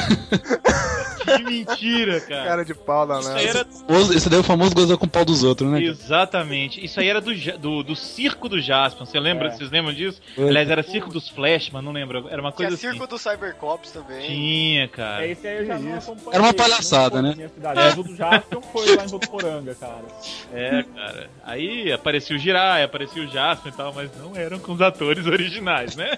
que 1.36 1.44
mentira, 1.44 2.20
cara. 2.20 2.44
Cara 2.44 2.64
de 2.64 2.74
pau 2.74 3.04
Isso 3.18 3.28
aí 3.30 3.46
danado. 3.46 3.58
era 3.90 4.16
Esse 4.16 4.28
daí 4.28 4.38
é 4.38 4.40
o 4.40 4.44
famoso 4.44 4.74
gozar 4.74 4.96
com 4.96 5.06
o 5.06 5.08
pau 5.08 5.24
dos 5.24 5.42
outros, 5.44 5.70
né? 5.70 5.82
Exatamente. 5.82 6.84
Isso 6.84 6.98
aí 7.00 7.08
era 7.08 7.20
do, 7.20 7.32
do, 7.58 7.82
do 7.82 7.96
circo 7.96 8.48
do 8.48 8.60
Jasper. 8.60 9.06
Você 9.06 9.20
lembra? 9.20 9.48
É. 9.48 9.50
Vocês 9.50 9.70
lembram 9.70 9.92
disso? 9.92 10.20
Foi. 10.34 10.48
Aliás, 10.48 10.68
era 10.70 10.82
circo 10.82 11.10
dos 11.10 11.28
Flash, 11.28 11.70
mas 11.72 11.84
não 11.84 11.92
lembro. 11.92 12.28
Era 12.28 12.40
uma 12.40 12.52
Tinha 12.52 12.68
coisa 12.68 12.74
assim. 12.74 12.90
circo 12.90 13.06
do 13.06 13.18
Cybercops 13.18 13.92
também. 13.92 14.26
Tinha, 14.26 14.88
cara. 14.88 15.26
É, 15.26 15.30
esse 15.30 15.46
aí 15.46 15.58
eu 15.58 15.66
já 15.66 15.78
não 15.78 15.98
isso? 15.98 16.10
acompanhei. 16.10 16.34
Era 16.34 16.42
uma 16.42 16.54
palhaçada, 16.54 17.22
né? 17.22 17.30
na 17.30 17.36
minha 17.36 17.48
cidade. 17.48 17.74
Mas 17.76 17.98
o 17.98 18.02
do 18.02 18.16
Jaspion 18.16 18.62
foi 18.62 18.96
lá 18.96 19.04
em 19.04 19.08
Votuporanga, 19.08 19.74
cara. 19.74 20.04
É, 20.52 20.82
cara. 20.82 21.30
Aí 21.44 21.92
aparecia 21.92 22.36
o 22.36 22.38
Jirai, 22.38 22.82
aparecia 22.82 23.22
o 23.22 23.28
Jasper 23.28 23.72
e 23.72 23.76
tal, 23.76 23.92
mas 23.94 24.10
não 24.18 24.34
eram 24.36 24.58
com 24.58 24.72
os 24.72 24.80
atores 24.80 25.26
originais, 25.26 25.96
né? 25.96 26.16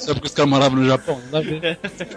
Só 0.00 0.14
porque 0.14 0.26
os 0.26 0.34
caras 0.34 0.50
moravam 0.50 0.78
no 0.78 0.86
Japão, 0.86 1.20
não 1.24 1.30
dá 1.30 1.38
a 1.38 1.40
ver. 1.42 1.73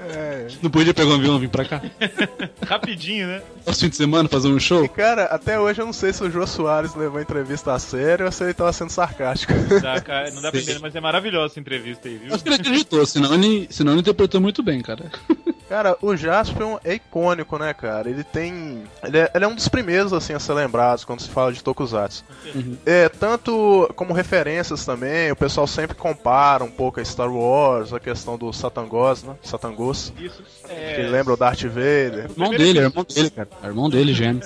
É. 0.09 0.47
Não 0.61 0.69
podia 0.69 0.93
pegar 0.93 1.09
um 1.11 1.15
avião 1.15 1.37
e 1.37 1.39
vir 1.41 1.49
pra 1.49 1.65
cá? 1.65 1.81
Rapidinho, 2.65 3.27
né? 3.27 3.41
Nosso 3.65 3.79
fim 3.81 3.89
de 3.89 3.95
semana 3.95 4.29
fazer 4.29 4.47
um 4.47 4.57
E 4.57 4.59
show? 4.59 4.87
cara, 4.89 5.25
até 5.25 5.59
hoje 5.59 5.81
eu 5.81 5.85
não 5.85 5.93
sei 5.93 6.13
se 6.13 6.23
o 6.23 6.29
Jô 6.31 6.45
Soares 6.47 6.95
levou 6.95 7.19
a 7.19 7.21
entrevista 7.21 7.73
a 7.73 7.79
sério 7.79 8.25
ou 8.25 8.31
se 8.31 8.43
ele 8.43 8.53
tava 8.53 8.71
sendo 8.73 8.89
sarcástico. 8.91 9.53
Dá, 9.81 9.99
cara, 10.01 10.31
não 10.31 10.41
dá 10.41 10.51
pra 10.51 10.59
entender, 10.59 10.79
mas 10.79 10.95
é 10.95 10.99
maravilhosa 11.01 11.53
essa 11.53 11.59
entrevista 11.59 12.07
aí, 12.07 12.17
viu? 12.17 12.33
Acho 12.33 12.43
que 12.43 12.49
ele 12.49 12.55
acreditou, 12.55 13.05
senão 13.05 13.33
ele, 13.33 13.67
senão 13.69 13.93
ele 13.93 14.01
interpretou 14.01 14.39
muito 14.41 14.63
bem, 14.63 14.81
cara. 14.81 15.05
Cara, 15.67 15.97
o 16.01 16.15
Jaspion 16.15 16.77
é 16.81 16.93
icônico, 16.93 17.57
né, 17.57 17.73
cara? 17.73 18.09
Ele 18.09 18.23
tem. 18.23 18.83
Ele 19.03 19.17
é, 19.17 19.29
ele 19.35 19.43
é 19.43 19.47
um 19.49 19.53
dos 19.55 19.67
primeiros, 19.67 20.13
assim, 20.13 20.31
a 20.31 20.39
ser 20.39 20.53
lembrados 20.53 21.03
quando 21.03 21.19
se 21.19 21.27
fala 21.27 21.51
de 21.51 21.61
Tokusatsu. 21.61 22.23
Uhum. 22.55 22.77
É, 22.85 23.09
tanto 23.09 23.91
como 23.93 24.13
referências 24.13 24.85
também, 24.85 25.29
o 25.29 25.35
pessoal 25.35 25.67
sempre 25.67 25.95
compara 25.95 26.63
um 26.63 26.71
pouco 26.71 27.01
a 27.01 27.05
Star 27.05 27.29
Wars, 27.29 27.91
a 27.91 27.99
questão 27.99 28.37
do 28.37 28.53
Satangos, 28.53 29.23
né? 29.23 29.35
Satangos. 29.41 30.13
Isso. 30.19 30.41
Que 30.67 30.71
É, 30.73 31.07
lembra 31.09 31.33
o 31.33 31.37
Darth 31.37 31.63
Vader. 31.63 32.29
Irmão 32.29 32.49
dele, 32.51 32.79
é 32.79 32.83
episódio- 32.85 32.87
irmão 32.87 33.05
dele, 33.15 33.29
cara. 33.29 33.49
É 33.63 33.67
irmão 33.67 33.89
dele, 33.89 34.13
gêmeo. 34.13 34.41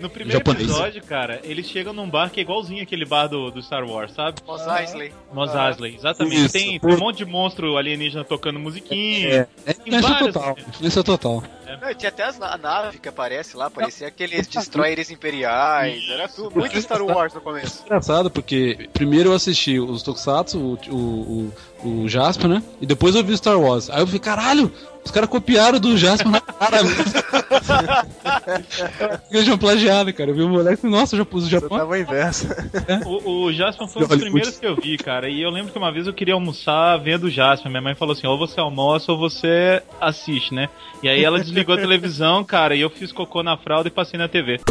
no 0.00 0.10
primeiro 0.10 0.38
japonês. 0.38 0.62
episódio, 0.70 1.02
cara, 1.04 1.40
eles 1.44 1.66
chegam 1.66 1.92
num 1.92 2.08
bar 2.08 2.30
que 2.30 2.40
é 2.40 2.42
igualzinho 2.42 2.82
aquele 2.82 3.04
bar 3.04 3.26
do, 3.26 3.50
do 3.50 3.62
Star 3.62 3.84
Wars, 3.84 4.12
sabe? 4.12 4.40
Mos 4.46 4.62
Eisley. 4.66 5.12
Mos 5.32 5.50
Eisley, 5.54 5.94
exatamente. 5.96 6.36
Isso. 6.44 6.52
Tem, 6.52 6.78
tem 6.78 6.94
um 6.94 6.98
monte 6.98 7.18
de 7.18 7.24
monstro 7.24 7.76
alienígena 7.76 8.24
tocando 8.24 8.58
musiquinha. 8.60 9.48
É, 9.66 9.70
é 9.70 9.76
influência 9.86 10.32
total. 10.32 10.56
Influência 10.68 11.02
total. 11.04 11.42
Não, 11.80 11.90
e 11.90 11.94
tinha 11.94 12.08
até 12.08 12.24
as, 12.24 12.38
na- 12.38 12.54
a 12.54 12.58
nave 12.58 12.98
que 12.98 13.08
aparece 13.08 13.56
lá, 13.56 13.70
parecia 13.70 14.08
aqueles 14.08 14.46
destroyers 14.48 15.10
imperiais, 15.10 16.02
era 16.10 16.28
tudo. 16.28 16.58
Muito 16.58 16.80
Star 16.80 17.02
Wars 17.02 17.32
no 17.34 17.40
começo. 17.40 17.82
Engraçado, 17.84 18.30
porque 18.30 18.88
primeiro 18.92 19.30
eu 19.30 19.34
assisti 19.34 19.78
os 19.78 20.02
Tokusatsu, 20.02 20.58
o, 20.58 20.78
o, 20.90 21.52
o, 21.84 21.88
o 22.04 22.08
Jasper, 22.08 22.48
né? 22.48 22.62
E 22.80 22.86
depois 22.86 23.14
eu 23.14 23.24
vi 23.24 23.36
Star 23.36 23.58
Wars. 23.60 23.90
Aí 23.90 24.00
eu 24.00 24.06
falei, 24.06 24.20
caralho, 24.20 24.72
os 25.04 25.10
caras 25.10 25.28
copiaram 25.28 25.78
do 25.78 25.96
Jasper 25.96 26.30
na 26.30 26.40
cara. 26.40 26.78
Eles 29.30 29.44
tinham 29.44 29.58
plagiado, 29.58 30.12
cara. 30.12 30.30
Eu 30.30 30.34
vi 30.34 30.42
o 30.42 30.48
moleque 30.48 30.78
e 30.78 30.82
falei, 30.82 30.96
nossa, 30.96 31.14
eu 31.14 31.18
já 31.18 31.24
pus 31.24 31.44
o 31.44 31.50
Japão. 31.50 31.78
tava 31.78 31.98
inversa. 31.98 32.70
O, 33.04 33.44
o 33.44 33.52
Jasper 33.52 33.88
foi 33.88 34.04
um 34.04 34.08
dos 34.08 34.18
primeiros 34.18 34.58
que 34.58 34.66
eu 34.66 34.76
vi, 34.76 34.96
cara. 34.96 35.28
E 35.28 35.42
eu 35.42 35.50
lembro 35.50 35.72
que 35.72 35.78
uma 35.78 35.92
vez 35.92 36.06
eu 36.06 36.14
queria 36.14 36.34
almoçar 36.34 36.96
vendo 36.98 37.24
o 37.24 37.30
Jasper. 37.30 37.70
Minha 37.70 37.82
mãe 37.82 37.94
falou 37.94 38.12
assim: 38.12 38.26
ou 38.26 38.38
você 38.38 38.60
almoça 38.60 39.12
ou 39.12 39.18
você 39.18 39.82
assiste, 40.00 40.54
né? 40.54 40.68
E 41.02 41.08
aí 41.08 41.22
ela 41.22 41.38
desligou 41.38 41.74
a 41.74 41.78
televisão, 41.78 42.44
cara, 42.44 42.74
e 42.74 42.80
eu 42.80 42.90
fiz 42.90 43.12
cocô 43.12 43.42
na 43.42 43.56
fralda 43.56 43.88
e 43.88 43.90
passei 43.90 44.18
na 44.18 44.28
TV. 44.28 44.60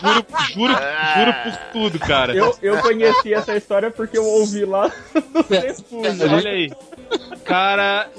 juro, 0.00 0.26
juro, 0.54 0.74
juro 1.16 1.34
por 1.42 1.58
tudo, 1.72 1.98
cara. 1.98 2.34
Eu, 2.34 2.56
eu 2.62 2.78
conheci 2.78 3.34
essa 3.34 3.56
história 3.56 3.90
porque 3.90 4.18
eu 4.18 4.24
ouvi 4.24 4.64
lá 4.64 4.90
no 5.12 5.42
refúgio. 5.42 6.34
Olha 6.34 6.50
aí. 6.50 6.70
Cara, 7.44 8.10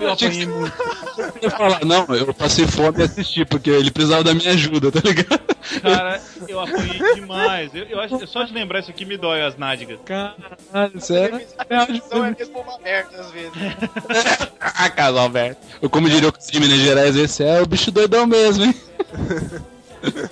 eu 0.00 0.12
apanhei 0.12 0.46
muito. 0.46 0.72
Eu 1.16 1.32
ia 1.42 1.50
falar, 1.50 1.84
não, 1.84 2.06
eu 2.14 2.32
passei 2.34 2.66
fome 2.66 3.00
e 3.00 3.02
assisti, 3.02 3.44
porque 3.44 3.70
ele 3.70 3.90
precisava 3.90 4.24
da 4.24 4.34
minha 4.34 4.50
ajuda, 4.50 4.90
tá 4.90 5.00
ligado? 5.04 5.40
Cara, 5.82 6.20
eu 6.48 6.60
apanhei 6.60 7.14
demais. 7.14 7.74
Eu, 7.74 7.84
eu 7.84 8.00
acho 8.00 8.26
só 8.26 8.42
de 8.44 8.52
lembrar 8.52 8.80
isso 8.80 8.90
aqui 8.90 9.04
me 9.04 9.16
dói 9.16 9.42
as 9.42 9.56
nádegas. 9.56 9.98
Caralho, 10.04 11.00
sério? 11.00 11.40
A 11.58 11.64
televisão 11.64 12.24
é 12.24 12.34
mesmo 12.36 12.60
uma 12.60 12.78
merda 12.78 13.20
às 13.20 13.30
vezes. 13.30 13.52
Ah, 14.62 14.90
casal 14.90 15.24
Alberto. 15.24 15.60
Eu, 15.80 15.90
como 15.90 16.08
diria 16.08 16.28
o 16.28 16.32
de 16.32 16.60
Minas 16.60 16.78
Gerais, 16.78 17.16
esse 17.16 17.42
é 17.42 17.60
o 17.60 17.66
bicho 17.66 17.90
doidão 17.90 18.26
mesmo, 18.26 18.64
hein? 18.64 18.74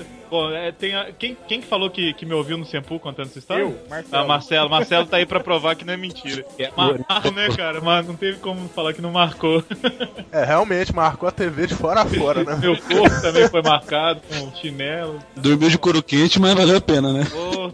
Bom, 0.30 0.50
é, 0.50 0.70
tem 0.72 0.94
a- 0.94 1.10
quem, 1.18 1.36
quem 1.46 1.60
que 1.60 1.66
falou 1.66 1.88
que, 1.90 2.12
que 2.12 2.26
me 2.26 2.34
ouviu 2.34 2.58
no 2.58 2.64
Sempu 2.66 2.98
contando 3.00 3.26
essa 3.28 3.38
história? 3.38 3.62
Eu, 3.62 3.78
Marcelo. 3.88 4.22
Ah, 4.24 4.26
Marcelo. 4.26 4.70
Marcelo 4.70 5.06
tá 5.06 5.16
aí 5.16 5.26
pra 5.26 5.40
provar 5.40 5.74
que 5.74 5.84
não 5.84 5.94
é 5.94 5.96
mentira. 5.96 6.44
Marcou, 6.76 7.32
né, 7.32 7.48
cara? 7.56 7.80
Mas 7.80 8.06
não 8.06 8.14
teve 8.14 8.38
como 8.38 8.68
falar 8.68 8.92
que 8.92 9.00
não 9.00 9.10
marcou. 9.12 9.62
É, 10.30 10.44
realmente 10.44 10.94
marcou 10.94 11.26
a 11.28 11.32
TV 11.32 11.66
de 11.66 11.74
fora 11.74 12.02
a 12.02 12.06
fora, 12.06 12.44
né? 12.44 12.56
Meu 12.56 12.76
corpo 12.76 13.22
também 13.22 13.48
foi 13.48 13.62
marcado 13.62 14.20
com 14.28 14.54
chinelo. 14.56 15.18
Dormiu 15.34 15.70
de 15.70 15.78
couro 15.78 16.02
quente, 16.02 16.38
mas 16.38 16.52
valeu 16.54 16.76
a 16.76 16.80
pena, 16.80 17.12
né? 17.14 17.24
Ô, 17.34 17.72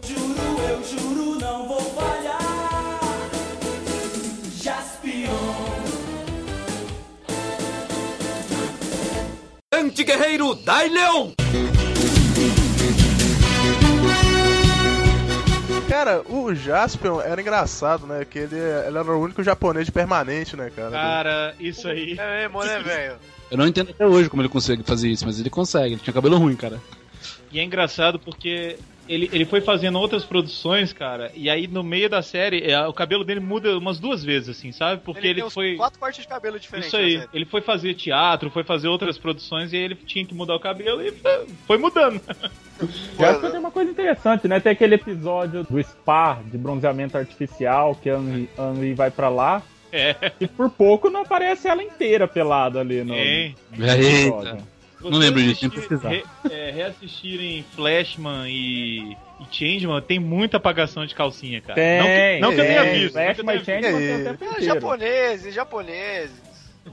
Anti-guerreiro 9.71 10.55
Dai 10.55 10.89
Leon! 10.89 11.44
Cara, 16.05 16.21
o 16.29 16.53
Jaspion 16.53 17.19
era 17.19 17.41
engraçado, 17.41 18.05
né? 18.05 18.23
Que 18.23 18.37
ele, 18.37 18.55
ele 18.55 18.95
era 18.95 19.11
o 19.11 19.19
único 19.19 19.41
japonês 19.41 19.87
de 19.87 19.91
permanente, 19.91 20.55
né, 20.55 20.69
cara? 20.69 20.91
cara, 20.91 21.55
isso 21.59 21.87
aí. 21.87 22.15
É 22.15 22.47
mesmo, 22.47 22.63
né, 22.63 22.79
velho? 22.79 23.15
Eu 23.49 23.57
não 23.57 23.65
entendo 23.65 23.89
até 23.89 24.05
hoje 24.05 24.29
como 24.29 24.43
ele 24.43 24.49
consegue 24.49 24.83
fazer 24.83 25.09
isso, 25.09 25.25
mas 25.25 25.39
ele 25.39 25.49
consegue. 25.49 25.93
Ele 25.95 26.01
tinha 26.01 26.13
cabelo 26.13 26.37
ruim, 26.37 26.55
cara. 26.55 26.79
E 27.51 27.59
é 27.59 27.63
engraçado 27.63 28.19
porque 28.19 28.77
ele, 29.07 29.29
ele 29.31 29.45
foi 29.45 29.61
fazendo 29.61 29.99
outras 29.99 30.23
produções, 30.23 30.91
cara, 30.93 31.31
e 31.35 31.49
aí 31.49 31.67
no 31.67 31.83
meio 31.83 32.09
da 32.09 32.21
série, 32.21 32.63
é, 32.69 32.87
o 32.87 32.93
cabelo 32.93 33.23
dele 33.23 33.39
muda 33.39 33.77
umas 33.77 33.99
duas 33.99 34.23
vezes, 34.23 34.49
assim, 34.49 34.71
sabe? 34.71 35.01
Porque 35.03 35.25
ele, 35.25 35.43
uns 35.43 35.53
foi. 35.53 35.75
quatro 35.75 35.99
cortes 35.99 36.21
de 36.21 36.27
cabelo 36.27 36.59
diferentes. 36.59 36.87
Isso 36.87 36.97
aí, 36.97 37.13
na 37.15 37.19
série. 37.21 37.29
ele 37.33 37.45
foi 37.45 37.61
fazer 37.61 37.93
teatro, 37.93 38.49
foi 38.49 38.63
fazer 38.63 38.87
outras 38.87 39.17
produções 39.17 39.73
e 39.73 39.77
aí 39.77 39.83
ele 39.83 39.95
tinha 39.95 40.25
que 40.25 40.33
mudar 40.33 40.55
o 40.55 40.59
cabelo 40.59 41.01
e 41.01 41.13
foi- 41.67 41.77
mudando. 41.77 42.19
Já 43.17 43.33
tem 43.51 43.59
uma 43.59 43.71
coisa 43.71 43.89
interessante, 43.89 44.47
né? 44.47 44.59
Tem 44.59 44.71
aquele 44.71 44.95
episódio 44.95 45.63
do 45.63 45.81
spa 45.81 46.39
de 46.45 46.57
bronzeamento 46.57 47.17
artificial 47.17 47.95
que 47.95 48.09
a 48.09 48.17
Henri, 48.17 48.49
a 48.57 48.73
Henri 48.75 48.93
vai 48.93 49.09
pra 49.11 49.29
lá. 49.29 49.61
É. 49.91 50.33
E 50.41 50.47
por 50.47 50.69
pouco 50.69 51.09
não 51.09 51.21
aparece 51.21 51.69
ela 51.69 51.81
inteira 51.81 52.27
pelada 52.27 52.81
ali 52.81 52.97
no, 52.99 53.13
no 53.13 53.15
Eita. 53.15 53.57
episódio. 53.77 54.74
Não 55.01 55.17
lembro 55.17 55.41
disso, 55.41 55.59
tem 55.61 55.69
assistir- 55.69 55.89
pesquisar. 55.89 56.09
re- 56.09 56.23
é, 56.49 56.71
reassistirem 56.71 57.65
Flashman 57.75 58.47
e, 58.49 59.11
e 59.11 59.45
Changeman, 59.51 60.01
tem 60.01 60.19
muita 60.19 60.57
apagação 60.57 61.05
de 61.05 61.13
calcinha, 61.13 61.61
cara. 61.61 61.75
Tem, 61.75 61.99
não 61.99 62.05
que, 62.07 62.39
não 62.41 62.49
que 62.55 62.61
eu 62.61 62.65
tenha 62.65 62.83
tem. 62.83 62.93
visto. 63.01 63.13
Flash 63.13 63.37
não 63.37 63.45
que 63.45 63.59
eu 63.59 63.63
tenha 63.65 63.81
visto. 63.81 63.97
tem 63.97 64.15
o 64.15 64.19
É, 64.19 64.23
tempo 64.23 64.43
Ah, 64.43 64.47
inteiro. 64.47 64.65
japoneses, 64.65 65.53
japoneses. 65.53 66.45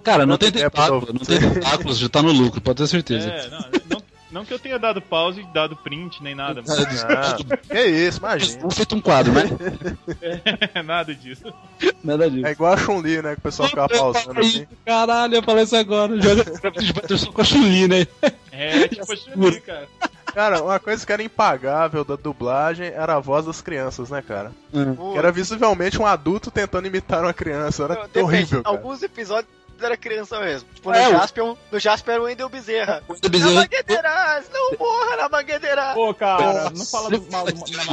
Cara, 0.02 0.24
não 0.26 0.38
tem 0.38 0.50
Quanto 0.50 0.58
tempo, 0.62 0.70
tentáculo, 0.70 0.98
Adolfo? 1.02 1.12
não 1.12 1.20
tem 1.38 1.38
tentáculos, 1.52 1.98
já 1.98 2.08
tá 2.08 2.22
no 2.22 2.32
lucro, 2.32 2.60
pode 2.60 2.78
ter 2.78 2.86
certeza. 2.86 3.28
É, 3.28 3.48
não, 3.50 3.58
não, 3.90 4.01
não 4.32 4.44
que 4.44 4.52
eu 4.52 4.58
tenha 4.58 4.78
dado 4.78 5.00
pause 5.00 5.40
e 5.40 5.44
dado 5.52 5.76
print, 5.76 6.22
nem 6.22 6.34
nada. 6.34 6.62
mas 6.66 7.04
Ah, 7.04 7.36
que 7.68 7.84
isso, 7.84 8.18
imagina. 8.18 8.60
Vamos 8.60 8.76
feito 8.76 8.94
um 8.96 9.00
quadro, 9.00 9.32
né? 9.32 9.42
é 10.74 10.82
nada 10.82 11.14
disso. 11.14 11.52
Nada 12.02 12.30
disso. 12.30 12.46
É 12.46 12.52
igual 12.52 12.72
a 12.72 12.76
Chun-Li, 12.76 13.22
né? 13.22 13.34
Que 13.34 13.40
o 13.40 13.42
pessoal 13.42 13.68
ficava 13.68 13.88
pausando 13.88 14.40
assim. 14.40 14.66
Caralho, 14.84 15.34
eu 15.34 15.42
falei 15.42 15.64
isso 15.64 15.76
agora. 15.76 16.20
Joga 16.20 16.44
Patterson 16.94 17.32
com 17.32 17.40
a 17.40 17.44
Chun-Li, 17.44 17.88
né? 17.88 18.06
É, 18.50 18.88
tipo, 18.88 19.12
assim, 19.12 19.60
cara. 19.60 19.88
Cara, 20.32 20.62
uma 20.62 20.80
coisa 20.80 21.04
que 21.04 21.12
era 21.12 21.22
impagável 21.22 22.04
da 22.04 22.16
dublagem 22.16 22.86
era 22.86 23.16
a 23.16 23.20
voz 23.20 23.44
das 23.44 23.60
crianças, 23.60 24.08
né, 24.08 24.22
cara? 24.22 24.50
Que 24.72 25.18
era 25.18 25.30
visivelmente 25.30 26.00
um 26.00 26.06
adulto 26.06 26.50
tentando 26.50 26.86
imitar 26.86 27.22
uma 27.22 27.34
criança. 27.34 27.84
Era 27.84 27.94
depende, 27.94 28.24
horrível, 28.24 28.62
cara. 28.62 28.76
Alguns 28.76 29.02
episódios 29.02 29.61
era 29.84 29.96
criança 29.96 30.38
mesmo. 30.40 30.68
Tipo, 30.74 30.90
no 30.90 30.96
É, 30.96 31.08
o- 31.08 31.12
Jasper, 31.12 31.44
no 31.70 31.78
Jasper 31.78 32.14
era 32.14 32.22
o 32.22 32.26
Wendel 32.26 32.48
Bezerra. 32.48 33.02
O 33.08 33.14
Na 33.22 33.28
Bezerra- 33.28 33.54
Mangueiras, 33.62 34.44
não 34.52 34.78
morra 34.78 35.16
na 35.16 35.28
Mangueiras. 35.28 35.94
Pô, 35.94 36.14
cara, 36.14 36.70
não 36.70 36.84
fala 36.86 37.10
do 37.10 37.30
mal 37.30 37.44
do, 37.46 37.54
na. 37.54 37.84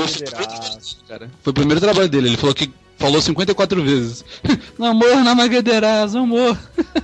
Cara, 1.07 1.29
Foi 1.43 1.51
o 1.51 1.53
primeiro 1.53 1.79
trabalho 1.81 2.07
dele, 2.09 2.29
ele 2.29 2.37
falou 2.37 2.53
que 2.55 2.71
falou 2.97 3.21
54 3.21 3.81
vezes. 3.83 4.25
Namor 4.77 5.23
na 5.23 5.33
Maguedeiras, 5.35 6.15
amor. 6.15 6.57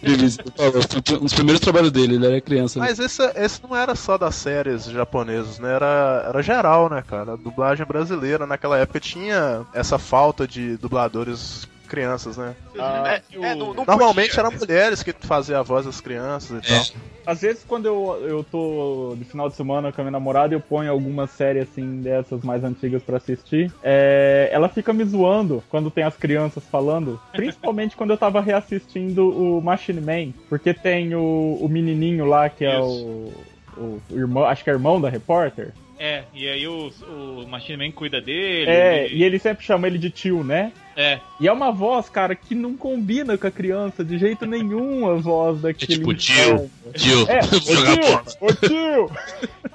Ele 0.00 0.30
falou, 0.56 0.72
Foi 1.04 1.16
um 1.16 1.24
dos 1.24 1.34
primeiros 1.34 1.60
trabalhos 1.60 1.90
dele, 1.90 2.14
ele 2.14 2.26
era 2.26 2.40
criança. 2.40 2.78
né? 2.78 2.86
Mas 2.88 2.98
esse, 3.00 3.22
esse 3.34 3.60
não 3.62 3.74
era 3.76 3.94
só 3.96 4.16
das 4.16 4.34
séries 4.36 4.84
japonesas, 4.84 5.58
né? 5.58 5.74
Era, 5.74 6.24
era 6.28 6.42
geral, 6.42 6.88
né, 6.88 7.02
cara? 7.06 7.32
A 7.32 7.36
dublagem 7.36 7.84
brasileira 7.84 8.46
naquela 8.46 8.78
época 8.78 9.00
tinha 9.00 9.66
essa 9.74 9.98
falta 9.98 10.46
de 10.46 10.76
dubladores 10.76 11.66
crianças, 11.88 12.36
né? 12.36 12.54
É, 12.76 13.22
é, 13.40 13.54
não, 13.54 13.74
não 13.74 13.84
Normalmente 13.84 14.36
podia. 14.36 14.40
eram 14.40 14.52
mulheres 14.58 15.02
que 15.02 15.12
faziam 15.12 15.58
a 15.58 15.62
voz 15.62 15.86
das 15.86 16.00
crianças 16.00 16.62
e 16.62 16.66
É. 16.72 16.76
tal. 16.76 16.86
Às 17.26 17.42
vezes, 17.42 17.62
quando 17.66 17.84
eu, 17.84 18.24
eu 18.26 18.42
tô 18.44 19.14
de 19.18 19.24
final 19.24 19.50
de 19.50 19.54
semana 19.56 19.92
com 19.92 20.00
a 20.00 20.04
minha 20.04 20.12
namorada, 20.12 20.54
eu 20.54 20.60
ponho 20.60 20.90
alguma 20.90 21.26
série 21.26 21.58
assim 21.60 22.00
dessas 22.00 22.42
mais 22.42 22.64
antigas 22.64 23.02
pra 23.02 23.18
assistir. 23.18 23.70
É, 23.82 24.48
ela 24.50 24.68
fica 24.68 24.94
me 24.94 25.04
zoando 25.04 25.62
quando 25.68 25.90
tem 25.90 26.04
as 26.04 26.16
crianças 26.16 26.64
falando, 26.64 27.20
principalmente 27.32 27.96
quando 27.96 28.10
eu 28.10 28.16
tava 28.16 28.40
reassistindo 28.40 29.28
o 29.28 29.60
Machine 29.60 30.00
Man, 30.00 30.32
porque 30.48 30.72
tem 30.72 31.14
o, 31.14 31.58
o 31.60 31.68
menininho 31.68 32.24
lá 32.24 32.48
que 32.48 32.64
é 32.64 32.80
o, 32.80 33.30
o 33.76 34.00
irmão, 34.10 34.44
acho 34.44 34.64
que 34.64 34.70
é 34.70 34.72
irmão 34.72 34.98
da 34.98 35.10
repórter. 35.10 35.74
É, 35.98 36.24
e 36.32 36.48
aí 36.48 36.66
o, 36.68 36.92
o 37.08 37.46
Machine 37.48 37.76
Man 37.76 37.90
cuida 37.92 38.20
dele. 38.20 38.70
É, 38.70 39.04
ele- 39.06 39.16
e 39.16 39.24
ele 39.24 39.38
sempre 39.38 39.64
chama 39.66 39.86
ele 39.88 39.98
de 39.98 40.10
tio, 40.10 40.44
né? 40.44 40.72
é. 40.96 41.18
E 41.40 41.46
é 41.48 41.52
uma 41.52 41.70
voz, 41.72 42.08
cara, 42.08 42.34
que 42.34 42.54
não 42.54 42.76
combina 42.76 43.36
com 43.38 43.46
a 43.46 43.50
criança 43.50 44.04
de 44.04 44.18
jeito 44.18 44.46
nenhum 44.46 45.08
a 45.10 45.14
voz 45.14 45.60
daquele. 45.60 45.94
tipo, 45.96 46.14
tio. 46.14 46.70
Tio, 46.94 47.26
É, 47.28 47.40
ô 47.40 47.60
bola. 47.60 48.24
tio, 48.24 48.68
tio, 48.68 49.10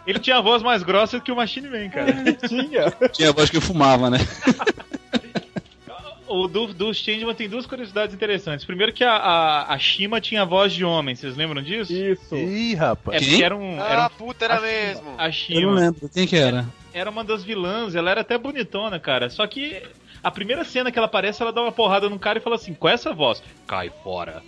Ele 0.07 0.19
tinha 0.19 0.37
a 0.37 0.41
voz 0.41 0.61
mais 0.63 0.83
grossa 0.83 1.19
que 1.19 1.31
o 1.31 1.35
Machine 1.35 1.69
Man, 1.69 1.89
cara. 1.89 2.13
tinha. 2.47 2.91
Tinha 3.11 3.29
a 3.29 3.33
voz 3.33 3.49
que 3.49 3.57
eu 3.57 3.61
fumava, 3.61 4.09
né? 4.09 4.17
O 6.33 6.47
do, 6.47 6.73
do 6.73 6.93
Changeman 6.93 7.35
tem 7.35 7.47
duas 7.47 7.65
curiosidades 7.65 8.15
interessantes. 8.15 8.65
Primeiro 8.65 8.91
que 8.93 9.03
a, 9.03 9.11
a, 9.15 9.73
a 9.73 9.77
Shima 9.79 10.19
tinha 10.19 10.45
voz 10.45 10.73
de 10.73 10.83
homem, 10.83 11.15
vocês 11.15 11.35
lembram 11.37 11.61
disso? 11.61 11.93
Isso. 11.93 12.35
Ih, 12.35 12.73
É 12.73 12.77
rapaz. 12.77 13.19
Quem? 13.19 13.29
porque 13.29 13.43
era 13.43 13.55
um. 13.55 13.75
Era 13.79 14.05
Ah, 14.05 14.07
um 14.07 14.17
puta, 14.17 14.45
era 14.45 14.55
a 14.55 14.57
Shima- 14.59 14.71
mesmo. 14.71 15.09
A 15.17 15.23
Eu 15.23 15.25
não 15.25 15.31
Shima 15.31 15.71
lembro. 15.79 16.09
Quem 16.13 16.27
que 16.27 16.35
era? 16.35 16.65
era 16.93 17.09
uma 17.09 17.23
das 17.23 17.43
vilãs, 17.43 17.95
ela 17.95 18.11
era 18.11 18.21
até 18.21 18.37
bonitona, 18.37 18.99
cara. 18.99 19.29
Só 19.29 19.45
que 19.47 19.81
a 20.23 20.29
primeira 20.31 20.63
cena 20.63 20.91
que 20.91 20.97
ela 20.97 21.07
aparece, 21.07 21.41
ela 21.41 21.51
dá 21.51 21.61
uma 21.61 21.71
porrada 21.71 22.09
num 22.09 22.17
cara 22.17 22.37
e 22.39 22.41
fala 22.41 22.55
assim: 22.55 22.73
com 22.73 22.87
essa 22.87 23.13
voz, 23.13 23.41
cai 23.67 23.91
fora. 24.03 24.41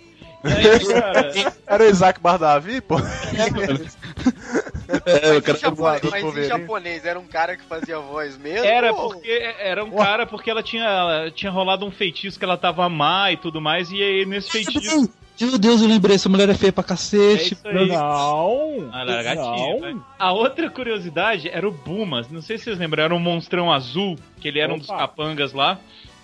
Aí, 0.46 1.00
cara, 1.00 1.52
Era 1.66 1.84
o 1.84 1.86
Isaac 1.86 2.20
Bardavi, 2.20 2.80
pô? 2.80 2.96
É, 2.98 3.00
o 5.32 5.34
Mas, 5.34 5.44
cara 5.44 5.58
em 5.58 5.60
japonês, 5.60 6.02
mas 6.10 6.36
em 6.36 6.44
japonês 6.44 7.04
era 7.04 7.18
um 7.18 7.26
cara 7.26 7.56
que 7.56 7.64
fazia 7.64 7.96
a 7.96 8.00
voz 8.00 8.36
mesmo? 8.38 8.64
Era 8.64 8.92
ou- 8.92 9.10
porque 9.10 9.54
era 9.58 9.84
um 9.84 9.90
cara 9.90 10.26
porque 10.26 10.50
ela 10.50 10.62
tinha 10.62 11.30
tinha 11.34 11.50
rolado 11.50 11.84
um 11.84 11.90
feitiço 11.90 12.38
que 12.38 12.44
ela 12.44 12.56
tava 12.56 12.88
má 12.88 13.32
e 13.32 13.36
tudo 13.36 13.60
mais 13.60 13.90
e 13.90 14.02
aí 14.02 14.24
nesse 14.24 14.50
feitiço 14.50 15.10
Meu 15.40 15.58
Deus, 15.58 15.82
eu 15.82 15.88
lembrei, 15.88 16.16
essa 16.16 16.28
mulher 16.28 16.48
é 16.48 16.54
feia 16.54 16.72
pra 16.72 16.84
é 16.84 16.86
cacete. 16.86 17.54
isso 17.54 17.68
aí. 17.68 17.88
Não. 17.88 18.88
Ah, 18.92 19.00
era 19.02 19.22
gatinha, 19.22 19.44
não. 19.44 19.80
vai. 19.80 19.96
A 20.18 20.32
outra 20.32 20.70
curiosidade 20.70 21.48
era 21.50 21.68
o 21.68 21.72
Bumas. 21.72 22.30
Não 22.30 22.40
sei 22.40 22.56
se 22.56 22.64
vocês 22.64 22.78
lembram, 22.78 23.04
era 23.04 23.14
um 23.14 23.18
monstrão 23.18 23.70
azul, 23.72 24.16
que 24.40 24.48
ele 24.48 24.60
era 24.60 24.72
um 24.72 24.78
dos 24.78 24.88
Opa. 24.88 24.98
capangas 25.00 25.52
lá, 25.52 25.78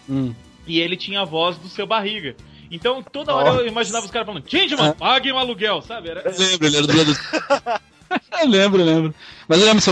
Hum. 0.08 0.32
e 0.66 0.80
ele 0.80 0.96
tinha 0.96 1.20
a 1.20 1.24
voz 1.24 1.58
do 1.58 1.68
seu 1.68 1.86
barriga. 1.86 2.34
Então 2.72 3.02
toda 3.02 3.34
hora 3.34 3.50
eu 3.60 3.66
imaginava 3.66 4.04
os 4.06 4.10
caras 4.10 4.26
falando, 4.26 4.44
gente, 4.48 4.74
mano, 4.74 4.94
paguem 4.94 5.32
um 5.32 5.38
aluguel, 5.38 5.82
sabe? 5.82 6.08
Era, 6.08 6.22
Eu 6.22 6.38
lembro, 6.38 6.66
ele 6.66 6.76
era 6.78 6.86
do 6.86 6.96
lado. 6.96 7.82
eu 8.42 8.48
lembro, 8.48 8.80
eu 8.80 8.86
lembro. 8.86 9.14
Mas 9.46 9.60
eu 9.60 9.66
lembro, 9.66 9.82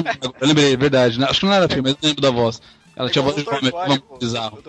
eu 0.41 0.49
lembrei, 0.49 0.73
é 0.73 0.77
verdade. 0.77 1.23
Acho 1.23 1.41
que 1.41 1.47
não 1.47 1.53
era 1.53 1.69
filme, 1.69 1.83
mas 1.91 1.93
eu 2.03 2.09
lembro 2.09 2.23
da 2.23 2.31
voz. 2.31 2.61
Ela 2.97 3.09
tinha 3.09 3.23
voz 3.23 3.37
de 3.37 3.49
homem, 3.49 4.03
bizarro. 4.19 4.61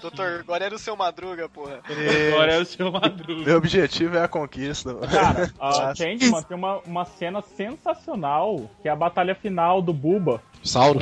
Doutor- 0.00 0.44
Gore 0.44 0.62
era 0.62 0.74
o 0.74 0.78
seu 0.78 0.94
madruga, 0.96 1.48
porra. 1.48 1.80
Agora 2.32 2.54
é 2.54 2.58
o 2.60 2.64
seu 2.64 2.90
madruga. 2.92 3.44
Meu 3.44 3.56
objetivo 3.56 4.16
é 4.16 4.22
a 4.22 4.28
conquista. 4.28 4.94
Cara, 4.94 5.50
a. 5.58 5.94
Changeman 5.94 6.42
tem 6.42 6.56
uma, 6.56 6.78
uma 6.86 7.04
cena 7.04 7.42
sensacional, 7.42 8.70
que 8.82 8.88
é 8.88 8.92
a 8.92 8.96
batalha 8.96 9.34
final 9.34 9.82
do 9.82 9.92
Buba. 9.92 10.40
Sauro. 10.62 11.00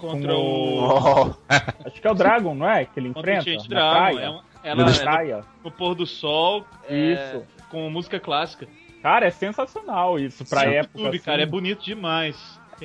Contra 0.00 0.34
o. 0.34 1.36
Acho 1.84 2.00
que 2.00 2.06
é 2.06 2.10
o 2.10 2.14
Dragon, 2.14 2.54
não 2.54 2.68
é? 2.68 2.84
Que 2.84 2.98
ele 3.00 3.12
Contra 3.12 3.30
o 3.32 3.34
enfrenta? 3.38 3.58
Change 3.58 3.70
na 3.70 3.76
Dragon. 3.76 3.92
praia. 4.16 4.24
É 4.24 4.30
um- 4.30 4.40
ela, 4.62 4.92
praia. 4.92 5.44
no 5.64 5.70
pôr 5.70 5.94
do 5.94 6.06
sol, 6.06 6.66
é, 6.88 6.94
Isso. 7.34 7.42
com 7.70 7.88
música 7.88 8.20
clássica. 8.20 8.66
Cara, 9.02 9.26
é 9.26 9.30
sensacional 9.30 10.18
isso 10.18 10.44
pra 10.44 10.64
No 10.66 10.72
época. 10.72 10.98
YouTube, 10.98 11.16
assim. 11.16 11.24
cara, 11.24 11.42
é 11.42 11.46
bonito 11.46 11.82
demais. 11.82 12.36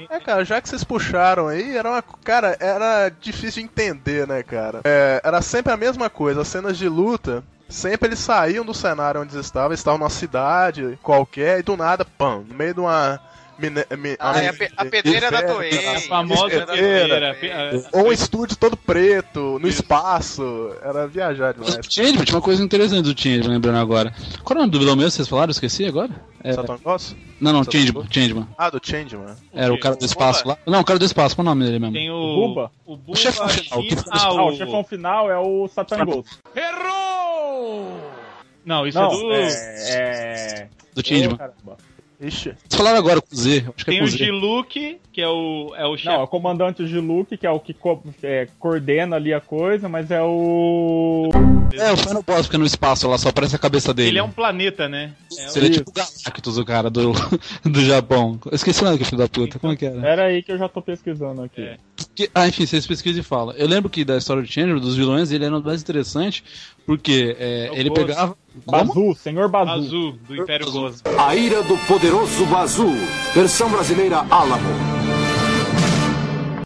É, 0.10 0.20
cara, 0.20 0.44
já 0.46 0.62
que 0.62 0.68
vocês 0.70 0.84
puxaram 0.84 1.48
aí, 1.48 1.76
era 1.78 1.90
uma. 1.90 2.02
Cara, 2.02 2.56
era 2.60 3.10
difícil 3.10 3.62
de 3.62 3.70
entender, 3.70 4.26
né, 4.28 4.42
cara? 4.44 4.82
É, 4.86 5.22
era 5.24 5.42
sempre 5.42 5.72
a 5.74 5.78
mesma 5.78 6.10
coisa, 6.10 6.42
as 6.42 6.48
cenas 6.48 6.78
de 6.78 6.88
luta. 6.88 7.44
Sempre 7.68 8.10
eles 8.10 8.20
saíam 8.20 8.64
do 8.64 8.74
cenário 8.74 9.22
onde 9.22 9.34
eles 9.36 9.46
estavam, 9.46 9.70
eles 9.70 9.80
estavam 9.80 9.98
numa 9.98 10.10
cidade 10.10 11.00
qualquer, 11.02 11.60
e 11.60 11.64
do 11.64 11.76
nada, 11.76 12.06
pam, 12.06 12.44
no 12.48 12.54
meio 12.56 12.74
de 12.74 12.80
uma. 12.80 13.20
Mine- 13.58 14.16
Ah, 14.20 14.42
é 14.42 14.50
a, 14.50 14.54
pe- 14.54 14.72
a 14.76 14.86
pedreira 14.86 15.32
da 15.32 15.44
Toei. 15.44 15.88
A 15.88 16.00
famosa 16.02 16.50
Pedreira 16.66 17.20
da 17.20 17.34
pedreira. 17.34 17.80
Pe- 17.80 17.98
Ou 17.98 18.08
um 18.08 18.12
estúdio 18.12 18.56
todo 18.58 18.76
preto, 18.78 19.58
no 19.60 19.68
espaço. 19.68 20.72
Era 20.82 21.08
viajar 21.08 21.54
demais. 21.54 21.76
o 21.76 21.82
Changeman, 21.94 22.24
tinha 22.26 22.36
uma 22.36 22.42
coisa 22.42 22.64
interessante 22.64 23.12
do 23.14 23.20
Changeman, 23.20 23.54
lembrando 23.56 23.78
agora. 23.78 24.14
Qual 24.44 24.56
é 24.56 24.60
o 24.60 24.62
nome 24.62 24.72
do 24.72 24.80
vilão 24.80 24.96
mesmo? 24.96 25.12
Vocês 25.12 25.28
falaram? 25.28 25.52
Esqueci 25.52 25.86
agora? 25.86 26.10
É, 26.44 26.54
Satan 26.54 26.78
Goss? 26.84 27.16
não, 27.42 27.52
não, 27.54 27.64
Changeman? 27.64 28.06
Changeman. 28.12 28.48
Ah, 28.58 28.70
do 28.70 28.80
Changeman. 28.82 29.36
Era 29.52 29.74
o 29.74 29.80
cara 29.80 29.96
do 29.96 30.06
espaço 30.06 30.48
lá. 30.48 30.58
Não, 30.68 30.82
o 30.82 30.86
cara 30.86 31.00
do 31.00 31.06
espaço, 31.06 31.36
qual 31.36 31.44
é 31.46 31.50
o 31.50 31.56
nome 31.56 31.66
dele 31.66 31.80
mesmo? 31.80 31.94
Tem 31.96 32.12
o. 32.12 32.16
O 32.16 32.48
Buba? 32.48 32.72
O 32.86 32.96
Buba. 32.98 33.12
O 33.14 33.16
chefão 33.16 33.50
final, 33.50 33.84
ah, 34.12 34.18
Ah, 34.26 34.34
o... 34.34 34.48
o 34.50 34.56
chefão 34.56 34.84
final 34.84 35.32
é 35.32 35.38
o 35.40 35.68
Satan 35.68 36.06
Ghost. 36.06 36.38
Não, 38.66 38.86
isso 38.88 38.98
Não, 39.00 39.08
é 39.12 39.16
do. 39.16 39.32
é... 39.32 39.48
é... 39.90 40.68
Do 40.94 41.06
Changeman. 41.08 41.38
Ixi. 42.20 42.54
Vocês 42.68 42.78
falaram 42.78 42.98
agora 42.98 43.20
com 43.22 43.36
Z, 43.36 43.66
acho 43.76 43.84
que 43.86 43.92
é 43.92 43.94
Tem 43.94 44.00
com 44.00 44.06
o 44.06 44.08
Z. 44.08 44.18
Que 45.12 45.22
é 45.22 45.28
o, 45.30 45.74
é 45.78 45.86
o 45.86 45.90
Não, 45.90 45.94
é 45.94 45.98
chefe. 45.98 46.18
o 46.18 46.28
comandante 46.28 46.86
Giluk, 46.88 47.38
que 47.38 47.48
é 47.48 47.50
o 47.52 47.60
que 47.60 47.74
co- 47.74 48.04
é, 48.22 48.48
coordena 48.60 49.16
ali 49.16 49.34
a 49.34 49.40
coisa, 49.40 49.88
mas 49.88 50.12
é 50.12 50.22
o. 50.22 51.30
É, 51.74 51.92
o 51.92 51.98
Final 51.98 52.24
Boss 52.24 52.46
fica 52.48 52.58
no 52.58 52.66
espaço 52.66 53.08
lá, 53.08 53.18
só 53.18 53.30
aparece 53.30 53.56
a 53.56 53.60
cabeça 53.60 53.94
dele. 53.94 54.10
Ele 54.10 54.20
é 54.20 54.24
um 54.24 54.32
planeta, 54.32 54.88
né? 54.90 55.14
É 55.38 55.58
Ele 55.58 55.68
é 55.68 55.70
tipo 55.70 55.90
o 55.90 55.94
Galactus, 55.94 56.58
o 56.58 56.66
cara 56.66 56.90
do, 56.90 57.14
do 57.64 57.82
Japão. 57.84 58.40
Eu 58.46 58.56
esqueci 58.56 58.82
o 58.82 58.86
nome 58.86 58.98
que 58.98 59.06
filho 59.06 59.18
da 59.18 59.28
puta, 59.28 59.58
como 59.60 59.74
é 59.74 59.76
que 59.76 59.86
era? 59.86 60.08
Era 60.08 60.26
aí 60.26 60.44
que 60.44 60.52
eu 60.52 60.58
já 60.58 60.68
tô 60.68 60.82
pesquisando 60.82 61.44
aqui. 61.44 61.62
É. 61.62 61.78
Ah, 62.34 62.48
enfim, 62.48 62.66
vocês 62.66 62.86
pesquisam 62.88 63.22
e 63.22 63.24
falam. 63.24 63.56
Eu 63.56 63.68
lembro 63.68 63.90
que 63.90 64.04
da 64.06 64.18
história 64.18 64.42
do 64.42 64.48
Changeman, 64.52 64.80
dos 64.82 64.96
vilões, 64.96 65.32
ele 65.32 65.46
era 65.46 65.60
mais 65.60 65.82
interessante, 65.82 66.44
porque 66.86 67.36
é, 67.40 67.68
É 67.68 67.72
o 67.72 67.76
ele 67.76 67.92
pegava. 67.92 68.38
Bazu, 68.66 69.16
senhor 69.16 69.50
Bazu. 69.50 69.72
Azul, 69.72 70.16
do 70.28 70.36
Império 70.36 70.72
Gozo. 70.72 71.02
A 71.18 71.36
ira 71.36 71.62
do 71.64 71.78
poderoso 71.88 72.46
Bazu. 72.46 72.88
Versão 73.34 73.70
brasileira 73.70 74.26
Álamo. 74.30 74.70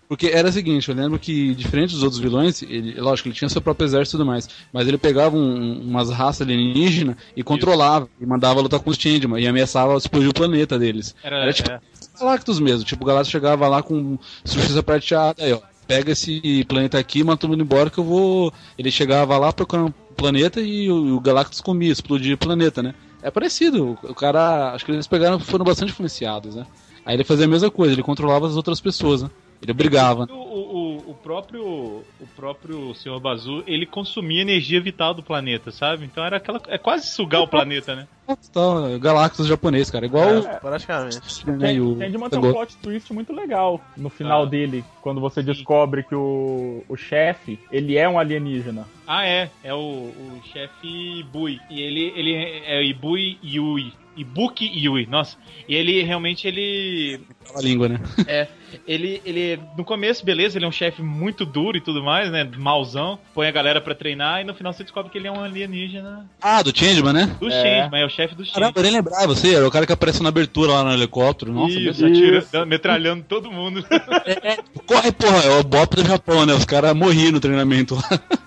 Porque 0.08 0.28
era 0.28 0.50
o 0.50 0.52
seguinte, 0.52 0.90
eu 0.90 0.96
lembro 0.96 1.20
que, 1.20 1.54
diferente 1.54 1.92
dos 1.94 2.02
outros 2.02 2.20
vilões, 2.20 2.64
ele, 2.64 3.00
lógico, 3.00 3.28
ele 3.28 3.36
tinha 3.36 3.48
seu 3.48 3.62
próprio 3.62 3.86
exército 3.86 4.16
e 4.16 4.18
tudo 4.18 4.26
mais, 4.26 4.50
mas 4.74 4.88
ele 4.88 4.98
pegava 4.98 5.38
um- 5.38 5.82
umas 5.82 6.10
raças 6.10 6.42
alienígenas 6.42 7.16
e 7.36 7.44
controlava, 7.44 8.10
e 8.20 8.26
mandava 8.26 8.60
lutar 8.60 8.80
com 8.80 8.90
os 8.90 8.98
Changeman, 8.98 9.40
e 9.40 9.48
ameaçava 9.48 9.96
explodir 9.96 10.30
o 10.30 10.34
planeta 10.34 10.80
deles. 10.80 11.16
Era, 11.24 11.38
Era 11.44 11.54
tipo 11.54 11.70
é, 11.70 11.80
Galactus 12.20 12.60
mesmo, 12.60 12.84
tipo, 12.84 13.04
o 13.04 13.06
Galactus 13.08 13.30
chegava 13.32 13.68
lá 13.68 13.84
com 13.84 14.18
surpresa 14.44 14.82
prateada, 14.82 15.44
aí 15.44 15.54
ó, 15.54 15.60
pega 15.88 16.12
esse 16.12 16.66
planeta 16.68 16.98
aqui, 16.98 17.24
manda 17.24 17.38
todo 17.38 17.52
mundo 17.52 17.62
embora 17.62 17.92
que 17.92 18.00
eu 18.00 18.04
vou... 18.04 18.52
Ele 18.80 18.90
chegava 18.90 19.38
lá 19.38 19.54
procurando 19.54 19.94
planeta 20.20 20.62
e 20.62 20.92
o, 20.92 21.16
o 21.16 21.20
Galactus 21.20 21.62
comia, 21.62 21.92
explodia 21.92 22.36
o 22.36 22.38
planeta, 22.38 22.84
né? 22.84 22.94
É 23.22 23.32
parecido, 23.32 23.98
o, 24.04 24.12
o 24.12 24.16
cara, 24.16 24.74
acho 24.74 24.86
que 24.86 24.92
eles 24.92 25.08
pegaram, 25.08 25.40
foram 25.40 25.66
bastante 25.66 25.92
influenciados, 25.92 26.56
né? 26.56 26.66
Aí 27.06 27.16
ele 27.16 27.24
fazia 27.24 27.46
a 27.46 27.50
mesma 27.50 27.72
coisa, 27.72 27.94
ele 27.94 28.04
controlava 28.04 28.48
as 28.48 28.56
outras 28.56 28.80
pessoas, 28.80 29.24
né? 29.24 29.30
Ele 29.62 29.72
obrigava. 29.72 30.26
O, 30.30 30.34
o, 30.36 31.12
o 31.12 31.14
próprio 31.14 31.64
o 31.64 32.28
próprio 32.36 32.94
Sr. 32.96 33.20
Bazu, 33.20 33.64
ele 33.68 33.86
consumia 33.86 34.42
energia 34.42 34.80
vital 34.80 35.14
do 35.14 35.22
planeta, 35.22 35.72
sabe? 35.72 36.06
Então 36.06 36.24
era 36.24 36.38
aquela 36.38 36.62
é 36.68 36.78
quase 36.78 37.08
sugar 37.08 37.42
o 37.42 37.48
planeta, 37.48 37.96
né? 37.96 38.08
Então, 38.50 38.98
Galactus 39.00 39.48
japonês, 39.48 39.90
cara, 39.90 40.06
igual 40.06 40.30
É, 40.30 40.60
praticamente. 40.60 41.20
o, 41.48 41.66
e 41.66 41.82
o 41.82 41.96
tem 41.96 42.40
um 42.40 42.54
plot 42.54 42.78
twist 42.78 43.12
muito 43.12 43.34
legal 43.34 43.82
no 43.98 44.10
final 44.10 44.44
Ah. 44.44 44.46
dele, 44.46 44.86
quando 45.02 45.20
você 45.20 45.42
descobre 45.42 46.04
que 46.04 46.14
o, 46.16 46.84
o 46.88 46.96
chefe, 46.96 47.60
ele 47.72 47.98
é 47.98 48.08
um 48.08 48.20
alienígena. 48.20 48.88
Ah, 49.08 49.26
é, 49.26 49.50
é 49.64 49.74
o, 49.74 49.78
o 49.78 50.42
chefe 50.54 51.24
Bui. 51.34 51.60
E 51.70 51.82
ele 51.82 52.14
ele 52.16 52.34
é 52.36 52.84
Ibui 52.86 53.40
Yui. 53.44 53.94
Ibuki 54.20 54.66
Yui, 54.66 55.06
nossa. 55.10 55.38
E 55.68 55.76
ele 55.76 56.02
realmente 56.04 56.48
ele 56.48 57.22
a 57.56 57.62
língua, 57.62 57.88
né? 57.90 58.00
É, 58.28 58.48
ele, 58.88 59.20
ele, 59.26 59.60
no 59.78 59.84
começo, 59.84 60.24
beleza, 60.24 60.58
ele 60.58 60.66
é 60.66 60.68
um 60.68 60.72
chefe 60.72 61.02
muito 61.02 61.44
duro 61.46 61.76
e 61.78 61.82
tudo 61.82 62.04
mais, 62.04 62.32
né? 62.32 62.48
Mauzão, 62.58 63.18
põe 63.34 63.48
a 63.48 63.52
galera 63.52 63.82
pra 63.82 63.96
treinar 63.96 64.42
e 64.42 64.44
no 64.44 64.54
final 64.54 64.72
você 64.72 64.84
descobre 64.84 65.12
que 65.12 65.18
ele 65.18 65.28
é 65.28 65.32
um 65.32 65.44
alienígena 65.44 66.30
Ah, 66.42 66.62
do 66.62 66.76
Changeman, 66.78 67.14
né? 67.14 67.36
do 67.40 67.48
É. 67.48 67.52
Changeman, 67.52 68.02
é 68.02 68.06
o 68.06 68.10
chefe 68.10 68.36
do 68.36 68.44
Caramba, 68.46 68.54
Changeman. 68.68 68.74
eu 68.76 68.84
nem 68.84 68.92
lembrava, 68.92 69.28
você 69.28 69.56
era 69.56 69.68
o 69.68 69.72
cara 69.72 69.86
que 69.88 69.94
apareceu 69.94 70.22
na 70.22 70.30
abertura 70.30 70.72
lá 70.74 70.84
no 70.84 70.94
helicóptero. 70.94 71.52
Nossa, 71.52 71.80
Isso, 71.80 72.06
atira, 72.06 72.38
Isso. 72.40 72.66
metralhando 72.68 73.24
todo 73.28 73.52
mundo. 73.52 73.84
Corre, 74.86 75.12
porra, 75.12 75.38
é 75.46 75.60
o 75.60 75.64
Bop 75.64 75.96
do 75.96 76.06
Japão, 76.06 76.46
né? 76.46 76.54
Os 76.54 76.66
caras 76.66 76.94
morriam 76.96 77.32
no 77.32 77.40
treinamento 77.40 77.96
lá. 77.96 78.04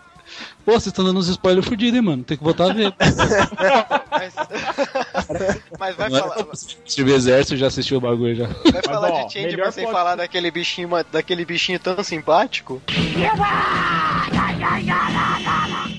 Pô, 0.64 0.70
vocês 0.72 0.86
estão 0.86 1.04
dando 1.04 1.18
uns 1.18 1.26
spoilers 1.26 1.66
fudidos, 1.66 1.96
hein, 1.96 2.02
mano? 2.02 2.22
Tem 2.22 2.36
que 2.36 2.44
voltar 2.44 2.70
a 2.70 2.72
ver. 2.72 2.94
Mas, 4.10 4.34
mas 5.78 5.96
vai 5.96 6.08
Não 6.08 6.16
era 6.18 6.28
falar. 6.28 6.46
assistir 6.52 7.02
o 7.04 7.10
exército, 7.14 7.56
já 7.56 7.66
assistiu 7.66 7.98
o 7.98 8.00
bagulho 8.00 8.34
já. 8.34 8.46
Vai 8.46 8.72
Mas, 8.74 8.84
falar 8.86 9.10
ó, 9.10 9.26
de 9.26 9.32
Changeman 9.32 9.70
sem 9.72 9.84
pode- 9.84 9.96
falar 9.96 10.16
daquele 10.16 10.50
bichinho, 10.50 10.88
daquele 11.10 11.44
bichinho 11.44 11.78
tão 11.78 12.02
simpático? 12.02 12.80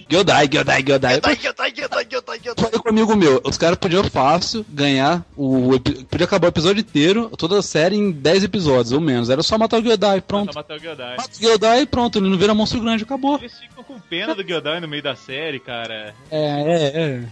Gyodai, 0.10 0.48
Gyodai, 0.48 0.84
Gyodai. 0.84 1.22
Falei 1.22 2.80
com 2.80 2.88
um 2.88 2.92
amigo 2.92 3.16
meu, 3.16 3.42
os 3.44 3.58
caras 3.58 3.78
podiam 3.78 4.04
fácil 4.04 4.66
ganhar 4.70 5.24
o. 5.36 5.80
Podia 6.10 6.26
acabar 6.26 6.48
o 6.48 6.50
episódio 6.50 6.82
inteiro, 6.82 7.30
toda 7.38 7.60
a 7.60 7.62
série 7.64 7.96
em 7.96 8.12
10 8.12 8.44
episódios, 8.44 8.92
ou 8.92 9.02
menos. 9.02 9.30
Era 9.30 9.42
só 9.42 9.58
matar 9.58 9.80
o 9.80 9.84
Gyodai, 9.84 10.22
pronto. 10.22 10.52
Pra 10.52 10.62
matar 10.62 10.78
o 10.78 10.80
Gyodai. 10.80 11.18
Mata 11.18 11.30
o 11.36 11.40
Gyodai 11.42 11.82
e 11.82 11.86
pronto, 11.86 12.20
ele 12.20 12.30
não 12.30 12.38
vira 12.38 12.54
monstro 12.54 12.80
grande, 12.82 13.04
acabou. 13.04 13.38
Eles 13.38 13.58
ficam 13.58 13.84
com 13.84 14.00
pena 14.00 14.36
do 14.36 14.44
Gyodai 14.44 14.80
no 14.80 14.88
meio 14.88 15.02
da 15.04 15.16
série, 15.16 15.60
cara. 15.60 16.14
É, 16.30 16.38
é, 16.40 17.02
é. 17.02 17.24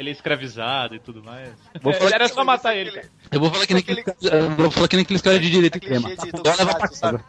Ele 0.00 0.08
é 0.08 0.12
escravizado 0.12 0.94
e 0.94 0.98
tudo 0.98 1.22
mais. 1.22 1.50
Vou 1.82 1.92
falar 1.94 2.12
Era 2.14 2.26
que- 2.28 2.34
só 2.34 2.42
matar 2.42 2.74
ele, 2.74 2.90
cara. 2.90 3.10
Eu 3.30 3.38
vou 3.38 3.50
falar 3.50 3.66
que 3.66 3.74
nem 3.74 3.82
Aquele- 3.82 4.02
vou 4.56 4.70
falar 4.70 4.88
que 4.88 4.96
nem 4.96 5.02
aqueles 5.02 5.20
caras 5.20 5.40
de 5.42 5.50
clichê 5.50 6.16
de 6.16 6.30
Com 6.32 6.42
dó 6.42 6.54
leva 6.58 6.74
pra 6.74 6.88
casa. 6.88 7.24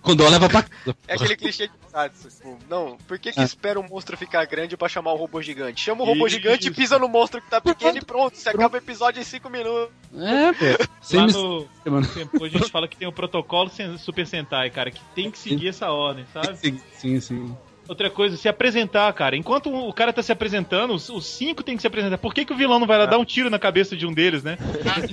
Com 0.00 0.14
dó 0.16 0.28
leva 0.28 0.48
pra 0.48 0.62
casa. 0.62 0.96
É 1.06 1.14
aquele 1.14 1.36
clichê 1.36 1.66
de 1.68 1.74
Satsu, 1.90 2.28
tipo, 2.30 2.56
não, 2.70 2.96
por 3.06 3.18
que 3.18 3.32
que 3.32 3.40
espera 3.42 3.78
um 3.78 3.82
monstro 3.86 4.16
ficar 4.16 4.46
grande 4.46 4.76
pra 4.78 4.88
chamar 4.88 5.12
o 5.12 5.16
robô 5.16 5.42
gigante? 5.42 5.80
Chama 5.82 6.02
o 6.04 6.06
robô 6.06 6.26
Isso. 6.26 6.36
gigante, 6.36 6.70
pisa 6.70 6.98
no 6.98 7.08
monstro 7.08 7.42
que 7.42 7.50
tá 7.50 7.60
pequeno 7.60 7.98
e 7.98 8.04
pronto, 8.04 8.36
você 8.36 8.48
acaba 8.48 8.74
o 8.76 8.78
episódio 8.78 9.20
em 9.20 9.24
5 9.24 9.50
minutos. 9.50 9.90
É, 10.16 10.52
pô. 10.52 10.84
Sem 11.02 11.20
Lá 11.20 11.26
no 11.26 11.68
mano. 11.86 12.06
tempo 12.08 12.44
a 12.44 12.48
gente 12.48 12.70
fala 12.70 12.86
que 12.88 12.96
tem 12.96 13.06
o 13.08 13.12
protocolo 13.12 13.68
sen- 13.68 13.98
Super 13.98 14.26
Sentai, 14.26 14.70
cara, 14.70 14.90
que 14.90 15.00
tem 15.14 15.30
que 15.30 15.38
seguir 15.38 15.68
essa 15.68 15.90
ordem, 15.90 16.24
sabe? 16.32 16.56
Sim, 16.56 16.80
sim, 16.96 17.20
sim. 17.20 17.56
Outra 17.88 18.10
coisa, 18.10 18.36
se 18.36 18.48
apresentar, 18.48 19.12
cara. 19.12 19.36
Enquanto 19.36 19.72
o 19.72 19.92
cara 19.92 20.12
tá 20.12 20.22
se 20.22 20.32
apresentando, 20.32 20.92
os, 20.94 21.08
os 21.08 21.24
cinco 21.26 21.62
tem 21.62 21.76
que 21.76 21.80
se 21.82 21.86
apresentar. 21.86 22.18
Por 22.18 22.34
que, 22.34 22.44
que 22.44 22.52
o 22.52 22.56
vilão 22.56 22.78
não 22.80 22.86
vai 22.86 22.98
lá 22.98 23.06
dar 23.06 23.18
um 23.18 23.24
tiro 23.24 23.48
na 23.48 23.58
cabeça 23.58 23.96
de 23.96 24.04
um 24.06 24.12
deles, 24.12 24.42
né? 24.42 24.58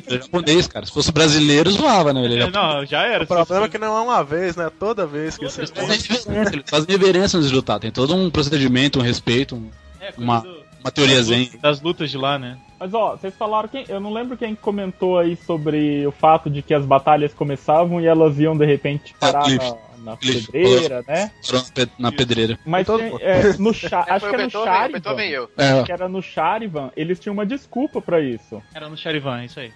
É 0.10 0.18
japonês, 0.18 0.68
cara. 0.68 0.86
Se 0.86 0.92
fosse 0.92 1.12
brasileiro, 1.12 1.70
zoava, 1.72 2.12
né? 2.14 2.24
Ele 2.24 2.40
é 2.40 2.44
É, 2.44 2.50
não, 2.52 2.86
já 2.86 3.04
era. 3.04 3.24
O 3.24 3.28
problema 3.28 3.66
é 3.66 3.70
que 3.70 3.78
não 3.78 3.96
é 3.96 4.02
uma 4.02 4.24
vez, 4.24 4.56
né? 4.56 4.70
Toda 4.80 5.06
vez 5.06 5.38
que 5.38 5.46
Toda 5.48 5.68
têm. 5.68 5.86
reverência, 5.86 6.30
Eles 6.56 6.70
fazem 6.70 6.88
reverência 6.90 7.38
antes 7.38 7.50
de 7.50 7.56
lutar. 7.56 7.80
Tem 7.80 7.92
todo 7.92 8.16
um 8.16 8.30
procedimento, 8.30 9.00
um 9.00 9.04
respeito, 9.04 9.56
um- 9.56 9.70
É, 10.02 10.14
uma- 10.18 10.40
do- 10.42 10.64
uma 10.82 10.92
teoria 10.92 11.18
das 11.18 11.26
zen. 11.28 11.40
lutas- 11.44 11.62
Das 11.62 11.82
lutas 11.82 12.10
de 12.12 12.18
lá, 12.18 12.40
né? 12.40 12.58
Mas 12.84 12.94
ó, 12.94 13.12
vocês 13.16 13.34
falaram 13.38 13.70
quem. 13.70 13.86
Eu 13.88 14.02
não 14.02 14.12
lembro 14.12 14.36
quem 14.36 14.54
comentou 14.56 15.18
aí 15.18 15.38
sobre 15.38 16.06
o 16.06 16.12
fato 16.12 16.50
de 16.50 16.62
que 16.62 16.74
as 16.74 16.84
batalhas 16.86 17.34
começavam 17.34 18.02
e 18.02 18.06
elas 18.08 18.38
iam 18.40 18.58
de 18.58 18.66
repente 18.66 19.16
parar 19.18 19.44
Cliff. 19.44 19.66
na, 20.00 20.12
na 20.12 20.18
pedreira, 20.18 21.02
né? 21.08 21.32
Na 21.54 21.62
pe- 21.62 21.92
na 21.98 22.12
pedreira. 22.12 22.60
Mas 22.66 22.86
tem, 22.86 23.16
é, 23.22 23.54
no 23.58 23.74
cha 23.74 24.02
acho 24.06 24.28
que 24.30 24.36
é 24.36 24.38
no 24.38 24.48
e 24.48 24.52
Charivan. 24.52 25.22
eu. 25.24 25.50
É, 25.58 25.82
Que 25.84 25.92
era 25.94 26.10
no 26.10 26.22
Charivan, 26.22 26.92
eles 26.98 27.22
tinham 27.22 27.32
uma 27.34 27.46
desculpa 27.46 28.02
pra 28.02 28.20
isso. 28.20 28.62
Era 28.76 28.90
no 28.90 28.98
Charivan, 28.98 29.46
isso 29.46 29.62
aí. 29.62 29.72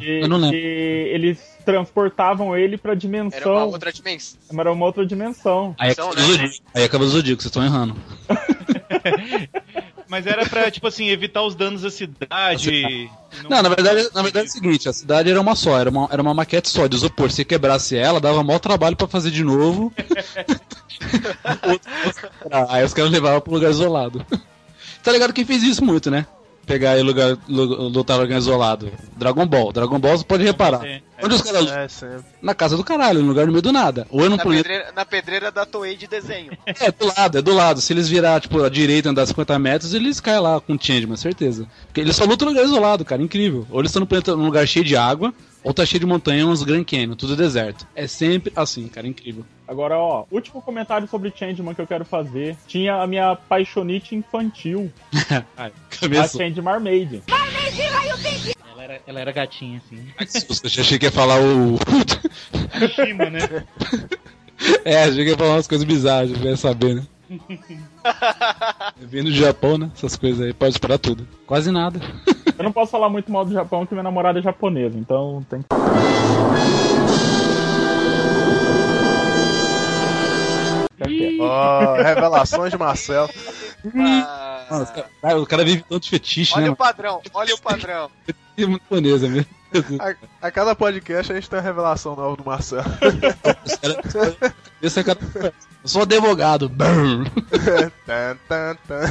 Que, 0.00 0.20
eu 0.22 0.28
não 0.28 0.38
lembro. 0.38 0.56
que 0.56 0.56
eles 1.12 1.38
transportavam 1.64 2.56
ele 2.56 2.76
pra 2.76 2.92
Era 2.92 2.98
dimensão. 3.00 3.52
uma 3.54 3.64
outra 3.66 3.92
dimensão. 3.92 4.38
Era 4.58 4.72
uma 4.72 4.84
outra 4.86 5.06
dimensão. 5.06 5.76
Aí 5.78 5.94
São, 5.94 6.08
acaba 6.10 6.20
o 6.24 6.26
né? 6.26 6.32
Zodíaco. 6.32 6.54
Aí 6.74 6.84
acaba 6.84 7.04
o 7.04 7.08
Zodíaco, 7.08 7.42
vocês 7.42 7.50
estão 7.50 7.62
errando. 7.64 7.94
Mas 10.08 10.26
era 10.26 10.46
pra, 10.46 10.70
tipo 10.70 10.86
assim, 10.88 11.08
evitar 11.08 11.42
os 11.42 11.54
danos 11.54 11.84
à 11.84 11.90
cidade. 11.90 12.70
e 12.70 13.10
Não, 13.48 13.62
na 13.62 13.68
verdade, 13.68 14.08
na 14.14 14.22
verdade 14.22 14.46
é 14.46 14.48
o 14.48 14.52
seguinte, 14.52 14.88
a 14.88 14.92
cidade 14.92 15.30
era 15.30 15.40
uma 15.40 15.54
só, 15.54 15.78
era 15.78 15.90
uma, 15.90 16.08
era 16.10 16.22
uma 16.22 16.32
maquete 16.32 16.68
só 16.70 16.86
de 16.86 16.96
isopor. 16.96 17.30
Se 17.30 17.44
quebrasse 17.44 17.96
ela, 17.96 18.20
dava 18.20 18.42
maior 18.42 18.58
trabalho 18.58 18.96
pra 18.96 19.06
fazer 19.06 19.30
de 19.30 19.44
novo. 19.44 19.92
Aí 22.68 22.84
os 22.84 22.94
caras 22.94 23.10
levavam 23.10 23.40
pro 23.40 23.52
lugar 23.52 23.70
isolado. 23.70 24.24
Tá 25.02 25.12
ligado 25.12 25.32
quem 25.32 25.44
fez 25.44 25.62
isso 25.62 25.84
muito, 25.84 26.10
né? 26.10 26.26
Pegar 26.68 26.92
aí 26.92 27.02
lugar, 27.02 27.36
lu- 27.48 27.88
lutar 27.88 28.18
lugar 28.20 28.36
isolado. 28.38 28.92
Dragon 29.16 29.46
Ball. 29.46 29.72
Dragon 29.72 29.98
Ball 29.98 30.18
você 30.18 30.24
pode 30.24 30.44
reparar. 30.44 30.84
É. 30.86 31.00
Onde 31.22 31.34
os 31.34 31.40
caras. 31.42 32.02
É. 32.02 32.18
Na 32.42 32.54
casa 32.54 32.76
do 32.76 32.84
caralho, 32.84 33.20
no 33.22 33.28
lugar 33.28 33.46
no 33.46 33.52
meio 33.52 33.62
do 33.62 33.72
nada. 33.72 34.06
Ou 34.10 34.20
é 34.20 34.28
no 34.28 34.36
Na 34.36 34.42
planeta. 34.42 34.62
pedreira, 34.68 34.92
na 34.94 35.04
pedreira 35.04 35.50
da 35.50 35.64
Toei 35.64 35.96
de 35.96 36.06
desenho. 36.06 36.52
É, 36.78 36.92
do 36.92 37.06
lado, 37.06 37.38
é 37.38 37.42
do 37.42 37.54
lado. 37.54 37.80
Se 37.80 37.92
eles 37.92 38.06
virar, 38.08 38.40
tipo, 38.40 38.62
à 38.62 38.68
direita 38.68 39.08
andar 39.08 39.24
50 39.26 39.58
metros, 39.58 39.94
eles 39.94 40.20
caem 40.20 40.40
lá 40.40 40.60
com 40.60 40.74
o 40.74 40.78
Changeman, 40.80 41.16
certeza. 41.16 41.66
Porque 41.86 42.00
eles 42.02 42.14
só 42.14 42.24
lutam 42.24 42.46
em 42.46 42.50
lugar 42.52 42.64
isolado, 42.66 43.04
cara, 43.04 43.22
incrível. 43.22 43.66
Ou 43.70 43.80
eles 43.80 43.88
estão 43.90 44.00
no 44.00 44.06
planeta, 44.06 44.36
num 44.36 44.44
lugar 44.44 44.68
cheio 44.68 44.84
de 44.84 44.94
água, 44.94 45.32
ou 45.64 45.72
tá 45.72 45.84
cheio 45.86 46.00
de 46.00 46.06
montanha, 46.06 46.46
uns 46.46 46.62
Grand 46.62 46.84
Canyon, 46.84 47.14
tudo 47.14 47.34
deserto. 47.34 47.86
É 47.96 48.06
sempre 48.06 48.52
assim, 48.54 48.86
cara, 48.88 49.08
incrível. 49.08 49.44
Agora, 49.68 49.98
ó, 49.98 50.24
último 50.30 50.62
comentário 50.62 51.06
sobre 51.06 51.30
Changeman 51.30 51.74
que 51.74 51.82
eu 51.82 51.86
quero 51.86 52.02
fazer. 52.02 52.56
Tinha 52.66 53.02
a 53.02 53.06
minha 53.06 53.36
paixonite 53.36 54.16
infantil, 54.16 54.90
Ai, 55.58 55.70
a 55.70 56.00
cabeça. 56.00 56.38
Changeman 56.38 56.80
Maid. 56.80 57.22
Ela 58.72 58.82
era, 58.82 59.00
ela 59.06 59.20
era 59.20 59.30
gatinha, 59.32 59.82
assim. 59.84 60.02
Eu 60.64 60.70
já 60.70 60.80
achei 60.80 60.98
que 60.98 61.04
ia 61.04 61.12
falar 61.12 61.38
o. 61.38 61.76
Shima, 62.94 63.28
né? 63.28 63.40
é, 64.86 65.04
achei 65.04 65.24
que 65.24 65.30
ia 65.32 65.36
falar 65.36 65.56
umas 65.56 65.68
coisas 65.68 65.86
bizarras, 65.86 66.30
vai 66.30 66.56
saber, 66.56 66.94
né? 66.94 67.06
Vindo 68.96 69.28
do 69.28 69.36
Japão, 69.36 69.76
né? 69.76 69.90
Essas 69.94 70.16
coisas 70.16 70.40
aí, 70.40 70.54
pode 70.54 70.72
esperar 70.72 70.98
tudo. 70.98 71.28
Quase 71.46 71.70
nada. 71.70 72.00
Eu 72.56 72.64
não 72.64 72.72
posso 72.72 72.90
falar 72.90 73.10
muito 73.10 73.30
mal 73.30 73.44
do 73.44 73.52
Japão, 73.52 73.80
porque 73.80 73.94
minha 73.94 74.02
namorada 74.02 74.38
é 74.38 74.42
japonesa, 74.42 74.96
então 74.96 75.44
tem 75.50 75.60
que. 75.60 76.87
Ó, 81.40 81.94
revelações 81.96 82.70
de 82.72 82.78
Marcel. 82.78 83.28
Ah, 83.96 84.66
Mano, 84.70 84.84
os 84.84 84.90
cara- 84.90 85.38
o 85.40 85.46
cara 85.46 85.64
vive 85.64 85.84
tanto 85.88 86.02
de 86.02 86.10
fetiche, 86.10 86.54
olha 86.54 86.66
né? 86.66 86.70
o 86.70 86.76
padrão, 86.76 87.20
olha 87.32 87.54
o 87.54 87.60
padrão. 87.60 88.10
É 88.56 88.66
muito 88.66 88.82
japonesa 88.82 89.28
mesmo. 89.28 89.46
A, 90.00 90.46
a 90.48 90.50
cada 90.50 90.74
podcast 90.74 91.30
a 91.30 91.34
gente 91.34 91.48
tem 91.48 91.58
uma 91.58 91.62
revelação 91.64 92.16
nova 92.16 92.36
do 92.36 92.44
Marcel. 92.44 92.82
Os 93.64 93.76
caras- 93.76 94.36
Esse 94.82 95.00
é 95.00 95.04
cara. 95.04 95.18
Eu 95.44 95.52
sou 95.88 96.02
advogado. 96.02 96.68
Tan, 98.04 98.36
tan, 98.48 98.76
tan. 98.88 99.02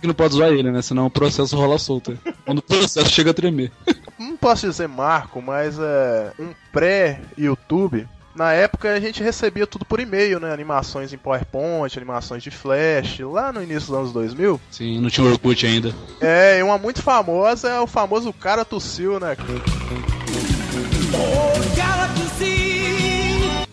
que 0.00 0.06
não 0.06 0.14
pode 0.14 0.34
zoar 0.34 0.50
ele, 0.50 0.70
né? 0.72 0.82
Senão 0.82 1.06
o 1.06 1.10
processo 1.10 1.56
rola 1.56 1.78
solto. 1.78 2.18
Quando 2.44 2.58
o 2.58 2.62
processo 2.62 3.08
chega 3.10 3.30
a 3.30 3.34
tremer. 3.34 3.70
não 4.18 4.36
posso 4.36 4.66
dizer 4.68 4.88
marco, 4.88 5.40
mas 5.42 5.78
é 5.78 6.32
um 6.38 6.52
pré-YouTube. 6.72 8.08
Na 8.38 8.52
época 8.52 8.92
a 8.94 9.00
gente 9.00 9.20
recebia 9.20 9.66
tudo 9.66 9.84
por 9.84 9.98
e-mail, 9.98 10.38
né? 10.38 10.52
Animações 10.52 11.12
em 11.12 11.18
PowerPoint, 11.18 11.98
animações 11.98 12.40
de 12.40 12.52
Flash, 12.52 13.18
lá 13.18 13.52
no 13.52 13.60
início 13.60 13.88
dos 13.88 13.98
anos 13.98 14.12
2000. 14.12 14.60
Sim, 14.70 15.00
não 15.00 15.10
tinha 15.10 15.26
Orkut 15.26 15.66
ainda. 15.66 15.92
É, 16.20 16.60
e 16.60 16.62
uma 16.62 16.78
muito 16.78 17.02
famosa 17.02 17.68
é 17.68 17.80
o 17.80 17.86
famoso 17.88 18.32
cara 18.32 18.64
tossiu, 18.64 19.18
né? 19.18 19.36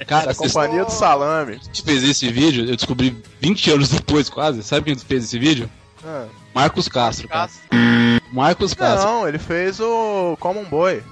Cara, 0.07 0.25
Da 0.25 0.33
vocês 0.33 0.51
companhia 0.51 0.83
do 0.83 0.91
salame. 0.91 1.59
fez 1.85 2.03
esse 2.03 2.27
vídeo, 2.31 2.67
eu 2.67 2.75
descobri 2.75 3.15
20 3.39 3.69
anos 3.69 3.89
depois 3.89 4.29
quase. 4.29 4.63
Sabe 4.63 4.85
quem 4.85 4.97
fez 4.97 5.25
esse 5.25 5.37
vídeo? 5.37 5.69
Ah. 6.03 6.25
Marcos 6.55 6.87
Castro, 6.87 7.27
cara. 7.27 7.41
Castro. 7.41 7.61
Marcos 8.33 8.73
Castro. 8.73 9.07
Não, 9.07 9.27
ele 9.27 9.37
fez 9.37 9.79
o 9.79 10.35
Common 10.39 10.63
Boy. 10.63 11.03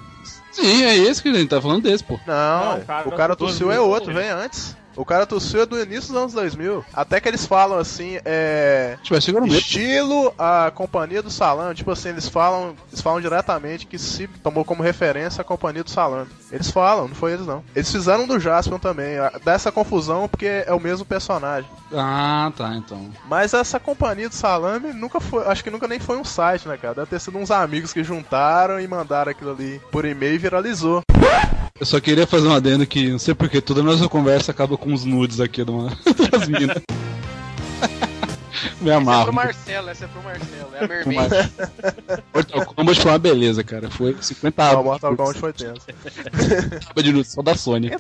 Sim, 0.53 0.83
é 0.83 0.95
esse 0.97 1.21
que 1.21 1.29
a 1.29 1.33
gente 1.33 1.49
tá 1.49 1.61
falando 1.61 1.83
desse, 1.83 2.03
pô. 2.03 2.19
Não, 2.25 2.65
Não, 2.75 2.77
o 2.77 2.85
cara 2.85 3.09
o 3.09 3.11
cara 3.11 3.35
tossiu 3.35 3.71
é 3.71 3.79
outro, 3.79 4.13
vem 4.13 4.29
antes. 4.29 4.77
O 4.95 5.05
cara 5.05 5.25
tossiu 5.25 5.61
é 5.61 5.65
do 5.65 5.79
início 5.79 6.13
dos 6.13 6.21
anos 6.21 6.33
2000. 6.33 6.85
Até 6.93 7.19
que 7.19 7.27
eles 7.27 7.45
falam 7.45 7.77
assim, 7.77 8.19
é. 8.25 8.97
Tipo, 9.01 9.15
é. 9.15 9.47
Estilo 9.47 10.33
a 10.37 10.71
companhia 10.73 11.21
do 11.21 11.29
salame. 11.29 11.75
Tipo 11.75 11.91
assim, 11.91 12.09
eles 12.09 12.27
falam, 12.27 12.75
eles 12.91 13.01
falam 13.01 13.21
diretamente 13.21 13.85
que 13.85 13.97
se 13.97 14.27
tomou 14.27 14.63
como 14.63 14.83
referência 14.83 15.41
a 15.41 15.45
companhia 15.45 15.83
do 15.83 15.89
salame. 15.89 16.29
Eles 16.51 16.69
falam, 16.69 17.07
não 17.07 17.15
foi 17.15 17.33
eles 17.33 17.47
não. 17.47 17.63
Eles 17.75 17.91
fizeram 17.91 18.27
do 18.27 18.39
Jaspion 18.39 18.79
também. 18.79 19.15
Dá 19.43 19.53
essa 19.53 19.71
confusão 19.71 20.27
porque 20.27 20.63
é 20.65 20.73
o 20.73 20.79
mesmo 20.79 21.05
personagem. 21.05 21.69
Ah, 21.93 22.51
tá, 22.55 22.73
então. 22.75 23.09
Mas 23.27 23.53
essa 23.53 23.79
companhia 23.79 24.29
do 24.29 24.35
salame 24.35 24.93
nunca 24.93 25.19
foi. 25.19 25.45
Acho 25.45 25.63
que 25.63 25.69
nunca 25.69 25.87
nem 25.87 25.99
foi 25.99 26.17
um 26.17 26.23
site, 26.23 26.67
né, 26.67 26.77
cara? 26.77 26.95
Deve 26.95 27.07
ter 27.07 27.19
sido 27.19 27.37
uns 27.37 27.51
amigos 27.51 27.93
que 27.93 28.03
juntaram 28.03 28.79
e 28.79 28.87
mandaram 28.87 29.31
aquilo 29.31 29.51
ali 29.51 29.81
por 29.91 30.05
e-mail 30.05 30.35
e 30.35 30.37
viralizou. 30.37 31.01
Eu 31.79 31.87
só 31.87 31.99
queria 31.99 32.27
fazer 32.27 32.47
um 32.47 32.53
adendo 32.53 32.85
que, 32.85 33.09
não 33.09 33.19
sei 33.19 33.33
porque, 33.33 33.59
toda 33.59 33.81
a 33.81 33.83
nossa 33.83 34.07
conversa 34.07 34.51
acaba 34.51 34.77
com 34.83 34.91
uns 34.93 35.03
nudes 35.05 35.39
aqui 35.39 35.61
uma- 35.63 35.89
das 36.31 36.47
minas. 36.47 36.81
Me 38.81 38.89
Essa 38.91 39.11
é 39.11 39.23
pro 39.23 39.33
Marcelo, 39.33 39.89
essa 39.89 40.05
é 40.05 40.07
pro 40.07 40.21
Marcelo. 40.23 40.69
É 40.75 40.83
a 40.83 40.87
Mermaid. 40.87 41.31
Mortal 42.33 42.65
Kombat 42.65 43.01
foi 43.01 43.11
uma 43.11 43.19
beleza, 43.19 43.63
cara. 43.63 43.89
Foi 43.89 44.15
50 44.19 44.61
Ah, 44.63 44.67
o 44.67 44.71
abas 44.73 44.85
Mortal 44.85 45.15
Kombat 45.15 45.39
foi 45.39 45.53
tenso. 45.53 45.85
de 47.01 47.11
nudes, 47.13 47.31
só 47.31 47.41
da 47.41 47.55
Sony. 47.55 47.91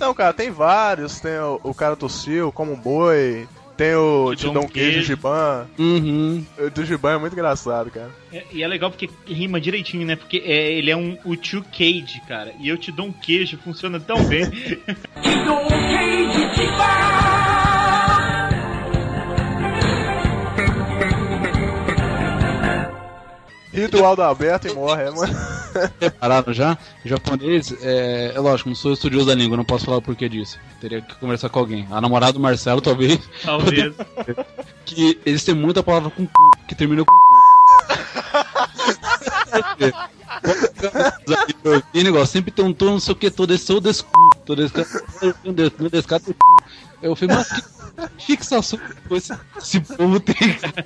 Não, 0.00 0.14
cara, 0.14 0.32
tem 0.32 0.50
vários. 0.50 1.20
Tem 1.20 1.38
o, 1.38 1.60
o 1.62 1.74
cara 1.74 1.94
tossiu, 1.96 2.50
como 2.52 2.72
um 2.72 2.76
boi. 2.80 3.46
Tem 3.78 3.94
o 3.94 4.34
Te 4.34 4.42
dou 4.42 4.54
Tidão 4.54 4.62
um 4.64 4.68
Queijo 4.68 4.90
queijo. 4.90 5.06
Giban. 5.06 5.68
Uhum. 5.78 6.44
O 6.58 6.68
do 6.68 6.84
Giban 6.84 7.12
é 7.12 7.18
muito 7.18 7.32
engraçado, 7.32 7.92
cara. 7.92 8.10
É, 8.32 8.44
e 8.52 8.60
é 8.64 8.66
legal 8.66 8.90
porque 8.90 9.08
rima 9.24 9.60
direitinho, 9.60 10.04
né? 10.04 10.16
Porque 10.16 10.42
é, 10.44 10.72
ele 10.72 10.90
é 10.90 10.96
um 10.96 11.16
o 11.24 11.36
two 11.36 11.62
cage, 11.70 12.20
cara. 12.26 12.52
E 12.58 12.68
eu 12.68 12.76
te 12.76 12.90
dou 12.90 13.06
um 13.06 13.12
queijo, 13.12 13.56
funciona 13.58 14.00
tão 14.00 14.24
bem. 14.24 14.42
Ri 23.78 23.86
do 23.88 24.04
Aldo 24.04 24.22
Alberto 24.22 24.66
e 24.66 24.74
morre, 24.74 25.04
é, 25.04 25.10
mano. 25.10 25.34
Prepararam 25.98 26.52
já? 26.52 26.76
O 27.04 27.08
japonês, 27.08 27.72
é, 27.80 28.32
é 28.34 28.40
lógico, 28.40 28.68
não 28.68 28.76
sou 28.76 28.92
estudioso 28.92 29.26
da 29.26 29.34
língua, 29.34 29.56
não 29.56 29.64
posso 29.64 29.84
falar 29.84 29.98
o 29.98 30.02
porquê 30.02 30.28
disso. 30.28 30.58
Teria 30.80 31.00
que 31.00 31.14
conversar 31.16 31.48
com 31.48 31.58
alguém. 31.58 31.86
A 31.90 32.00
namorada 32.00 32.32
do 32.32 32.40
Marcelo, 32.40 32.80
talvez, 32.80 33.20
Talvez. 33.44 33.94
que 34.84 35.18
eles 35.24 35.44
têm 35.44 35.54
muita 35.54 35.82
palavra 35.82 36.10
com 36.10 36.26
cu, 36.26 36.50
que 36.66 36.74
termina 36.74 37.04
com 37.04 37.12
cu. 37.12 37.18
E 41.94 42.02
negócio, 42.02 42.26
sempre 42.26 42.50
tem 42.50 42.64
um 42.64 42.72
tom, 42.72 42.92
não 42.92 43.00
sei 43.00 43.12
o 43.12 43.16
que, 43.16 43.30
todo 43.30 43.52
esse 43.52 43.72
ou 43.72 43.80
desse 43.80 44.02
cu, 44.04 44.30
todo 44.44 44.62
esse 44.62 44.74
todo 44.74 45.94
esse 45.94 46.06
cara. 46.08 46.22
Eu 47.00 47.14
falei, 47.14 47.36
mas 47.36 47.48
que 47.48 47.77
fixação 48.18 48.78
que 48.78 49.14
esse, 49.14 49.32
esse 49.56 49.80
povo 49.80 50.20
tem, 50.20 50.34
cara. 50.54 50.84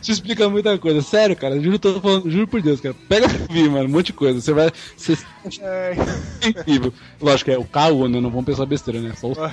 Isso 0.00 0.12
explica 0.12 0.48
muita 0.48 0.76
coisa. 0.78 1.00
Sério, 1.02 1.34
cara, 1.36 1.60
juro, 1.60 1.78
tô 1.78 2.00
falando, 2.00 2.30
juro 2.30 2.46
por 2.46 2.60
Deus, 2.62 2.80
cara. 2.80 2.94
Pega 3.08 3.28
pra 3.28 3.40
ouvir, 3.42 3.70
mano, 3.70 3.84
um 3.86 3.88
monte 3.92 4.06
de 4.06 4.12
coisa. 4.14 4.40
Você 4.40 4.52
vai. 4.52 4.70
Você 4.96 5.16
É, 5.60 5.96
é 6.42 6.48
incrível. 6.48 6.92
Lógico, 7.20 7.50
é 7.50 7.58
o 7.58 7.64
K.O., 7.64 8.08
né? 8.08 8.20
Não 8.20 8.30
vão 8.30 8.44
pensar 8.44 8.66
besteira, 8.66 9.00
né? 9.00 9.12
Só 9.16 9.28
os... 9.28 9.38
a 9.38 9.50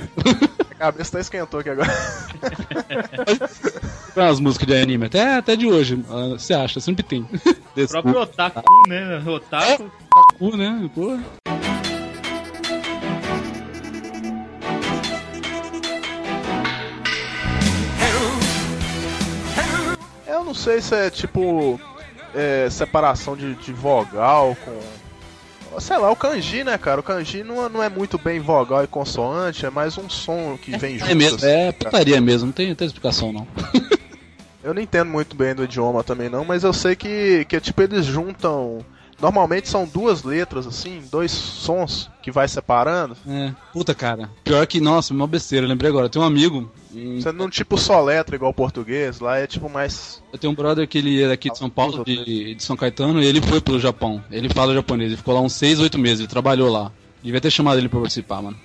cabeça 0.77 1.11
tá 1.13 1.19
esquentou 1.19 1.59
aqui 1.59 1.69
agora. 1.69 1.91
as 4.15 4.39
músicas 4.39 4.67
de 4.67 4.75
anime, 4.75 5.05
até, 5.05 5.35
até 5.35 5.55
de 5.55 5.67
hoje. 5.67 6.03
ah, 6.09 6.29
Você 6.37 6.53
acha, 6.53 6.79
sempre 6.79 7.03
tem. 7.03 7.21
O 7.21 7.87
próprio 7.87 8.21
otaku, 8.21 8.61
né? 8.87 9.23
Otaku. 9.25 9.91
cu, 10.37 10.57
né? 10.57 10.89
Pô. 10.93 11.17
Não 20.51 20.55
sei 20.55 20.81
se 20.81 20.93
é 20.93 21.09
tipo. 21.09 21.79
é, 22.35 22.67
separação 22.69 23.37
de, 23.37 23.55
de 23.55 23.71
vogal 23.71 24.55
com. 24.65 25.79
Sei 25.79 25.97
lá, 25.97 26.11
o 26.11 26.15
kanji, 26.17 26.65
né, 26.65 26.77
cara? 26.77 26.99
O 26.99 27.03
kanji 27.03 27.41
não, 27.43 27.65
é- 27.65 27.69
não 27.69 27.81
é 27.81 27.87
muito 27.87 28.17
bem 28.17 28.41
vogal 28.41 28.83
e 28.83 28.87
consoante, 28.87 29.65
é 29.65 29.69
mais 29.69 29.97
um 29.97 30.09
som 30.09 30.57
que 30.61 30.77
vem 30.77 30.99
junto. 30.99 31.09
É 31.09 31.15
mesmo, 31.15 31.37
assim. 31.37 31.47
é 31.47 31.71
putaria 31.71 32.19
mesmo, 32.19 32.47
não 32.47 32.51
tem, 32.51 32.67
não 32.67 32.75
tem 32.75 32.85
explicação 32.85 33.31
não. 33.31 33.47
Eu 34.61 34.73
não 34.73 34.81
entendo 34.81 35.09
muito 35.09 35.33
bem 35.33 35.55
do 35.55 35.63
idioma 35.63 36.03
também 36.03 36.27
não, 36.29 36.43
mas 36.43 36.65
eu 36.65 36.73
sei 36.73 36.93
que, 36.95 37.45
que 37.45 37.59
tipo, 37.61 37.81
eles 37.81 38.05
juntam. 38.05 38.85
Normalmente 39.21 39.69
são 39.69 39.85
duas 39.85 40.23
letras, 40.23 40.65
assim, 40.65 41.01
dois 41.11 41.31
sons 41.31 42.09
que 42.23 42.31
vai 42.31 42.47
separando. 42.47 43.15
É, 43.27 43.53
puta 43.71 43.93
cara. 43.93 44.29
Pior 44.43 44.65
que, 44.65 44.81
nossa, 44.81 45.13
uma 45.13 45.27
besteira, 45.27 45.67
lembrei 45.67 45.89
agora. 45.89 46.09
Tem 46.09 46.21
um 46.21 46.25
amigo, 46.25 46.71
um- 46.93 47.21
Você 47.21 47.31
não 47.31 47.49
tipo 47.49 47.77
só 47.77 48.01
letra 48.01 48.35
igual 48.35 48.51
o 48.51 48.53
português, 48.53 49.19
lá 49.19 49.37
é 49.37 49.45
tipo 49.45 49.69
mais. 49.69 50.21
eu 50.33 50.39
tenho 50.39 50.51
um 50.51 50.55
brother 50.55 50.87
que 50.87 50.97
ele 50.97 51.21
é 51.21 51.27
daqui 51.27 51.49
de 51.51 51.57
São 51.57 51.69
Paulo, 51.69 52.03
de, 52.03 52.55
de 52.55 52.63
São 52.63 52.75
Caetano, 52.75 53.21
e 53.21 53.25
ele 53.27 53.41
foi 53.41 53.61
pro 53.61 53.79
Japão. 53.79 54.23
Ele 54.31 54.49
fala 54.49 54.73
japonês, 54.73 55.09
ele 55.11 55.17
ficou 55.17 55.33
lá 55.35 55.41
uns 55.41 55.53
6, 55.53 55.79
8 55.79 55.99
meses, 55.99 56.19
ele 56.21 56.27
trabalhou 56.27 56.71
lá. 56.71 56.91
Devia 57.21 57.39
ter 57.39 57.51
chamado 57.51 57.77
ele 57.77 57.87
pra 57.89 57.99
participar, 57.99 58.41
mano. 58.41 58.57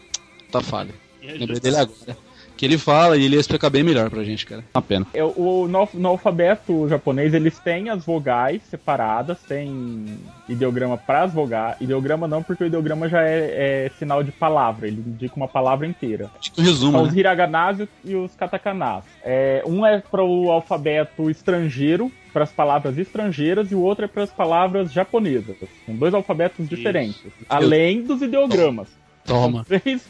Tá 0.51 0.63
falha. 0.63 0.95
Lembrei 1.23 1.61
dele 1.61 1.77
agora. 1.77 2.17
Que 2.57 2.65
ele 2.65 2.79
fala 2.79 3.17
e 3.17 3.25
ele 3.25 3.35
ia 3.35 3.41
explicar 3.41 3.71
bem 3.71 3.83
melhor 3.83 4.09
pra 4.09 4.25
gente, 4.25 4.47
cara. 4.47 4.65
Uma 4.75 4.83
pena. 4.83 5.07
É, 5.13 5.23
o, 5.23 5.69
no, 5.69 5.89
no 5.95 6.09
alfabeto 6.09 6.89
japonês, 6.89 7.35
eles 7.35 7.59
têm 7.59 7.91
as 7.91 8.05
vogais 8.05 8.63
separadas, 8.71 9.39
tem 9.43 10.19
ideograma 10.49 10.97
para 10.97 11.25
as 11.25 11.33
vogais. 11.33 11.77
Ideograma 11.81 12.27
não, 12.27 12.43
porque 12.43 12.65
o 12.65 12.67
ideograma 12.67 13.09
já 13.09 13.23
é, 13.23 13.87
é 13.87 13.91
sinal 13.99 14.23
de 14.23 14.33
palavra, 14.33 14.87
ele 14.87 15.03
indica 15.07 15.37
uma 15.37 15.49
palavra 15.49 15.87
inteira. 15.87 16.31
Tipo 16.41 16.61
um 16.61 16.65
resumo, 16.65 16.93
São 16.93 17.03
os 17.03 17.13
né? 17.13 17.21
hiraganas 17.21 17.89
e 18.05 18.15
os 18.15 18.35
katakanas. 18.35 19.05
É, 19.23 19.63
um 19.67 19.85
é 19.85 20.01
para 20.01 20.25
o 20.25 20.51
alfabeto 20.51 21.31
estrangeiro, 21.31 22.11
para 22.33 22.45
as 22.45 22.53
palavras 22.53 22.97
estrangeiras, 22.99 23.71
e 23.71 23.75
o 23.75 23.81
outro 23.81 24.05
é 24.05 24.09
para 24.09 24.23
as 24.23 24.31
palavras 24.31 24.93
japonesas. 24.93 25.57
São 25.85 25.95
dois 25.95 26.15
alfabetos 26.15 26.69
diferentes. 26.69 27.23
Além 27.49 28.03
dos 28.03 28.23
ideogramas. 28.23 28.89
Toma. 29.25 29.65
Três, 29.65 30.07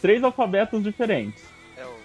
três 0.00 0.24
alfabetos 0.24 0.82
diferentes. 0.82 1.53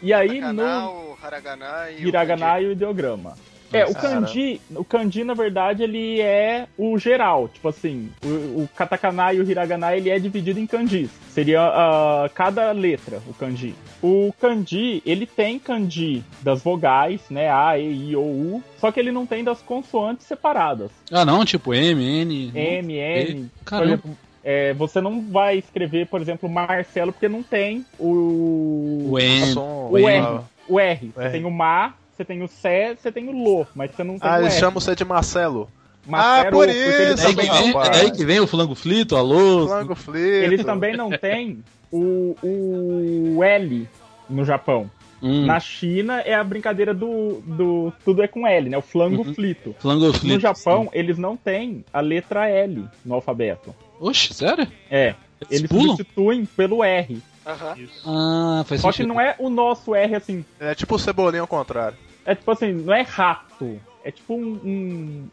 E 0.02 0.14
aí, 0.14 0.39
katakana, 0.39 0.82
no- 0.82 0.89
o 0.89 1.18
haragana 1.22 1.91
e 1.91 2.08
Hiragana 2.08 2.56
o 2.56 2.62
e 2.62 2.66
o 2.68 2.72
ideograma. 2.72 3.36
É, 3.72 3.86
o 3.86 3.93
Cara. 3.93 4.16
kanji, 4.22 4.60
o 4.76 4.84
kanji, 4.84 5.24
na 5.24 5.36
verdade, 5.36 5.84
ele 5.84 6.20
é 6.20 6.66
o 6.76 6.97
geral. 6.97 7.47
Tipo 7.47 7.68
assim, 7.68 8.10
o, 8.26 8.64
o 8.64 8.70
katakana 8.76 9.32
e 9.32 9.39
o 9.39 9.43
hiragana, 9.47 9.95
ele 9.95 10.10
é 10.10 10.18
dividido 10.18 10.60
em 10.60 10.66
kanjis. 10.66 11.12
Seria 11.30 11.62
ah, 11.62 12.28
cada 12.34 12.72
letra, 12.72 13.22
o 13.28 13.34
kanji. 13.36 13.76
O 14.02 14.34
kanji, 14.41 15.04
ele 15.06 15.28
tem 15.28 15.60
kanji 15.60 16.24
das 16.41 16.64
vogais, 16.64 17.22
né? 17.30 17.52
A, 17.52 17.78
E, 17.78 18.10
I, 18.10 18.16
O, 18.16 18.22
U. 18.22 18.64
Só 18.80 18.91
que 18.91 19.00
ele 19.00 19.12
não 19.12 19.28
tem 19.28 19.43
das 19.43 19.62
consoantes 19.62 20.26
separadas. 20.26 20.89
Ah, 21.12 21.24
não, 21.24 21.45
tipo 21.45 21.72
M, 21.72 22.04
N. 22.24 22.52
M, 22.56 22.93
N. 22.97 23.43
Por 23.60 23.66
Caramba. 23.66 23.86
exemplo, 23.93 24.18
é, 24.52 24.74
você 24.74 25.00
não 25.00 25.22
vai 25.22 25.58
escrever, 25.60 26.08
por 26.08 26.20
exemplo, 26.20 26.50
Marcelo, 26.50 27.12
porque 27.14 27.30
não 27.30 27.43
tem 27.43 27.86
o... 28.00 29.10
O 29.12 29.20
N. 29.20 29.54
som, 29.54 29.89
O 29.91 29.97
R. 30.00 30.18
ah, 30.26 30.41
O 30.68 30.80
R. 30.80 31.12
Você 31.14 31.22
R. 31.26 31.32
tem 31.32 31.45
o 31.45 31.52
Ma, 31.52 31.93
você 32.16 32.26
tem 32.26 32.41
o 32.41 32.47
Sé, 32.47 32.95
você 32.95 33.12
tem 33.12 33.28
o 33.30 33.32
Lo, 33.32 33.68
mas 33.76 33.91
você 33.93 34.04
não 34.04 34.18
tem 34.18 34.28
Ah, 34.28 34.38
o 34.38 34.41
eles 34.41 34.54
R. 34.54 34.60
chamam 34.60 34.80
você 34.82 34.95
de 34.95 35.06
Marcelo. 35.06 35.70
Marcelo, 36.08 36.47
Ah, 36.47 36.52
por 36.52 36.68
isso, 36.68 36.78
É 36.80 37.26
aí, 37.28 37.36
que 37.36 37.45
vem, 37.45 37.72
é 37.76 38.00
aí 38.02 38.12
que 38.12 38.26
vem 38.26 38.39
o 38.39 38.47
flango 38.47 38.74
flito, 38.74 39.16
alô. 39.16 39.68
Flango 39.68 39.93
flito. 39.95 40.18
eles 40.20 40.64
também 40.66 40.97
não 40.97 41.12
têm 41.12 41.64
o, 41.91 42.36
o 42.41 43.43
L 43.43 43.88
no 44.30 44.43
Japão. 44.43 44.89
Hum, 45.22 45.45
Na 45.45 45.60
China 45.60 46.22
é 46.22 46.34
a 46.34 46.43
brincadeira 46.43 46.93
do, 46.93 47.41
do. 47.45 47.93
Tudo 48.06 48.24
é 48.24 48.28
com 48.28 48.47
L, 48.47 48.70
né? 48.70 48.78
O 48.78 48.82
flango 48.82 49.22
Uhum. 49.28 49.34
flito. 49.34 49.76
flango 49.78 50.12
flito. 50.14 50.34
No 50.34 50.39
Japão, 50.39 50.89
eles 50.93 51.18
não 51.18 51.36
têm 51.36 51.84
a 51.93 52.00
letra 52.00 52.47
L 52.50 52.86
no 53.06 53.16
alfabeto. 53.16 53.76
Oxe, 54.00 54.34
sério? 54.34 54.68
É. 54.89 55.16
Eles 55.50 55.60
Eles 55.60 55.70
pulam? 55.70 55.95
substituem 55.95 56.45
pelo 56.45 56.84
R. 56.84 57.22
Aham. 57.45 57.76
Isso. 57.78 58.02
Ah, 58.06 58.64
faz 58.66 58.82
Só 58.82 58.91
que 58.91 58.97
sentido. 58.97 59.14
não 59.14 59.22
é 59.22 59.36
o 59.39 59.50
nosso 59.50 59.95
R 59.95 60.16
assim. 60.16 60.45
É 60.60 60.76
tipo 60.76 60.95
o 60.95 61.00
cebolinha 61.00 61.41
ao 61.41 61.47
contrário. 61.47 61.97
É 62.26 62.36
tipo 62.36 62.52
assim, 62.52 62.72
não 62.74 62.93
é 62.93 63.02
rato. 63.02 63.80
É 64.04 64.12
tipo 64.12 64.34
um, 64.34 64.60
um 64.64 65.30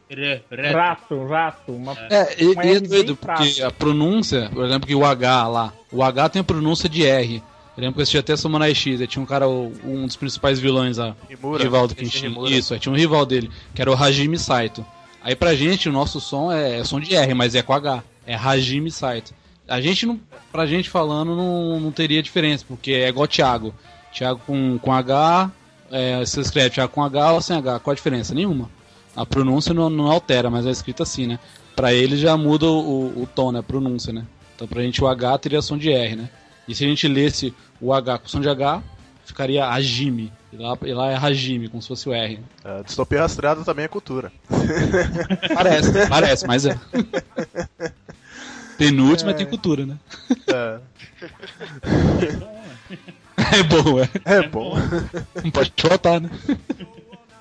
rato, 0.72 1.14
um 1.14 1.26
rato, 1.28 1.72
uma. 1.72 1.92
É, 2.10 2.42
e, 2.42 2.46
Um 2.48 2.62
e 2.62 2.76
é 2.76 2.80
doido, 2.80 3.16
porque 3.16 3.62
a 3.62 3.70
pronúncia, 3.70 4.50
por 4.52 4.64
exemplo, 4.64 4.86
que 4.86 4.94
o 4.94 5.04
H 5.04 5.46
lá, 5.48 5.72
o 5.92 6.02
H 6.02 6.28
tem 6.30 6.40
a 6.40 6.44
pronúncia 6.44 6.88
de 6.88 7.04
R. 7.06 7.36
Eu 7.76 7.80
lembro 7.82 7.94
que 7.94 8.00
eu 8.00 8.02
assisti 8.02 8.18
até 8.18 8.34
Samurai 8.36 8.74
X, 8.74 9.00
aí 9.00 9.06
tinha 9.06 9.22
um 9.22 9.26
cara, 9.26 9.46
um 9.48 10.06
dos 10.06 10.16
principais 10.16 10.58
vilões 10.58 10.96
lá, 10.96 11.14
Himura. 11.30 11.62
rival 11.62 11.86
do 11.86 11.94
Kenshin. 11.94 12.34
Isso, 12.46 12.72
aí 12.74 12.80
tinha 12.80 12.92
um 12.92 12.96
rival 12.96 13.24
dele, 13.26 13.50
que 13.74 13.82
era 13.82 13.90
o 13.90 13.94
Hajime 13.94 14.38
Saito. 14.38 14.84
Aí 15.22 15.36
pra 15.36 15.54
gente, 15.54 15.88
o 15.88 15.92
nosso 15.92 16.20
som 16.20 16.50
é, 16.50 16.78
é 16.78 16.84
som 16.84 16.98
de 16.98 17.14
R, 17.14 17.34
mas 17.34 17.54
é 17.54 17.62
com 17.62 17.72
H. 17.74 18.02
É 18.26 18.34
Hajime 18.34 18.90
Saito. 18.90 19.32
A 19.68 19.80
gente, 19.80 20.06
não, 20.06 20.20
pra 20.52 20.66
gente 20.66 20.88
falando, 20.88 21.34
não, 21.34 21.80
não 21.80 21.90
teria 21.90 22.22
diferença, 22.22 22.64
porque 22.66 22.92
é 22.92 23.08
igual 23.08 23.26
Thiago. 23.26 23.74
Thiago 24.12 24.40
com, 24.46 24.78
com 24.78 24.92
H, 24.92 25.50
é, 25.90 26.18
você 26.20 26.40
escreve 26.40 26.70
Thiago 26.70 26.92
com 26.92 27.02
H 27.02 27.32
ou 27.32 27.40
sem 27.40 27.56
H, 27.56 27.80
qual 27.80 27.92
a 27.92 27.96
diferença? 27.96 28.34
Nenhuma. 28.34 28.70
A 29.14 29.24
pronúncia 29.24 29.72
não, 29.72 29.88
não 29.88 30.10
altera, 30.10 30.50
mas 30.50 30.66
é 30.66 30.70
escrito 30.70 31.02
assim, 31.02 31.26
né? 31.26 31.38
Pra 31.74 31.92
ele 31.92 32.16
já 32.16 32.36
muda 32.36 32.66
o, 32.66 33.22
o 33.22 33.28
tom, 33.34 33.52
né? 33.52 33.60
A 33.60 33.62
pronúncia, 33.62 34.12
né? 34.12 34.24
Então 34.54 34.66
pra 34.66 34.82
gente 34.82 35.02
o 35.02 35.06
H 35.06 35.38
teria 35.38 35.62
som 35.62 35.76
de 35.76 35.90
R, 35.90 36.16
né? 36.16 36.30
E 36.68 36.74
se 36.74 36.84
a 36.84 36.88
gente 36.88 37.06
lesse 37.06 37.54
o 37.80 37.92
H 37.92 38.18
com 38.18 38.28
som 38.28 38.40
de 38.40 38.48
H, 38.48 38.82
ficaria 39.24 39.66
Hajime. 39.66 40.32
E 40.52 40.56
lá, 40.56 40.78
e 40.82 40.94
lá 40.94 41.10
é 41.10 41.16
Hajime, 41.16 41.68
como 41.68 41.82
se 41.82 41.88
fosse 41.88 42.08
o 42.08 42.14
R. 42.14 42.38
É, 42.64 42.82
distopia 42.82 43.20
rastreada 43.20 43.64
também 43.64 43.84
é 43.84 43.88
cultura. 43.88 44.32
Parece, 45.54 46.08
parece, 46.08 46.46
mas 46.46 46.64
é. 46.64 46.78
Penúltima 48.78 49.34
tem 49.34 49.46
cultura, 49.46 49.86
né? 49.86 49.96
É, 50.48 50.78
É 53.52 53.62
bom, 53.62 54.00
é. 54.00 54.08
é 54.24 54.42
bom. 54.48 54.74
Não 55.42 55.50
pode 55.50 55.72
faltar, 55.76 56.20
né? 56.20 56.30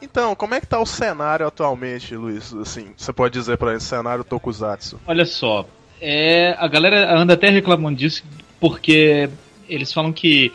Então, 0.02 0.36
como 0.36 0.54
é 0.54 0.62
que 0.62 0.68
tá 0.68 0.80
o 0.80 0.86
cenário 0.86 1.48
atualmente, 1.48 2.16
Luiz? 2.16 2.54
Assim, 2.54 2.94
você 2.96 3.12
pode 3.12 3.34
dizer 3.34 3.58
pra 3.58 3.74
gente, 3.74 3.84
cenário 3.84 4.24
Tokusatsu? 4.24 5.00
Olha 5.08 5.26
só, 5.26 5.68
é, 6.02 6.56
a 6.58 6.68
galera 6.68 7.18
anda 7.18 7.34
até 7.34 7.50
reclamando 7.50 7.98
disso 7.98 8.24
porque 8.60 9.30
eles 9.68 9.92
falam 9.92 10.14
que, 10.14 10.52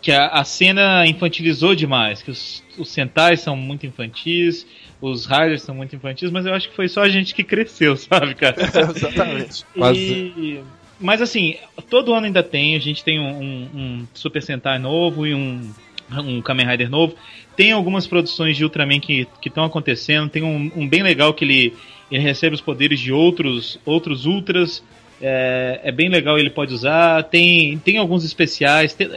que 0.00 0.10
a, 0.10 0.28
a 0.28 0.44
cena 0.44 1.06
infantilizou 1.06 1.74
demais, 1.74 2.22
que 2.22 2.30
os, 2.30 2.62
os 2.78 2.88
Sentais 2.90 3.40
são 3.40 3.56
muito 3.56 3.86
infantis, 3.86 4.66
os 5.02 5.26
Riders 5.26 5.62
são 5.62 5.74
muito 5.74 5.94
infantis, 5.96 6.30
mas 6.30 6.46
eu 6.46 6.54
acho 6.54 6.68
que 6.70 6.76
foi 6.76 6.88
só 6.88 7.02
a 7.02 7.08
gente 7.08 7.34
que 7.34 7.42
cresceu, 7.44 7.94
sabe, 7.98 8.34
cara? 8.34 8.56
Exatamente. 8.96 9.64
E- 9.98 10.60
mas 11.00 11.20
assim, 11.20 11.56
todo 11.90 12.14
ano 12.14 12.26
ainda 12.26 12.42
tem, 12.44 12.76
a 12.76 12.78
gente 12.78 13.02
tem 13.02 13.18
um, 13.18 13.68
um- 13.74 14.06
Super 14.14 14.40
Sentai 14.40 14.78
novo 14.78 15.26
e 15.26 15.34
um, 15.34 15.68
um 16.16 16.40
Kamen 16.40 16.64
Rider 16.66 16.88
novo. 16.88 17.16
Tem 17.56 17.72
algumas 17.72 18.06
produções 18.06 18.56
de 18.56 18.62
Ultraman 18.64 19.00
que 19.00 19.26
estão 19.44 19.64
acontecendo. 19.64 20.30
Tem 20.30 20.42
um, 20.44 20.70
um 20.76 20.88
bem 20.88 21.02
legal 21.02 21.34
que 21.34 21.44
ele, 21.44 21.74
ele 22.10 22.22
recebe 22.22 22.54
os 22.54 22.60
poderes 22.60 23.00
de 23.00 23.12
outros, 23.12 23.80
outros 23.84 24.26
Ultras. 24.26 24.82
É, 25.20 25.80
é 25.84 25.90
bem 25.92 26.08
legal, 26.08 26.38
ele 26.38 26.50
pode 26.50 26.72
usar. 26.72 27.24
Tem, 27.24 27.76
tem 27.78 27.98
alguns 27.98 28.24
especiais. 28.24 28.94
Tem- 28.94 29.10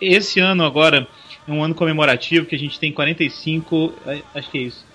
esse 0.00 0.40
ano 0.40 0.64
agora 0.64 1.06
é 1.46 1.52
um 1.52 1.62
ano 1.62 1.74
comemorativo 1.74 2.46
que 2.46 2.54
a 2.56 2.58
gente 2.58 2.80
tem 2.80 2.90
45, 2.92 3.94
é, 4.06 4.18
acho 4.34 4.50
que 4.50 4.58
é 4.58 4.62
isso. 4.62 4.87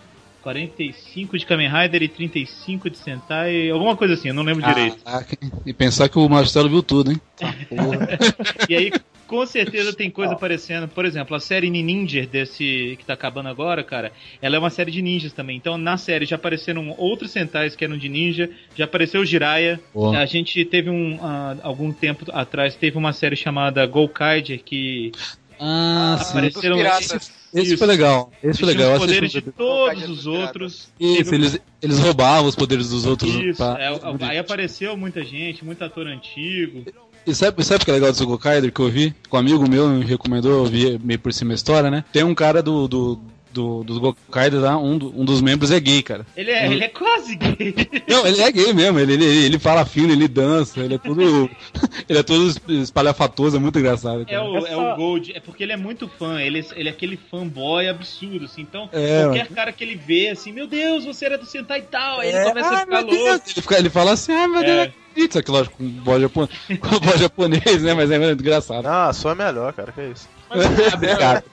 45 0.43 1.37
de 1.37 1.45
Kamen 1.45 1.69
Rider 1.69 2.03
e 2.03 2.07
35 2.09 2.89
de 2.89 2.97
Sentai, 2.97 3.69
alguma 3.69 3.95
coisa 3.95 4.13
assim, 4.13 4.27
eu 4.27 4.33
não 4.33 4.43
lembro 4.43 4.61
direito. 4.61 4.97
Ah, 5.05 5.23
e 5.65 5.73
pensar 5.73 6.09
que 6.09 6.19
o 6.19 6.27
Marcelo 6.27 6.69
viu 6.69 6.83
tudo, 6.83 7.11
hein? 7.11 7.21
E 8.69 8.75
aí, 8.75 8.91
com 9.25 9.45
certeza 9.45 9.93
tem 9.93 10.09
coisa 10.11 10.33
aparecendo. 10.33 10.87
Por 10.87 11.05
exemplo, 11.05 11.35
a 11.35 11.39
série 11.39 11.69
Ninja 11.69 12.25
desse 12.25 12.95
que 12.99 13.05
tá 13.05 13.13
acabando 13.13 13.47
agora, 13.49 13.83
cara, 13.83 14.11
ela 14.41 14.55
é 14.57 14.59
uma 14.59 14.69
série 14.69 14.91
de 14.91 15.01
ninjas 15.01 15.31
também. 15.33 15.55
Então, 15.57 15.77
na 15.77 15.97
série 15.97 16.25
já 16.25 16.35
apareceram 16.35 16.93
outros 16.97 17.31
Sentais 17.31 17.75
que 17.75 17.83
eram 17.85 17.97
de 17.97 18.09
ninja, 18.09 18.49
já 18.75 18.83
apareceu 18.85 19.21
o 19.21 19.25
Jiraiya. 19.25 19.79
Boa. 19.93 20.17
A 20.17 20.25
gente 20.25 20.63
teve 20.65 20.89
um 20.89 21.17
ah, 21.21 21.55
algum 21.63 21.91
tempo 21.91 22.25
atrás 22.33 22.75
teve 22.75 22.97
uma 22.97 23.13
série 23.13 23.35
chamada 23.35 23.85
Golkaider 23.85 24.61
que 24.63 25.11
Ah, 25.59 26.17
sim. 26.21 26.37
apareceram 26.37 26.75
piratas. 26.77 27.42
Esse 27.53 27.67
Isso. 27.69 27.77
foi 27.77 27.87
legal. 27.87 28.31
Esse 28.43 28.59
foi 28.59 28.69
legal. 28.69 28.93
os 28.93 28.99
poderes 28.99 29.31
de 29.31 29.41
todos 29.41 30.09
os 30.09 30.25
outros. 30.25 30.89
Isso, 30.99 31.35
eles, 31.35 31.59
eles 31.81 31.99
roubavam 31.99 32.49
os 32.49 32.55
poderes 32.55 32.89
dos 32.89 33.05
outros. 33.05 33.33
Isso, 33.33 33.57
pra- 33.57 33.77
é, 33.79 34.27
aí 34.27 34.37
apareceu 34.37 34.97
muita 34.97 35.23
gente, 35.23 35.63
muito 35.63 35.83
ator 35.83 36.07
antigo. 36.07 36.83
E 37.25 37.33
sabe, 37.33 37.63
sabe 37.63 37.83
o 37.83 37.85
que 37.85 37.91
é 37.91 37.93
legal 37.93 38.11
do 38.11 38.17
Sogo 38.17 38.37
Kaider 38.37 38.71
que 38.71 38.79
eu 38.81 38.89
vi? 38.89 39.11
Que 39.29 39.35
um 39.35 39.39
amigo 39.39 39.69
meu 39.69 39.87
me 39.87 40.03
recomendou, 40.03 40.51
eu 40.51 40.65
vi 40.65 40.99
meio 41.01 41.19
por 41.19 41.31
cima 41.31 41.53
a 41.53 41.55
história, 41.55 41.89
né? 41.89 42.03
Tem 42.11 42.23
um 42.23 42.35
cara 42.35 42.61
do, 42.61 42.85
do, 42.87 43.19
do, 43.53 43.83
dos 43.83 43.97
Gokaider 43.97 44.59
lá, 44.59 44.77
um, 44.77 44.97
do- 44.97 45.13
um 45.19 45.23
dos 45.23 45.41
membros 45.41 45.71
é 45.71 45.79
gay, 45.79 46.01
cara. 46.01 46.25
Ele 46.35 46.51
é, 46.51 46.65
ele 46.71 46.83
é 46.83 46.87
quase 46.89 47.35
gay. 47.35 47.75
Não, 48.07 48.25
ele 48.25 48.41
é 48.41 48.51
gay 48.51 48.73
mesmo, 48.73 48.99
ele, 48.99 49.13
ele, 49.13 49.25
ele 49.45 49.59
fala 49.59 49.85
fino, 49.85 50.11
ele 50.11 50.27
dança, 50.27 50.79
ele 50.79 50.95
é 50.95 50.97
todo. 50.97 51.21
ele 52.09 52.19
é 52.19 52.23
todo 52.23 52.51
espalhafatoso, 52.81 53.57
é 53.57 53.59
muito 53.59 53.79
engraçado. 53.79 54.21
É 54.23 54.25
Cara. 54.25 54.43
o, 54.43 54.65
é 54.67 54.75
o 54.75 54.95
Gold, 54.95 55.31
é 55.35 55.39
porque 55.39 55.63
ele 55.63 55.71
é 55.73 55.77
muito 55.77 56.07
fã, 56.07 56.41
ele, 56.41 56.59
é- 56.59 56.79
ele 56.79 56.89
é 56.89 56.91
aquele 56.91 57.17
fanboy 57.29 57.87
absurdo, 57.87 58.45
assim. 58.45 58.61
Então, 58.61 58.89
É, 58.91 59.23
qualquer 59.23 59.47
cara 59.49 59.71
que 59.71 59.83
ele 59.83 59.95
vê, 59.95 60.29
assim, 60.29 60.51
meu 60.51 60.67
Deus, 60.67 61.05
você 61.05 61.25
era 61.25 61.37
do 61.37 61.45
Sentai 61.45 61.79
e 61.79 61.83
tal, 61.83 62.19
aí 62.19 62.29
ele 62.29 62.37
É, 62.37 62.43
começa 62.49 62.69
a 62.69 62.71
ai, 62.77 62.85
ficar 62.85 63.01
Deus. 63.03 63.13
louco. 63.17 63.43
Ele, 63.45 63.61
fica- 63.61 63.77
ele 63.79 63.89
fala 63.89 64.11
assim, 64.13 64.33
ah, 64.33 64.47
meu 64.47 64.61
Deus, 64.63 64.87
É. 64.87 64.93
Só 65.29 65.41
que 65.43 65.51
lógico, 65.51 65.77
com 65.77 65.87
voz 66.03 66.21
japonês, 67.21 67.83
né? 67.83 67.93
Mas 67.93 68.09
é 68.09 68.17
muito 68.17 68.41
engraçado. 68.41 68.85
Ah, 68.87 69.13
só 69.13 69.29
é 69.31 69.35
melhor, 69.35 69.71
cara, 69.73 69.91
que 69.91 70.01
isso. 70.07 70.27
Obrigado. 70.93 71.43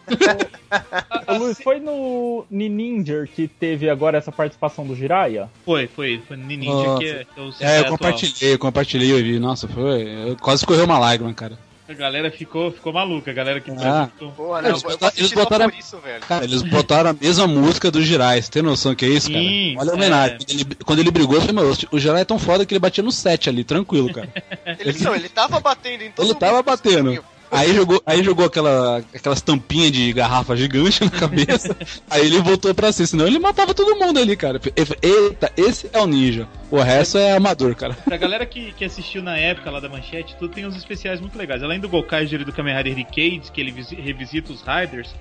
Ô, 1.27 1.35
Luiz, 1.35 1.61
foi 1.63 1.81
no 1.81 2.45
Ninja 2.51 3.27
que 3.35 3.49
teve 3.49 3.89
agora 3.89 4.19
essa 4.19 4.31
participação 4.33 4.87
do 4.87 4.95
Jiraiya? 4.95 5.49
Foi, 5.65 5.87
foi, 5.87 6.21
foi 6.27 6.37
no 6.37 6.47
Ninja 6.47 6.99
que 6.99 7.07
é, 7.07 7.25
que 7.25 7.41
é 7.41 7.43
o 7.43 7.53
Sentai 7.53 7.77
É, 7.77 7.81
eu 7.81 7.85
compartilhei, 7.87 8.55
eu 8.55 8.59
compartilhei, 8.59 9.13
eu 9.13 9.17
vi. 9.19 9.39
Nossa, 9.39 9.67
foi. 9.69 10.03
eu- 10.29 10.37
quase 10.37 10.65
correu 10.67 10.85
uma 10.85 10.99
lágrima, 10.99 11.33
cara. 11.35 11.59
A 11.89 11.93
galera 11.93 12.31
ficou, 12.31 12.71
ficou 12.71 12.93
maluca, 12.93 13.33
a 13.33 13.35
galera 13.35 13.61
que 13.61 13.69
Ah. 13.73 14.09
Porra, 14.37 14.63
não, 14.63 14.71
Eles 14.71 14.83
eu 14.85 14.91
botaram- 14.91 15.13
eles 15.17 15.33
botaram- 15.33 15.71
por 15.71 15.79
isso, 15.81 15.99
velho. 15.99 16.21
Cara, 16.21 16.45
eles 16.45 16.63
botaram 16.63 17.11
a 17.11 17.13
mesma 17.13 17.49
música 17.49 17.91
do 17.91 18.01
Jirai. 18.01 18.41
Você 18.41 18.49
tem 18.49 18.63
noção 18.63 18.95
que 18.95 19.05
é 19.05 19.09
isso, 19.09 19.27
cara? 19.29 19.43
Sim, 19.43 19.77
Olha 19.77 19.91
a 19.91 19.93
é. 19.93 19.97
homenagem. 19.97 20.37
Quando, 20.39 20.51
ele, 20.53 20.65
quando 20.87 20.99
ele 21.01 21.11
brigou, 21.11 21.35
eu 21.35 21.41
falei, 21.41 21.57
meu, 21.57 21.77
o 21.91 21.99
Jirai 21.99 22.21
é 22.21 22.25
tão 22.25 22.39
foda 22.39 22.65
que 22.65 22.73
ele 22.73 22.79
batia 22.79 23.03
no 23.03 23.11
7 23.11 23.49
ali, 23.49 23.65
tranquilo, 23.65 24.13
cara. 24.13 24.29
Ele, 24.79 24.99
não, 25.03 25.17
ele 25.17 25.29
tava 25.29 25.59
batendo 25.59 26.03
em 26.05 26.13
todo 26.13 26.25
Ele 26.27 26.35
tava 26.37 26.63
batendo. 26.63 27.25
Aí 27.51 27.75
jogou, 27.75 28.01
aí 28.07 28.23
jogou 28.23 28.47
aquela, 28.47 28.99
aquelas 29.15 29.41
tampinhas 29.43 29.91
de 29.93 30.13
garrafa 30.13 30.57
gigante 30.57 31.03
na 31.05 31.11
cabeça. 31.11 31.77
aí 32.09 32.25
ele 32.27 32.41
voltou 32.41 32.73
pra 32.75 32.93
si, 32.93 33.07
senão 33.07 33.27
ele 33.27 33.39
matava 33.39 33.75
todo 33.75 33.97
mundo 33.97 34.19
ali, 34.21 34.37
cara. 34.37 34.61
Eita, 35.03 35.53
esse 35.57 35.91
é 35.93 36.01
o 36.01 36.07
ninja. 36.07 36.47
O 36.71 36.79
resto 36.81 37.19
é 37.19 37.33
amador, 37.37 37.75
cara. 37.75 37.95
Pra 37.95 38.17
galera 38.17 38.47
que, 38.47 38.73
que 38.73 38.85
assistiu 38.85 39.23
na 39.23 39.37
época 39.37 39.71
lá 39.71 39.81
da 39.81 39.89
manchete, 39.89 40.37
tudo 40.39 40.55
tem 40.55 40.65
uns 40.67 40.77
especiais 40.77 41.21
muito 41.21 41.37
legais. 41.37 41.63
Além 41.63 41.81
do 41.81 41.89
Gokaiger 41.89 42.41
e 42.41 42.45
do 42.45 42.53
Kamen 42.53 42.77
Rider 42.77 42.95
Decades, 42.95 43.51
que 43.51 43.61
ele 43.61 43.73
visi- 43.73 43.97
revisita 43.97 44.53
os 44.53 44.63
Riders, 44.63 45.13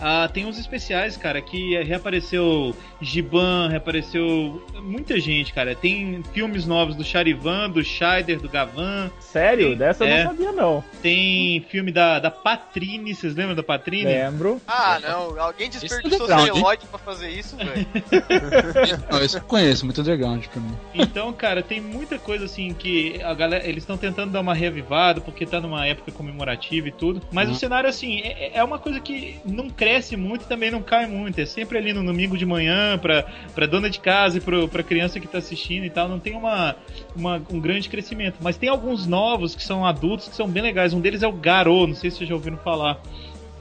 ah, 0.00 0.28
tem 0.32 0.46
uns 0.46 0.58
especiais, 0.58 1.16
cara, 1.16 1.40
que 1.40 1.76
reapareceu 1.82 2.74
Giban, 3.00 3.68
reapareceu 3.68 4.64
muita 4.82 5.18
gente, 5.20 5.52
cara. 5.52 5.74
Tem 5.74 6.22
filmes 6.32 6.66
novos 6.66 6.94
do 6.94 7.04
Charivan, 7.04 7.70
do 7.70 7.82
Scheider, 7.82 8.38
do 8.40 8.48
Gavan. 8.48 9.10
Sério? 9.20 9.70
Sim, 9.70 9.76
Dessa 9.76 10.04
eu 10.04 10.08
é. 10.08 10.24
não 10.24 10.30
sabia, 10.30 10.52
não. 10.52 10.84
Tem 11.02 11.64
filme 11.68 11.90
da, 11.92 12.18
da 12.18 12.30
Patrine, 12.30 13.14
vocês 13.14 13.34
lembram 13.34 13.54
da 13.54 13.62
Patrine? 13.62 14.04
Lembro. 14.04 14.60
Ah, 14.66 14.98
não, 15.00 15.38
alguém 15.40 15.68
desperdiçou 15.70 16.24
underground, 16.24 16.48
hein? 16.48 16.54
celuloide 16.54 16.86
pra 16.86 16.98
fazer 16.98 17.30
isso, 17.30 17.56
velho. 17.56 17.86
Não, 19.10 19.22
esse 19.22 19.36
eu 19.36 19.42
conheço, 19.42 19.84
muito 19.84 20.00
underground 20.00 20.44
pra 20.46 20.60
mim. 20.60 20.76
Então, 20.94 21.32
cara, 21.32 21.62
tem 21.62 21.80
muita 21.80 22.18
coisa 22.18 22.44
assim 22.44 22.72
que 22.74 23.20
a 23.22 23.34
galera, 23.34 23.66
eles 23.66 23.82
estão 23.82 23.96
tentando 23.96 24.32
dar 24.32 24.40
uma 24.40 24.54
reavivada 24.54 25.20
porque 25.20 25.46
tá 25.46 25.60
numa 25.60 25.86
época 25.86 26.10
comemorativa 26.12 26.88
e 26.88 26.92
tudo. 26.92 27.22
Mas 27.30 27.48
Uhum. 27.48 27.54
o 27.54 27.58
cenário 27.58 27.88
assim 27.88 28.20
é, 28.20 28.52
é 28.54 28.64
uma 28.64 28.78
coisa 28.78 29.00
que 29.00 29.38
não 29.44 29.68
cresce 29.70 29.85
muito 30.16 30.42
e 30.44 30.48
também 30.48 30.70
não 30.70 30.82
cai 30.82 31.06
muito. 31.06 31.40
É 31.40 31.46
sempre 31.46 31.78
ali 31.78 31.92
no 31.92 32.04
domingo 32.04 32.36
de 32.36 32.44
manhã 32.44 32.98
pra 33.54 33.66
dona 33.66 33.88
de 33.88 34.00
casa 34.00 34.38
e 34.38 34.40
pro, 34.40 34.68
pra 34.68 34.82
criança 34.82 35.20
que 35.20 35.26
tá 35.28 35.38
assistindo 35.38 35.84
e 35.84 35.90
tal. 35.90 36.08
Não 36.08 36.18
tem 36.18 36.34
uma, 36.34 36.74
uma- 37.14 37.40
um 37.52 37.60
grande 37.60 37.88
crescimento. 37.88 38.36
Mas 38.40 38.56
tem 38.56 38.68
alguns 38.68 39.06
novos 39.06 39.54
que 39.54 39.62
são 39.62 39.84
adultos 39.86 40.28
que 40.28 40.34
são 40.36 40.48
bem 40.48 40.62
legais. 40.62 40.92
Um 40.92 41.00
deles 41.00 41.22
é 41.22 41.28
o 41.28 41.32
Garou, 41.32 41.86
não 41.86 41.94
sei 41.94 42.10
se 42.10 42.18
vocês 42.18 42.28
já 42.28 42.34
ouviram 42.34 42.56
falar. 42.58 43.00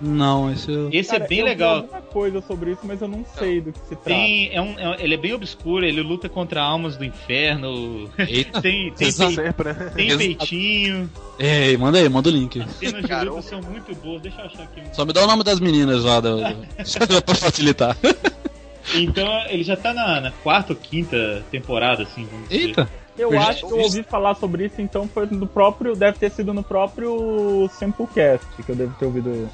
Não, 0.02 0.52
esse 0.52 0.70
eu. 0.70 0.90
Esse 0.92 1.12
Cara, 1.12 1.24
é 1.24 1.28
bem 1.28 1.40
eu 1.40 1.46
legal. 1.46 1.76
alguma 1.78 2.02
coisa 2.02 2.42
sobre 2.42 2.72
isso, 2.72 2.82
mas 2.84 3.02
eu 3.02 3.08
não 3.08 3.26
sei 3.38 3.62
do 3.62 3.72
que 3.72 3.80
se 3.80 3.96
trata. 3.96 4.04
Tem, 4.04 4.50
é 4.54 4.62
um, 4.62 4.78
é- 4.78 4.98
ele 5.04 5.14
é 5.14 5.18
bem 5.18 5.34
obscuro, 5.34 5.86
ele 5.86 6.02
luta 6.02 6.28
contra 6.28 6.62
almas 6.62 6.98
do 6.98 7.06
inferno. 7.06 8.10
Eita. 8.18 8.60
tem, 8.62 8.92
tem, 8.98 9.12
Sempre, 9.12 9.74
né? 9.74 9.92
tem 9.96 10.18
peitinho. 10.18 11.10
Ei, 11.40 11.78
manda 11.78 11.98
aí, 11.98 12.10
manda 12.10 12.28
o 12.30 12.32
link. 12.32 12.60
As 12.62 12.72
cenas 12.72 13.02
de 13.02 13.08
Caramba. 13.08 13.32
luta 13.38 13.42
são 13.44 13.62
muito 13.62 13.96
boas. 13.96 14.22
Deixa 14.22 14.42
eu 14.42 14.46
achar 14.46 14.64
aqui. 14.64 14.82
Só 14.94 15.06
me 15.06 15.14
dá 15.14 15.24
o 15.24 15.28
nome 15.28 15.44
das 15.44 15.60
meninas 15.62 16.04
lá, 16.04 16.20
do, 16.20 16.38
do... 16.38 17.22
pra 17.24 17.36
facilitar. 17.36 17.98
Então, 18.94 19.28
ele 19.50 19.64
já 19.64 19.76
tá 19.78 19.94
na, 19.94 20.20
na 20.22 20.32
quarta 20.32 20.74
ou 20.74 20.80
quinta 20.80 21.44
temporada, 21.50 22.04
assim, 22.04 22.28
vamos 22.30 22.50
dizer. 22.50 22.68
Eita. 22.68 23.05
Eu 23.18 23.40
acho 23.40 23.66
que 23.66 23.72
eu 23.74 23.80
ouvi 23.80 24.04
falar 24.04 24.36
sobre 24.36 24.66
isso, 24.66 24.82
então 24.82 25.08
foi 25.08 25.26
no 25.28 25.48
próprio. 25.48 25.96
Deve 25.96 26.18
ter 26.18 26.30
sido 26.32 26.54
no 26.54 26.62
próprio 26.64 27.70
Samplecast 27.74 28.46
que 28.64 28.70
eu 28.70 28.76
devo 28.76 28.94
ter 29.00 29.06
ouvido. 29.06 29.50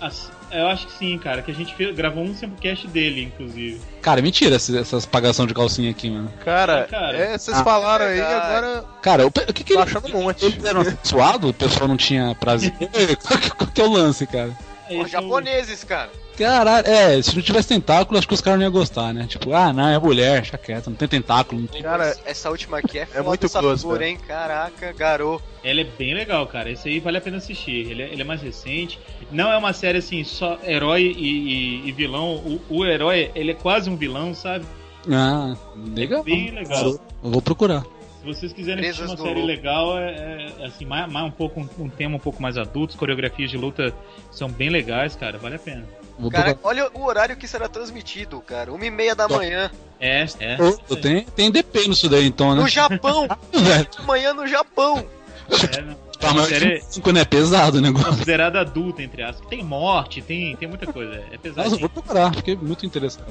Eu 0.51 0.67
acho 0.67 0.87
que 0.87 0.93
sim, 0.93 1.17
cara, 1.17 1.41
que 1.41 1.51
a 1.51 1.53
gente 1.53 1.73
fez- 1.75 1.95
gravou 1.95 2.23
um 2.23 2.33
samplecast 2.35 2.87
dele, 2.87 3.23
inclusive. 3.23 3.79
Cara, 4.01 4.21
mentira 4.21 4.55
essa- 4.55 4.77
essas 4.77 5.05
pagação 5.05 5.45
de 5.45 5.53
calcinha 5.53 5.91
aqui, 5.91 6.09
mano. 6.09 6.29
Cara, 6.43 6.79
É, 6.79 6.83
cara. 6.85 7.17
é, 7.17 7.37
vocês 7.37 7.57
Ah. 7.57 7.63
falaram 7.63 8.05
aí, 8.05 8.15
Verdade. 8.15 8.45
agora 8.45 8.85
Cara, 9.01 9.25
o, 9.25 9.27
o 9.27 9.31
que 9.31 9.63
que 9.63 9.73
tô 9.73 9.79
ele, 9.79 9.83
achando 9.89 10.07
um 10.15 10.23
monte. 10.23 10.45
eles 10.45 10.63
eram 10.65 10.83
suado? 11.03 11.49
O 11.49 11.53
pessoal 11.53 11.87
não 11.87 11.97
tinha 11.97 12.35
prazer? 12.35 12.73
qual, 13.57 13.69
que, 13.69 13.81
é 13.81 13.83
o 13.85 13.91
lance, 13.91 14.25
cara? 14.27 14.51
É, 14.89 14.97
Os 14.99 15.05
é 15.05 15.09
japoneses, 15.09 15.83
cara. 15.83 16.09
Caralho, 16.37 16.87
é, 16.87 17.21
se 17.21 17.35
não 17.35 17.41
tivesse 17.43 17.67
tentáculo, 17.67 18.17
acho 18.17 18.27
que 18.27 18.33
os 18.33 18.41
caras 18.41 18.59
não 18.59 18.65
iam 18.65 18.71
gostar, 18.71 19.13
né? 19.13 19.25
Tipo, 19.27 19.53
ah, 19.53 19.71
não, 19.71 19.87
é 19.87 19.99
mulher, 19.99 20.41
deixa 20.41 20.57
quieto, 20.57 20.89
não 20.89 20.95
tem 20.97 21.07
tentáculo, 21.07 21.61
não 21.61 21.67
tem. 21.67 21.81
Cara, 21.83 22.15
Essa 22.25 22.49
última 22.49 22.79
aqui 22.79 22.99
é 22.99 23.05
foda, 23.05 23.23
muito 23.23 23.49
close, 23.49 23.81
figura, 23.81 23.99
velho. 23.99 24.11
hein? 24.11 24.17
Caraca, 24.27 24.91
garoto. 24.93 25.43
Ele 25.63 25.81
é 25.81 25.83
bem 25.83 26.13
legal, 26.15 26.47
cara. 26.47 26.71
Esse 26.71 26.89
aí 26.89 26.99
vale 26.99 27.17
a 27.17 27.21
pena 27.21 27.37
assistir. 27.37 27.91
Ele 27.91 28.01
é, 28.01 28.05
ele 28.07 28.21
é 28.21 28.25
mais 28.25 28.41
recente. 28.41 28.99
Não 29.31 29.51
é 29.51 29.57
uma 29.57 29.73
série 29.73 29.99
assim, 29.99 30.23
só 30.23 30.57
herói 30.65 31.03
e, 31.15 31.83
e- 31.85 31.87
e 31.89 31.91
vilão. 31.91 32.35
O, 32.37 32.61
o 32.69 32.85
herói, 32.85 33.29
ele 33.35 33.51
é 33.51 33.55
quase 33.55 33.89
um 33.89 33.95
vilão, 33.95 34.33
sabe? 34.33 34.65
Ah, 35.11 35.55
legal. 35.95 36.23
Bem 36.23 36.49
legal. 36.51 36.85
Eu 37.23 37.29
vou 37.29 37.41
procurar. 37.41 37.83
Se 38.21 38.25
vocês 38.25 38.53
quiserem 38.53 38.87
assistir 38.87 39.05
uma 39.07 39.17
série 39.17 39.41
legal, 39.43 39.97
é, 39.97 40.51
é, 40.59 40.65
assim, 40.65 40.85
mais, 40.85 41.11
mais 41.11 41.25
um 41.25 41.31
pouco 41.31 41.59
um, 41.59 41.67
um 41.85 41.89
tema 41.89 42.15
um 42.15 42.19
pouco 42.19 42.41
mais 42.41 42.55
adulto, 42.57 42.93
as 42.93 42.99
coreografias 42.99 43.49
de 43.49 43.57
luta 43.57 43.93
são 44.31 44.47
bem 44.49 44.69
legais, 44.69 45.15
cara. 45.15 45.37
Vale 45.39 45.55
a 45.55 45.59
pena. 45.59 45.83
Vou 46.21 46.29
Cara, 46.29 46.57
olha 46.63 46.87
o 46.93 47.03
horário 47.03 47.35
que 47.35 47.47
será 47.47 47.67
transmitido, 47.67 48.39
cara. 48.41 48.71
Uma 48.71 48.85
e 48.85 48.91
meia 48.91 49.15
da 49.15 49.27
manhã. 49.27 49.71
É, 49.99 50.23
é. 50.39 50.57
Tem, 51.01 51.25
tem 51.25 51.51
DP 51.51 51.87
nisso 51.87 52.07
daí, 52.07 52.27
então, 52.27 52.53
né? 52.53 52.61
No 52.61 52.67
Japão. 52.67 53.27
Amanhã 53.97 54.31
no 54.31 54.45
Japão. 54.45 55.03
é 55.49 55.81
não. 55.81 55.95
pra 56.21 56.29
É 56.29 56.31
uma 56.31 56.33
maior 56.33 56.47
série 56.47 56.79
de 56.79 56.93
5, 56.93 57.11
né? 57.11 57.25
Pesado 57.25 57.79
o 57.79 57.81
negócio. 57.81 58.07
considerada 58.07 58.61
adulta, 58.61 59.01
entre 59.01 59.23
aspas. 59.23 59.47
Tem 59.47 59.63
morte, 59.63 60.21
tem, 60.21 60.55
tem 60.55 60.67
muita 60.67 60.85
coisa. 60.85 61.15
É 61.15 61.21
Nossa, 61.21 61.37
pesado. 61.39 61.79
vou 61.79 61.89
procurar, 61.89 62.35
fiquei 62.35 62.55
muito 62.55 62.85
interessado. 62.85 63.25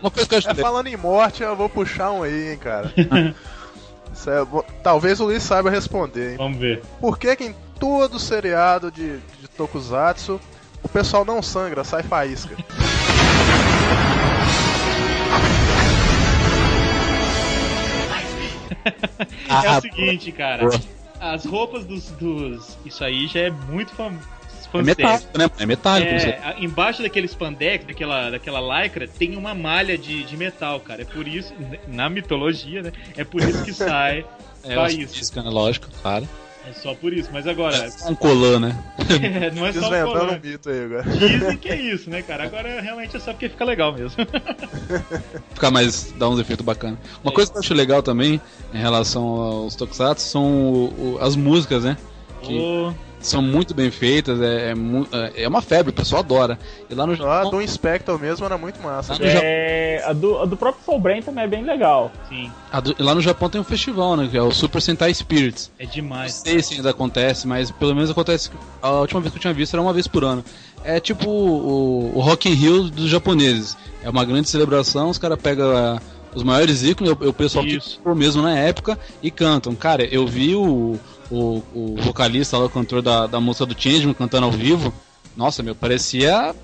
Uma 0.00 0.10
coisa 0.10 0.28
que 0.28 0.34
eu 0.34 0.38
acho 0.38 0.50
é, 0.50 0.54
falando 0.54 0.88
em 0.88 0.96
morte, 0.96 1.42
eu 1.42 1.56
vou 1.56 1.70
puxar 1.70 2.12
um 2.12 2.22
aí, 2.22 2.52
hein, 2.52 2.58
cara. 2.58 2.92
Isso 4.12 4.30
é 4.30 4.46
Talvez 4.82 5.20
o 5.20 5.24
Luiz 5.24 5.42
saiba 5.42 5.70
responder, 5.70 6.32
hein. 6.32 6.36
Vamos 6.36 6.58
ver. 6.58 6.82
Por 7.00 7.18
que, 7.18 7.34
que 7.34 7.44
em 7.44 7.54
todo 7.78 8.18
seriado 8.18 8.90
de, 8.90 9.18
de 9.40 9.48
Tokusatsu 9.56 10.38
o 10.82 10.88
pessoal 10.88 11.24
não 11.24 11.42
sangra, 11.42 11.84
sai 11.84 12.02
faísca? 12.02 12.56
é 18.86 19.68
Ah, 19.68 19.78
o 19.78 19.80
seguinte, 19.80 20.32
cara. 20.32 20.68
As 21.20 21.44
roupas 21.44 21.84
dos, 21.84 22.10
dos. 22.10 22.76
Isso 22.84 23.02
aí 23.02 23.26
já 23.26 23.40
é 23.40 23.50
muito 23.50 23.92
fam... 23.94 24.18
é 24.74 24.82
metálico, 24.82 25.38
né? 25.38 25.50
É 25.58 25.66
metálico. 25.66 26.10
É, 26.12 26.56
embaixo 26.58 27.02
daquele 27.02 27.26
spandex, 27.26 27.86
daquela, 27.86 28.30
daquela 28.30 28.82
lycra, 28.82 29.08
tem 29.08 29.36
uma 29.36 29.54
malha 29.54 29.96
de, 29.96 30.24
de 30.24 30.36
metal, 30.36 30.80
cara. 30.80 31.02
É 31.02 31.04
por 31.04 31.26
isso, 31.26 31.54
na 31.86 32.10
mitologia, 32.10 32.82
né? 32.82 32.92
É 33.16 33.24
por 33.24 33.40
isso 33.42 33.64
que 33.64 33.72
sai 33.74 34.24
É, 34.62 34.90
física, 35.06 35.42
né? 35.42 35.50
Lógico, 35.50 35.88
claro. 36.02 36.28
É 36.68 36.72
só 36.72 36.94
por 36.94 37.12
isso. 37.12 37.28
Mas 37.32 37.46
agora, 37.46 37.88
Um 38.08 38.14
colã, 38.14 38.58
né? 38.58 38.76
não 39.54 39.66
é 39.66 39.72
só 39.72 39.86
um 39.86 40.04
colã. 40.04 40.40
mito 40.42 40.68
aí 40.68 40.84
agora. 40.84 41.02
Dizem 41.04 41.56
que 41.56 41.68
é 41.68 41.76
isso, 41.80 42.10
né, 42.10 42.22
cara? 42.22 42.44
Agora 42.44 42.80
realmente 42.80 43.16
é 43.16 43.20
só 43.20 43.32
porque 43.32 43.48
fica 43.48 43.64
legal 43.64 43.92
mesmo. 43.92 44.16
Ficar 45.54 45.70
mais. 45.70 46.12
dar 46.18 46.28
uns 46.28 46.40
efeitos 46.40 46.64
bacanas. 46.64 46.98
Uma 47.22 47.32
coisa 47.32 47.50
que 47.50 47.56
eu 47.56 47.60
acho 47.60 47.74
legal 47.74 48.02
também, 48.02 48.40
em 48.74 48.78
relação 48.78 49.22
aos 49.24 49.76
Tokusatsu, 49.76 50.26
são 50.28 50.44
o- 50.72 51.14
o- 51.14 51.18
as 51.20 51.36
músicas, 51.36 51.84
né? 51.84 51.96
Que 52.42 52.58
Ô, 52.58 52.92
são 53.20 53.40
muito 53.42 53.74
bem 53.74 53.90
feitas, 53.90 54.40
é, 54.40 54.70
é, 54.70 54.74
mu- 54.74 55.06
é 55.34 55.48
uma 55.48 55.60
febre, 55.60 55.90
o 55.90 55.92
pessoal 55.92 56.20
adora. 56.22 56.58
E 56.88 56.94
lá 56.94 57.06
no 57.06 57.12
A 57.14 57.16
Japão. 57.16 57.50
do 57.50 57.62
Inspector 57.62 58.18
mesmo 58.20 58.44
era 58.46 58.56
muito 58.56 58.80
massa. 58.82 59.14
No 59.14 59.24
Japão 59.26 59.40
É, 59.42 60.02
a, 60.06 60.12
do, 60.12 60.38
a 60.38 60.44
do 60.46 60.56
próprio 60.56 60.84
Soul 60.84 61.00
Brain 61.00 61.22
também 61.22 61.44
é 61.44 61.48
bem 61.48 61.64
legal. 61.64 62.12
sim, 62.28 62.50
A 62.70 62.80
do- 62.80 62.94
lá 62.98 63.14
no 63.14 63.20
Japão 63.20 63.48
tem 63.50 63.60
um 63.60 63.64
festival, 63.64 64.16
né? 64.16 64.28
Que 64.30 64.36
é 64.36 64.42
o 64.42 64.52
Super 64.52 64.80
Sentai 64.80 65.12
Spirits. 65.12 65.70
é 65.78 65.84
Não 65.84 65.90
demais. 65.92 66.34
sei 66.34 66.62
se 66.62 66.74
ainda 66.74 66.90
acontece, 66.90 67.46
mas 67.46 67.70
pelo 67.70 67.94
menos 67.94 68.10
acontece. 68.10 68.50
A 68.80 68.90
última 68.90 69.20
vez 69.20 69.32
que 69.32 69.38
eu 69.38 69.42
tinha 69.42 69.52
visto 69.54 69.74
era 69.74 69.82
uma 69.82 69.92
vez 69.92 70.06
por 70.06 70.22
ano. 70.24 70.44
É 70.84 71.00
tipo 71.00 71.28
o, 71.28 72.12
o 72.16 72.20
Rock 72.20 72.48
in 72.48 72.52
Rio 72.54 72.84
dos 72.84 73.08
japoneses. 73.10 73.76
É 74.04 74.08
uma 74.10 74.24
grande 74.24 74.48
celebração, 74.48 75.10
os 75.10 75.18
caras 75.18 75.38
pegam 75.40 75.66
os 76.34 76.42
maiores 76.44 76.82
ícones, 76.84 77.10
o, 77.12 77.28
o 77.28 77.32
pessoal 77.32 77.64
Isso. 77.66 77.96
que 77.96 78.04
for 78.04 78.14
mesmo 78.14 78.42
na 78.42 78.56
época, 78.56 78.96
e 79.22 79.30
cantam. 79.30 79.74
Cara, 79.74 80.04
eu 80.04 80.26
vi 80.26 80.54
o, 80.54 80.96
o, 81.30 81.62
o 81.74 81.96
vocalista 82.02 82.58
o 82.58 82.68
cantor 82.68 83.02
da, 83.02 83.26
da 83.26 83.40
música 83.40 83.66
do 83.66 83.80
Changeman 83.80 84.14
cantando 84.14 84.46
ao 84.46 84.52
vivo. 84.52 84.92
Nossa, 85.36 85.62
meu, 85.62 85.74
parecia 85.74 86.54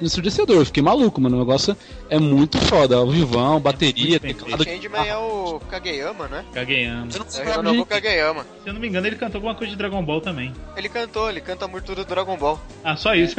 ensurdecedor. 0.00 0.56
Eu 0.56 0.64
Fiquei 0.64 0.82
maluco, 0.82 1.20
mano. 1.20 1.36
O 1.36 1.40
negócio 1.40 1.76
é 2.08 2.18
muito 2.18 2.58
foda. 2.58 2.96
Ao 2.96 3.08
vivão, 3.10 3.60
bateria, 3.60 4.18
bem 4.18 4.34
teclado. 4.34 4.64
Changeman 4.64 5.06
é 5.06 5.16
o 5.16 5.60
Kageyama, 5.68 6.28
né? 6.28 6.44
Kageyama. 6.52 7.06
Você 7.10 7.44
não 7.44 7.54
É 7.54 7.58
o 7.58 7.76
de- 7.76 7.84
Kageyama. 7.84 8.46
Se 8.62 8.70
eu 8.70 8.72
não 8.74 8.80
me 8.80 8.88
engano, 8.88 9.06
ele 9.06 9.16
cantou 9.16 9.38
alguma 9.38 9.54
coisa 9.54 9.70
de 9.72 9.76
Dragon 9.76 10.02
Ball 10.02 10.20
também. 10.20 10.52
Ele 10.76 10.88
cantou, 10.88 11.28
ele 11.28 11.40
canta 11.42 11.64
a 11.64 11.68
abertura 11.68 12.04
do 12.04 12.08
Dragon 12.08 12.36
Ball. 12.38 12.58
Ah, 12.82 12.96
só 12.96 13.14
isso. 13.14 13.36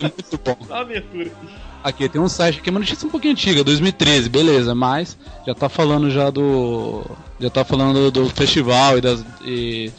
muito 0.00 0.40
bom. 0.44 0.56
Só 0.66 0.74
a 0.74 0.80
abertura. 0.80 1.30
Aqui 1.84 2.08
tem 2.08 2.20
um 2.20 2.28
site 2.28 2.58
aqui, 2.58 2.70
uma 2.70 2.80
notícia 2.80 3.06
um 3.06 3.10
pouquinho 3.10 3.32
antiga, 3.32 3.62
2013, 3.62 4.28
beleza, 4.28 4.74
mas 4.74 5.16
já 5.46 5.54
tá 5.54 5.68
falando 5.68 6.10
já 6.10 6.28
do. 6.30 7.04
Já 7.38 7.48
tá 7.50 7.64
falando 7.64 8.10
do 8.10 8.28
festival 8.30 8.98
e, 8.98 9.00
das, 9.00 9.24
e, 9.44 9.92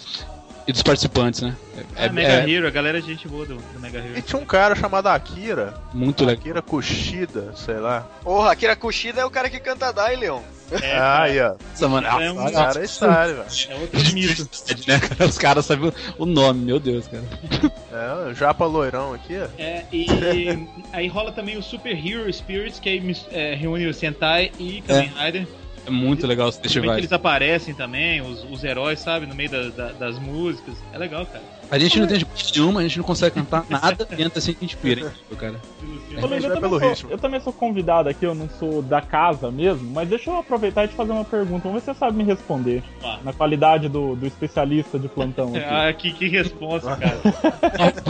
e 0.70 0.72
dos 0.72 0.84
participantes, 0.84 1.42
né? 1.42 1.56
É, 1.96 2.06
Ah, 2.06 2.10
Mega 2.12 2.28
é 2.34 2.50
Hero, 2.50 2.68
a 2.68 2.70
galera 2.70 3.00
é 3.00 3.02
gente 3.02 3.28
boa 3.28 3.46
do, 3.46 3.56
do 3.56 3.80
Mega 3.80 3.98
E 4.00 4.12
Hero. 4.12 4.22
tinha 4.22 4.40
um 4.42 4.46
cara 4.46 4.76
chamado 4.76 5.08
Akira. 5.08 5.74
muito 5.94 6.24
legal. 6.24 6.40
Akira 6.42 6.62
Kushida, 6.62 7.54
sei 7.56 7.78
lá. 7.78 8.02
Porra, 8.24 8.52
Akira 8.52 8.76
Kushida 8.76 9.22
é 9.22 9.26
o 9.26 9.32
cara 9.32 9.50
que 9.50 9.60
canta 9.60 9.92
Dai, 9.92 10.16
Leon. 10.16 10.42
É, 10.84 10.96
Ah, 10.98 11.24
aí, 11.24 11.42
ó. 11.42 11.56
Nossa, 11.72 11.88
mano, 11.90 12.06
é 12.08 12.32
um- 12.32 12.52
cara 12.52 12.80
é 12.84 12.88
velho. 13.34 13.46
é 13.70 13.76
outro 13.82 14.00
mito. 14.14 14.48
né? 14.88 15.26
Os 15.28 15.38
caras 15.40 15.66
sabem 15.66 15.92
o 16.20 16.26
nome, 16.28 16.64
meu 16.64 16.80
Deus, 16.80 17.08
cara. 17.08 17.24
É, 17.92 18.30
o 18.30 18.34
japa 18.36 18.66
loirão 18.68 19.14
aqui, 19.16 19.36
ó. 19.40 19.48
É, 19.58 19.84
e 19.92 20.06
aí 20.94 21.08
rola 21.08 21.32
também 21.32 21.58
o 21.58 21.64
Super 21.64 21.94
Hero 21.98 22.32
Spirits, 22.32 22.80
que 22.80 22.88
aí 22.90 23.16
é, 23.32 23.56
reúne 23.56 23.88
o 23.88 23.94
Sentai 23.96 24.52
e 24.60 24.82
Kamen 24.84 25.12
Rider. 25.18 25.42
É 25.42 25.48
muito 25.90 26.26
legal 26.28 26.50
esse 26.50 26.58
Também 26.58 26.70
que 26.72 26.74
festival. 26.80 26.98
eles 26.98 27.12
aparecem 27.12 27.74
também, 27.74 28.22
os, 28.22 28.44
os 28.50 28.64
heróis, 28.64 29.00
sabe, 29.00 29.26
no 29.26 29.36
meio 29.36 29.50
da- 29.50 29.70
da- 29.70 29.92
das 29.94 30.20
músicas. 30.20 30.76
É 30.94 30.98
legal, 30.98 31.26
cara. 31.26 31.44
A 31.72 31.78
gente 31.78 32.00
não 32.00 32.06
entende 32.06 32.26
parte 32.26 32.60
nenhuma, 32.60 32.80
a 32.80 32.84
gente 32.84 32.98
não 32.98 33.04
consegue 33.06 33.36
cantar 33.36 33.64
nada 33.70 34.08
entra 34.18 34.40
assim 34.40 34.54
que 34.54 34.66
a 34.66 34.68
gente 34.68 34.78
pira, 34.78 35.02
hein, 35.02 35.08
cara. 35.38 35.56
Ô, 36.22 36.26
Luiz, 36.26 36.44
eu, 36.44 36.50
vai 36.50 36.60
pelo 36.60 36.80
também 36.80 36.96
sou, 36.96 37.12
eu 37.12 37.18
também 37.20 37.40
sou 37.40 37.54
convidado 37.54 38.10
aqui, 38.10 38.26
eu 38.26 38.34
não 38.34 38.50
sou 38.50 38.82
da 38.82 39.02
casa 39.02 39.52
mesmo, 39.52 39.88
mas 39.92 40.10
deixa 40.10 40.32
eu 40.32 40.38
aproveitar 40.40 40.86
e 40.86 40.88
te 40.88 40.96
fazer 40.96 41.12
uma 41.12 41.24
pergunta. 41.24 41.68
Vamos 41.68 41.74
ver 41.76 41.80
se 41.82 41.94
você 41.94 42.00
sabe 42.00 42.18
me 42.18 42.24
responder. 42.24 42.82
Ó. 43.04 43.18
Na 43.24 43.32
qualidade 43.34 43.88
do, 43.88 44.16
do 44.16 44.26
especialista 44.26 44.98
de 44.98 45.08
plantão 45.08 45.50
aqui. 45.56 45.60
Ah, 45.70 45.94
que, 45.94 46.12
que 46.12 46.28
resposta, 46.28 46.96
cara. 46.98 47.20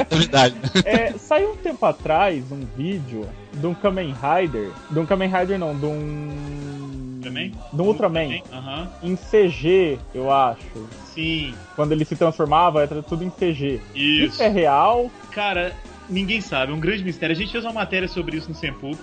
Novidade. 0.10 0.56
É, 0.86 1.12
saiu 1.18 1.52
um 1.52 1.58
tempo 1.58 1.86
atrás 1.86 2.44
um 2.52 2.66
vídeo 2.78 3.28
de 3.54 3.68
um 3.68 3.74
Kamen 3.74 4.14
Rider. 4.14 4.70
De 4.90 5.00
um 5.00 5.06
Kamen 5.06 5.30
Rider 5.30 5.60
não, 5.60 5.78
de 5.78 5.86
um. 5.86 6.89
De 7.30 7.82
um 7.82 7.86
Ultraman. 7.86 8.42
Aham. 8.52 8.90
Em 9.04 9.16
CG, 9.16 9.98
eu 10.14 10.32
acho. 10.32 10.88
Sim, 11.14 11.54
Quando 11.76 11.92
ele 11.92 12.06
se 12.06 12.16
transformava, 12.16 12.82
era 12.82 13.02
tudo 13.04 13.24
em 13.24 13.30
CG. 13.30 13.80
isso. 13.96 14.26
Isso 14.34 14.44
é 14.44 14.48
real? 14.48 15.10
Cara, 15.32 15.74
ninguém 16.10 16.40
sabe, 16.42 16.72
é 16.72 16.76
um 16.76 16.80
grande 16.80 17.04
mistério. 17.04 17.36
A 17.36 17.38
gente 17.38 17.52
fez 17.52 17.64
uma 17.64 17.74
matéria 17.74 18.08
sobre 18.08 18.38
isso 18.38 18.50
no 18.50 18.56
Senpu, 18.56 18.98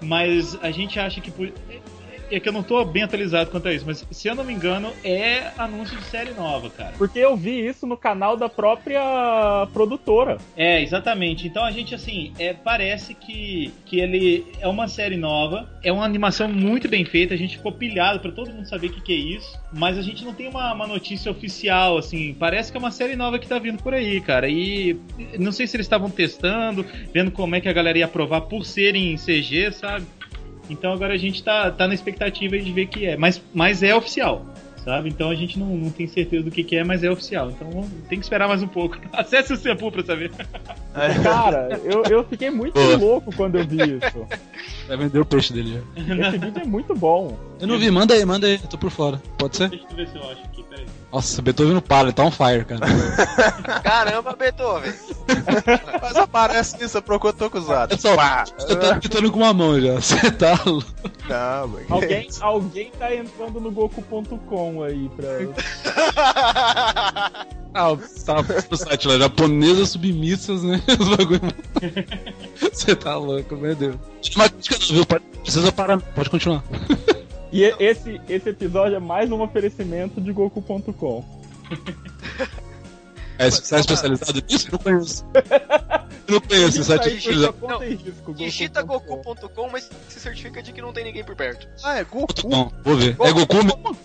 mas 0.00 0.58
a 0.62 0.70
gente 0.70 0.98
acha 1.00 1.20
que. 1.20 1.32
É 2.30 2.40
que 2.40 2.48
eu 2.48 2.52
não 2.52 2.62
tô 2.62 2.84
bem 2.84 3.02
atualizado 3.02 3.50
quanto 3.50 3.68
a 3.68 3.72
isso, 3.72 3.84
mas 3.86 4.04
se 4.10 4.28
eu 4.28 4.34
não 4.34 4.44
me 4.44 4.52
engano, 4.52 4.92
é 5.04 5.52
anúncio 5.56 5.96
de 5.96 6.04
série 6.04 6.32
nova, 6.32 6.68
cara. 6.70 6.94
Porque 6.98 7.18
eu 7.18 7.36
vi 7.36 7.66
isso 7.66 7.86
no 7.86 7.96
canal 7.96 8.36
da 8.36 8.48
própria 8.48 9.66
produtora. 9.72 10.38
É, 10.56 10.82
exatamente. 10.82 11.46
Então 11.46 11.64
a 11.64 11.70
gente, 11.70 11.94
assim, 11.94 12.32
é, 12.38 12.52
parece 12.52 13.14
que, 13.14 13.72
que 13.84 14.00
ele 14.00 14.46
é 14.60 14.66
uma 14.66 14.88
série 14.88 15.16
nova, 15.16 15.68
é 15.82 15.92
uma 15.92 16.04
animação 16.04 16.48
muito 16.48 16.88
bem 16.88 17.04
feita, 17.04 17.34
a 17.34 17.36
gente 17.36 17.56
ficou 17.56 17.72
pilhado 17.72 18.20
pra 18.20 18.32
todo 18.32 18.52
mundo 18.52 18.68
saber 18.68 18.88
o 18.88 18.92
que, 18.92 19.00
que 19.00 19.12
é 19.12 19.16
isso, 19.16 19.58
mas 19.72 19.98
a 19.98 20.02
gente 20.02 20.24
não 20.24 20.34
tem 20.34 20.48
uma, 20.48 20.72
uma 20.72 20.86
notícia 20.86 21.30
oficial, 21.30 21.98
assim, 21.98 22.34
parece 22.34 22.70
que 22.70 22.76
é 22.76 22.80
uma 22.80 22.90
série 22.90 23.16
nova 23.16 23.38
que 23.38 23.46
tá 23.46 23.58
vindo 23.58 23.82
por 23.82 23.94
aí, 23.94 24.20
cara. 24.20 24.48
E 24.48 24.98
não 25.38 25.52
sei 25.52 25.66
se 25.66 25.76
eles 25.76 25.86
estavam 25.86 26.10
testando, 26.10 26.84
vendo 27.12 27.30
como 27.30 27.54
é 27.54 27.60
que 27.60 27.68
a 27.68 27.72
galera 27.72 27.98
ia 27.98 28.04
aprovar 28.04 28.42
por 28.42 28.64
serem 28.64 29.12
em 29.12 29.16
CG, 29.16 29.72
sabe? 29.72 30.06
Então 30.68 30.92
agora 30.92 31.14
a 31.14 31.18
gente 31.18 31.42
tá, 31.42 31.70
tá 31.70 31.86
na 31.86 31.94
expectativa 31.94 32.54
aí 32.54 32.62
de 32.62 32.72
ver 32.72 32.86
que 32.86 33.06
é, 33.06 33.16
mas, 33.16 33.40
mas 33.54 33.82
é 33.82 33.94
oficial. 33.94 34.44
Sabe? 34.84 35.08
Então 35.08 35.30
a 35.30 35.34
gente 35.34 35.58
não, 35.58 35.66
não 35.66 35.90
tem 35.90 36.06
certeza 36.06 36.44
do 36.44 36.50
que, 36.50 36.62
que 36.62 36.76
é, 36.76 36.84
mas 36.84 37.02
é 37.02 37.10
oficial. 37.10 37.50
Então 37.50 37.84
tem 38.08 38.20
que 38.20 38.24
esperar 38.24 38.46
mais 38.46 38.62
um 38.62 38.68
pouco. 38.68 38.96
Acesse 39.12 39.52
o 39.52 39.56
Sempu 39.56 39.90
pra 39.90 40.04
saber. 40.04 40.30
Cara, 41.24 41.80
eu, 41.84 42.04
eu 42.04 42.24
fiquei 42.24 42.50
muito 42.50 42.74
Boa. 42.74 42.96
louco 42.96 43.34
quando 43.34 43.56
eu 43.56 43.66
vi 43.66 43.78
isso. 43.78 44.26
Vai 44.86 44.96
vender 44.96 45.18
o 45.18 45.26
peixe 45.26 45.52
dele 45.52 45.82
já. 45.96 46.28
Esse 46.28 46.38
vídeo 46.38 46.62
é 46.62 46.64
muito 46.64 46.94
bom. 46.94 47.36
Eu 47.60 47.66
não 47.66 47.78
vi, 47.78 47.90
manda 47.90 48.14
aí, 48.14 48.24
manda 48.24 48.46
aí, 48.46 48.60
eu 48.62 48.68
tô 48.68 48.78
por 48.78 48.92
fora. 48.92 49.20
Pode 49.36 49.56
ser? 49.56 49.70
Deixa 49.70 49.84
eu 49.90 49.96
ver 49.96 50.08
se 50.08 50.16
eu 50.16 50.22
acho. 50.30 50.55
Nossa, 51.12 51.40
Beethoven 51.40 51.74
no 51.74 51.82
palo, 51.82 52.08
ele 52.08 52.12
tá 52.12 52.24
on 52.24 52.30
fire, 52.30 52.64
cara. 52.64 52.80
Caramba, 53.82 54.34
Beethoven. 54.36 54.92
Mas 56.02 56.16
aparece 56.16 56.84
isso, 56.84 56.98
eu 56.98 57.02
procuro 57.02 57.32
Tokusatsu. 57.32 57.96
Pessoal, 57.96 58.44
eu 58.68 58.78
tô 58.78 58.94
gritando 58.96 59.30
com 59.32 59.38
uma 59.38 59.54
mão 59.54 59.80
já. 59.80 59.94
Você 60.00 60.30
tá 60.32 60.58
louco. 60.66 60.86
Não. 61.28 61.78
Alguém, 61.88 62.28
alguém 62.40 62.90
tá 62.98 63.14
entrando 63.14 63.60
no 63.60 63.70
Goku.com 63.70 64.82
aí 64.82 65.08
pra. 65.16 65.26
Ah, 67.78 67.94
tá 68.24 68.36
no 68.70 68.76
site 68.78 69.06
lá, 69.06 69.18
japonesa 69.18 69.84
submissas, 69.84 70.62
né? 70.62 70.82
Os 70.98 71.08
bagulho. 71.10 71.42
Você 72.72 72.96
tá 72.96 73.16
louco, 73.16 73.54
meu 73.54 73.76
Deus. 73.76 73.96
Tinha 74.22 74.44
uma 74.44 74.48
crítica 74.48 74.78
não, 74.80 74.94
viu? 74.94 75.06
Precisa 75.42 75.70
parar, 75.70 76.00
pode 76.00 76.30
continuar. 76.30 76.64
E 77.52 77.62
esse, 77.78 78.20
esse 78.28 78.48
episódio 78.48 78.96
é 78.96 79.00
mais 79.00 79.30
um 79.30 79.40
oferecimento 79.42 80.20
de 80.20 80.32
Goku.com. 80.32 81.24
É, 83.38 83.50
você 83.50 83.74
tá 83.74 83.80
especializado 83.80 84.42
nisso? 84.48 84.68
Eu 84.68 84.72
não 84.72 84.78
conheço. 84.78 85.24
Eu 86.26 86.32
não 86.34 86.40
conheço 86.40 86.80
esse 86.80 86.84
site 86.84 87.10
risco, 87.10 88.34
Digita 88.34 88.82
Goku.com. 88.82 89.34
goku.com, 89.34 89.68
mas 89.70 89.90
se 90.08 90.18
certifica 90.18 90.62
de 90.62 90.72
que 90.72 90.80
não 90.80 90.92
tem 90.92 91.04
ninguém 91.04 91.22
por 91.22 91.36
perto. 91.36 91.68
Ah, 91.84 91.98
é 91.98 92.04
Goku. 92.04 92.72
Vou 92.82 92.96
ver. 92.96 93.16
É 93.20 93.32
Goku? 93.32 93.56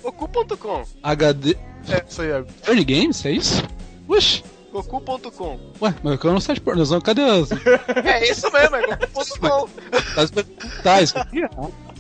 Goku.com. 0.04 0.84
HD. 1.02 1.56
É, 1.90 2.04
isso 2.08 2.22
aí 2.22 2.30
é. 2.30 2.46
Early 2.68 2.86
Games? 2.86 3.26
É 3.26 3.32
isso? 3.32 3.64
Uxi. 4.08 4.44
Goku.com. 4.72 5.60
Ué, 5.82 5.94
mas 6.04 6.24
eu 6.24 6.34
não 6.34 6.40
site 6.40 6.62
pornozão, 6.62 7.02
cadê 7.02 7.24
as. 7.24 7.50
É 8.06 8.30
isso 8.30 8.52
mesmo, 8.52 8.76
é 8.76 8.88
Goku.com. 8.88 9.68
Tá, 10.16 10.44
tá, 10.84 11.02
isso 11.02 11.18
aqui? 11.18 11.42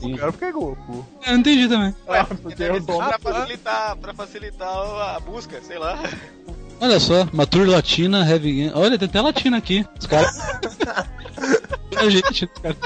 Ah, 0.01 0.07
sim. 0.07 0.15
Cara, 0.17 0.31
porque 0.31 0.45
é 0.45 0.51
Goku. 0.51 1.05
Eu 1.25 1.31
não 1.33 1.39
entendi 1.39 1.67
também. 1.67 1.95
Ah, 2.07 2.25
porque 2.25 2.63
eu 2.63 2.79
dou 2.79 2.97
Pra 2.97 3.19
facilitar, 3.19 3.95
pra 3.97 4.13
facilitar 4.13 4.67
a 5.15 5.19
busca, 5.19 5.61
sei 5.61 5.77
lá. 5.77 5.99
Olha 6.79 6.99
só, 6.99 7.27
Mature 7.31 7.69
Latina, 7.69 8.27
Heavy 8.27 8.53
Game. 8.53 8.71
Olha, 8.73 8.97
tem 8.97 9.07
até 9.07 9.21
Latina 9.21 9.57
aqui. 9.57 9.85
Os 9.99 10.07
caras. 10.07 10.35
a 11.95 12.09
gente, 12.09 12.45
os 12.45 12.61
caras 12.61 12.77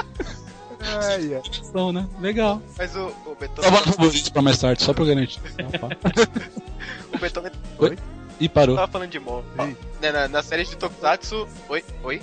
Ai, 0.80 1.34
ai. 1.34 1.42
são, 1.72 1.92
né? 1.92 2.06
Legal. 2.20 2.60
Mas 2.76 2.94
o, 2.94 3.06
o 3.24 3.34
Beethoven. 3.40 3.70
Tava 3.70 3.86
no 3.86 3.92
favorito 3.94 4.32
pra 4.32 4.42
mais 4.42 4.58
tarde, 4.58 4.82
só 4.82 4.92
pra 4.92 5.04
garantir. 5.04 5.40
O 7.14 7.18
Beethoven 7.18 7.50
Ih, 8.38 8.48
parou. 8.50 8.76
tava 8.76 8.92
falando 8.92 9.10
de 9.10 9.18
Mon. 9.18 9.42
Ó, 9.56 9.64
né, 9.64 10.12
Na, 10.12 10.28
na 10.28 10.42
série 10.42 10.64
de 10.64 10.76
Tokusatsu. 10.76 11.48
Oi, 11.68 11.82
oi, 12.02 12.20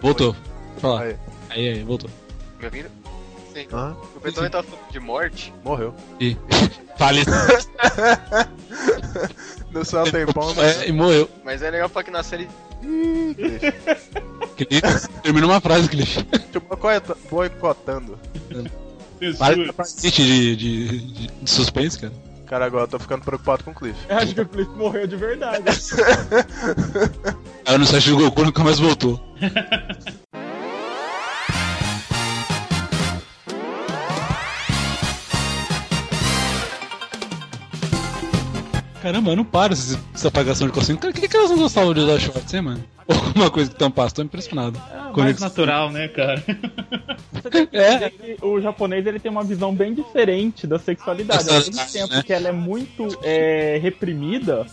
Voltou. 0.00 0.34
Fala. 0.78 1.02
Aí. 1.02 1.16
Aí, 1.50 1.68
aí, 1.68 1.82
voltou. 1.84 2.10
me 2.58 2.64
ouvindo? 2.64 2.90
Sim. 3.52 3.66
Hã? 3.72 3.94
O 4.16 4.20
Beethoven 4.20 4.50
tava 4.50 4.64
falando 4.66 4.90
de 4.90 5.00
morte. 5.00 5.52
Morreu. 5.64 5.94
Ih. 6.20 6.36
Fale. 6.96 7.22
No 9.72 9.84
céu 9.84 10.04
tem 10.04 10.26
pão, 10.26 10.54
mas. 10.54 10.82
É, 10.82 10.88
e 10.88 10.92
morreu. 10.92 11.28
Mas 11.44 11.62
é 11.62 11.70
legal 11.70 11.88
falar 11.88 12.04
que 12.04 12.10
na 12.10 12.22
série. 12.22 12.48
Cliff. 14.56 15.08
Termina 15.22 15.46
uma 15.46 15.60
frase, 15.60 15.88
Cliff. 15.88 16.22
Tipo, 16.52 16.60
boicota- 16.76 17.16
boicotando. 17.30 18.18
Para 19.38 19.54
de, 19.54 20.10
de, 20.10 20.56
de, 20.56 20.56
de, 20.56 21.26
de 21.28 21.50
suspense, 21.50 21.98
cara. 21.98 22.12
Cara, 22.46 22.66
agora 22.66 22.84
eu 22.84 22.88
tô 22.88 22.98
ficando 22.98 23.24
preocupado 23.24 23.64
com 23.64 23.70
o 23.70 23.74
Cliff. 23.74 23.98
Eu 24.08 24.16
acho 24.18 24.34
que 24.34 24.40
o 24.42 24.46
Cliff 24.46 24.70
morreu 24.72 25.06
de 25.06 25.16
verdade. 25.16 25.62
Aí 27.64 27.78
no 27.78 27.86
site 27.86 28.10
do 28.10 28.18
Goku 28.18 28.44
nunca 28.44 28.62
mais 28.62 28.78
voltou. 28.78 29.18
Caramba, 39.02 39.32
eu 39.32 39.36
não 39.36 39.44
paro 39.44 39.72
essa, 39.72 40.28
apagação 40.28 40.68
de. 40.68 40.72
Cara, 40.72 41.12
por 41.12 41.12
que, 41.12 41.26
que 41.26 41.36
elas 41.36 41.50
não 41.50 41.58
gostavam 41.58 41.92
de 41.92 41.98
usar 41.98 42.20
shorts, 42.20 42.54
hein, 42.54 42.62
mano? 42.62 42.84
Alguma 43.08 43.50
coisa 43.50 43.70
que 43.70 43.76
tampasse, 43.76 44.14
tô 44.14 44.22
impressionado. 44.22 44.78
Mais 44.78 45.12
Conexão. 45.12 45.48
natural, 45.48 45.90
né, 45.90 46.08
cara? 46.08 46.42
É, 47.72 48.08
que 48.08 48.36
o 48.40 48.60
japonês 48.60 49.04
ele 49.04 49.18
tem 49.18 49.30
uma 49.30 49.42
visão 49.42 49.74
bem 49.74 49.92
diferente 49.92 50.64
da 50.64 50.78
sexualidade. 50.78 51.48
Ao 51.48 51.54
mesmo 51.56 51.86
tempo 51.92 52.14
né? 52.14 52.22
que 52.22 52.32
ela 52.32 52.48
é 52.48 52.52
muito 52.52 53.08
é, 53.22 53.80
reprimida, 53.82 54.64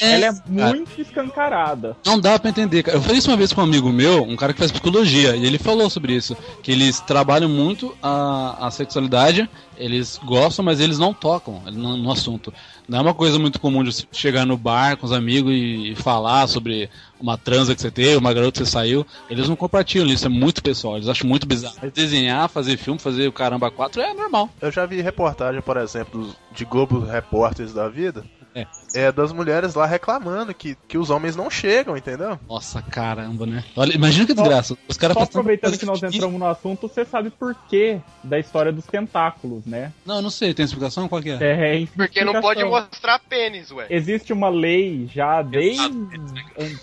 É, 0.00 0.14
ela 0.14 0.26
é 0.26 0.32
muito 0.48 1.00
escancarada. 1.00 1.96
Não 2.04 2.18
dá 2.18 2.36
pra 2.38 2.50
entender, 2.50 2.82
cara. 2.82 2.96
Eu 2.96 3.02
falei 3.02 3.18
isso 3.18 3.30
uma 3.30 3.36
vez 3.36 3.52
com 3.52 3.60
um 3.60 3.64
amigo 3.64 3.90
meu, 3.90 4.24
um 4.24 4.34
cara 4.34 4.52
que 4.52 4.58
faz 4.58 4.72
psicologia, 4.72 5.36
e 5.36 5.46
ele 5.46 5.58
falou 5.58 5.88
sobre 5.88 6.14
isso. 6.14 6.36
Que 6.62 6.72
eles 6.72 7.00
trabalham 7.00 7.48
muito 7.48 7.96
a, 8.02 8.66
a 8.66 8.70
sexualidade, 8.70 9.48
eles 9.76 10.18
gostam, 10.24 10.64
mas 10.64 10.80
eles 10.80 10.98
não 10.98 11.14
tocam 11.14 11.62
no, 11.72 11.96
no 11.96 12.10
assunto. 12.10 12.52
Não 12.88 12.98
é 12.98 13.02
uma 13.02 13.14
coisa 13.14 13.38
muito 13.38 13.60
comum 13.60 13.82
de 13.82 14.06
chegar 14.12 14.46
no 14.46 14.56
bar 14.56 14.96
com 14.96 15.06
os 15.06 15.12
amigos 15.12 15.52
e, 15.52 15.94
falar 15.96 16.46
sobre 16.46 16.88
uma 17.20 17.36
transa 17.38 17.74
que 17.74 17.80
você 17.80 17.90
teve, 17.90 18.16
uma 18.16 18.32
garota 18.32 18.52
que 18.52 18.66
você 18.66 18.70
saiu. 18.70 19.06
Eles 19.28 19.48
não 19.48 19.56
compartilham 19.56 20.06
isso, 20.06 20.26
é 20.26 20.28
muito 20.28 20.62
pessoal, 20.62 20.96
eles 20.96 21.08
acham 21.08 21.28
muito 21.28 21.46
bizarro. 21.46 21.76
Mas 21.80 21.92
desenhar, 21.92 22.48
fazer 22.48 22.76
filme, 22.76 22.98
fazer 22.98 23.26
o 23.28 23.32
caramba 23.32 23.70
4 23.70 24.00
é 24.00 24.14
normal. 24.14 24.50
Eu 24.60 24.70
já 24.70 24.86
vi 24.86 25.00
reportagem, 25.00 25.60
por 25.62 25.76
exemplo, 25.76 26.34
de 26.52 26.64
Globo 26.64 27.00
Repórteres 27.00 27.72
da 27.72 27.88
vida. 27.88 28.24
É. 28.56 28.66
É 28.94 29.12
das 29.12 29.32
mulheres 29.32 29.74
lá 29.74 29.84
reclamando 29.84 30.54
que, 30.54 30.74
que 30.88 30.96
os 30.96 31.10
homens 31.10 31.36
não 31.36 31.50
chegam, 31.50 31.94
entendeu? 31.94 32.40
Nossa, 32.48 32.80
caramba, 32.80 33.44
né? 33.44 33.62
Olha, 33.76 33.94
imagina 33.94 34.26
que 34.26 34.32
desgraça. 34.32 34.76
Os 34.88 34.96
caras 34.96 35.14
Só 35.14 35.24
aproveitando 35.24 35.78
que 35.78 35.84
nós 35.84 36.02
entramos 36.02 36.40
no 36.40 36.46
assunto, 36.46 36.88
você 36.88 37.04
sabe 37.04 37.28
por 37.28 37.54
quê 37.68 38.00
da 38.24 38.38
história 38.38 38.72
dos 38.72 38.86
tentáculos, 38.86 39.66
né? 39.66 39.92
Não, 40.06 40.16
eu 40.16 40.22
não 40.22 40.30
sei, 40.30 40.54
tem 40.54 40.64
explicação? 40.64 41.06
Qual 41.06 41.20
que 41.20 41.30
é? 41.30 41.38
É, 41.40 41.82
é 41.82 41.86
Porque 41.94 42.24
não 42.24 42.40
pode 42.40 42.64
mostrar 42.64 43.18
pênis, 43.18 43.70
ué. 43.70 43.86
Existe 43.90 44.32
uma 44.32 44.48
lei 44.48 45.06
já 45.12 45.42
desde 45.42 45.92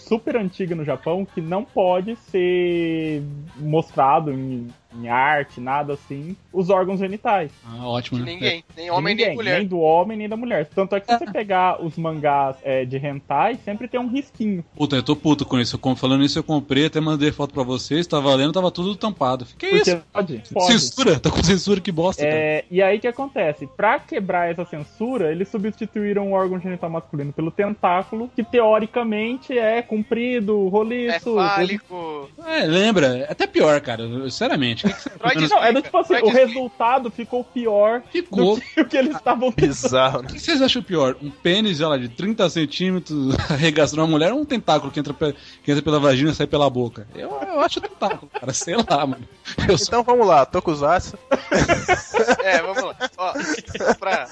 super 0.07 0.37
antiga 0.37 0.75
no 0.75 0.85
Japão 0.85 1.25
que 1.25 1.41
não 1.41 1.63
pode 1.63 2.15
ser 2.29 3.23
mostrado 3.57 4.31
em, 4.31 4.67
em 4.95 5.07
arte, 5.09 5.59
nada 5.59 5.93
assim, 5.93 6.35
os 6.51 6.69
órgãos 6.69 6.99
genitais. 6.99 7.51
Ah, 7.65 7.87
ótimo, 7.87 8.19
De 8.19 8.25
né? 8.25 8.33
ninguém. 8.33 8.63
Nem 8.75 8.91
homem 8.91 9.13
ninguém, 9.13 9.27
nem 9.27 9.35
mulher. 9.35 9.59
Nem 9.59 9.67
do 9.67 9.79
homem, 9.79 10.17
nem 10.17 10.29
da 10.29 10.37
mulher. 10.37 10.67
Tanto 10.73 10.95
é 10.95 10.99
que 10.99 11.07
se 11.11 11.17
você 11.17 11.25
pegar 11.31 11.83
os 11.83 11.97
mangás 11.97 12.55
é, 12.63 12.85
de 12.85 12.97
hentai, 12.97 13.57
sempre 13.63 13.87
tem 13.87 13.99
um 13.99 14.07
risquinho. 14.07 14.63
Puta, 14.75 14.95
eu 14.95 15.03
tô 15.03 15.15
puto 15.15 15.45
com 15.45 15.59
isso. 15.59 15.79
Eu 15.83 15.93
Falando 15.95 16.23
isso, 16.23 16.39
eu 16.39 16.43
comprei, 16.43 16.87
até 16.87 16.99
mandei 16.99 17.31
foto 17.31 17.53
pra 17.53 17.63
vocês, 17.63 18.07
tava 18.07 18.33
lendo, 18.35 18.51
tava 18.53 18.71
tudo 18.71 18.95
tampado. 18.95 19.45
Que 19.57 19.67
Porque 19.69 19.91
isso? 19.91 20.01
pode, 20.11 20.43
pode. 20.51 20.71
Censura? 20.71 21.19
Tá 21.19 21.29
com 21.29 21.43
censura, 21.43 21.79
que 21.79 21.91
bosta, 21.91 22.23
cara. 22.23 22.35
É, 22.35 22.65
e 22.69 22.81
aí 22.81 22.97
o 22.97 22.99
que 22.99 23.07
acontece? 23.07 23.67
Pra 23.67 23.99
quebrar 23.99 24.49
essa 24.49 24.65
censura, 24.65 25.31
eles 25.31 25.47
substituíram 25.49 26.29
o 26.29 26.33
órgão 26.33 26.59
genital 26.59 26.89
masculino 26.89 27.31
pelo 27.31 27.51
tentáculo, 27.51 28.29
que 28.35 28.43
teoricamente 28.43 29.57
é 29.57 29.81
comprido, 29.81 30.67
É 30.67 30.69
roliço. 30.69 31.35
fálico. 31.35 32.29
É, 32.45 32.63
lembra? 32.65 33.19
É 33.19 33.31
até 33.31 33.47
pior, 33.47 33.79
cara. 33.81 34.03
Sinceramente. 34.23 34.82
Freud? 34.89 35.49
Não, 35.49 35.63
é 35.63 35.73
do 35.73 35.81
tipo 35.81 35.97
assim, 35.97 36.07
Freud 36.15 36.25
o 36.25 36.27
explica. 36.29 36.47
resultado 36.47 37.11
ficou 37.11 37.43
pior 37.43 38.01
Ficou. 38.11 38.55
do 38.55 38.61
que 38.61 38.81
o 38.81 38.85
que 38.85 38.97
eles 38.97 39.15
estavam 39.15 39.51
pensando. 39.51 40.23
O 40.33 40.33
que 40.33 40.39
vocês 40.39 40.61
acham 40.61 40.81
pior? 40.81 41.15
Um 41.21 41.29
pênis, 41.29 41.77
sei 41.77 41.85
lá, 41.85 41.97
de 41.97 42.09
30 42.09 42.49
centímetros 42.49 43.35
arregaçando 43.49 44.01
uma 44.01 44.07
mulher 44.07 44.33
ou 44.33 44.39
um 44.41 44.45
tentáculo 44.45 44.91
que 44.91 44.99
entra, 44.99 45.13
que 45.63 45.71
entra 45.71 45.83
pela 45.83 45.99
vagina 45.99 46.31
e 46.31 46.35
sai 46.35 46.47
pela 46.47 46.69
boca? 46.69 47.07
Eu, 47.15 47.29
eu 47.29 47.61
acho 47.61 47.79
tentáculo, 47.81 48.29
cara. 48.31 48.53
Sei 48.53 48.75
lá, 48.75 49.05
mano. 49.05 49.27
Eu 49.67 49.77
sou... 49.77 49.87
Então 49.87 50.03
vamos 50.03 50.27
lá, 50.27 50.45
Tokusatsu. 50.45 51.17
É, 52.43 52.61
vamos 52.61 52.83
lá. 52.83 52.95
Ó, 53.17 53.33
pra... 53.99 54.27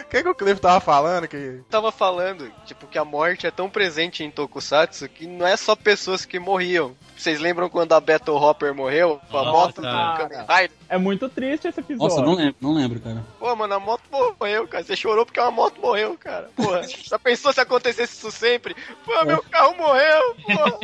O 0.00 0.08
que, 0.08 0.22
que 0.22 0.28
o 0.28 0.34
Cliff 0.34 0.60
tava 0.60 0.80
falando? 0.80 1.28
Que... 1.28 1.60
Tava 1.68 1.90
falando, 1.92 2.50
tipo, 2.64 2.86
que 2.86 2.98
a 2.98 3.04
morte 3.04 3.46
é 3.46 3.50
tão 3.50 3.68
presente 3.68 4.22
em 4.24 4.30
Tokusatsu 4.30 5.08
que 5.08 5.26
não 5.26 5.46
é 5.46 5.56
só 5.56 5.74
pessoas 5.76 6.24
que 6.24 6.38
morriam. 6.38 6.94
Vocês 7.16 7.40
lembram 7.40 7.68
quando 7.68 7.92
a 7.92 8.00
Battle 8.00 8.36
Hopper 8.36 8.74
morreu? 8.74 9.20
Com 9.30 9.38
a 9.38 9.44
Nossa, 9.44 9.58
moto 9.58 9.76
do. 9.76 9.82
Kamen 9.82 10.46
Rider? 10.46 10.70
É 10.88 10.98
muito 10.98 11.28
triste 11.28 11.66
esse 11.66 11.80
episódio. 11.80 12.16
Nossa, 12.16 12.22
não 12.22 12.34
lembro, 12.34 12.56
não 12.60 12.74
lembro, 12.74 13.00
cara. 13.00 13.24
Pô, 13.38 13.56
mano, 13.56 13.74
a 13.74 13.80
moto 13.80 14.02
morreu, 14.10 14.68
cara. 14.68 14.84
Você 14.84 14.94
chorou 14.94 15.24
porque 15.24 15.40
uma 15.40 15.50
moto 15.50 15.80
morreu, 15.80 16.16
cara. 16.18 16.50
Porra, 16.54 16.82
já 16.86 17.18
pensou 17.18 17.52
se 17.52 17.60
acontecesse 17.60 18.14
isso 18.14 18.30
sempre? 18.30 18.76
Pô, 19.04 19.24
meu 19.24 19.42
carro 19.42 19.76
morreu, 19.76 20.34
porra. 20.44 20.78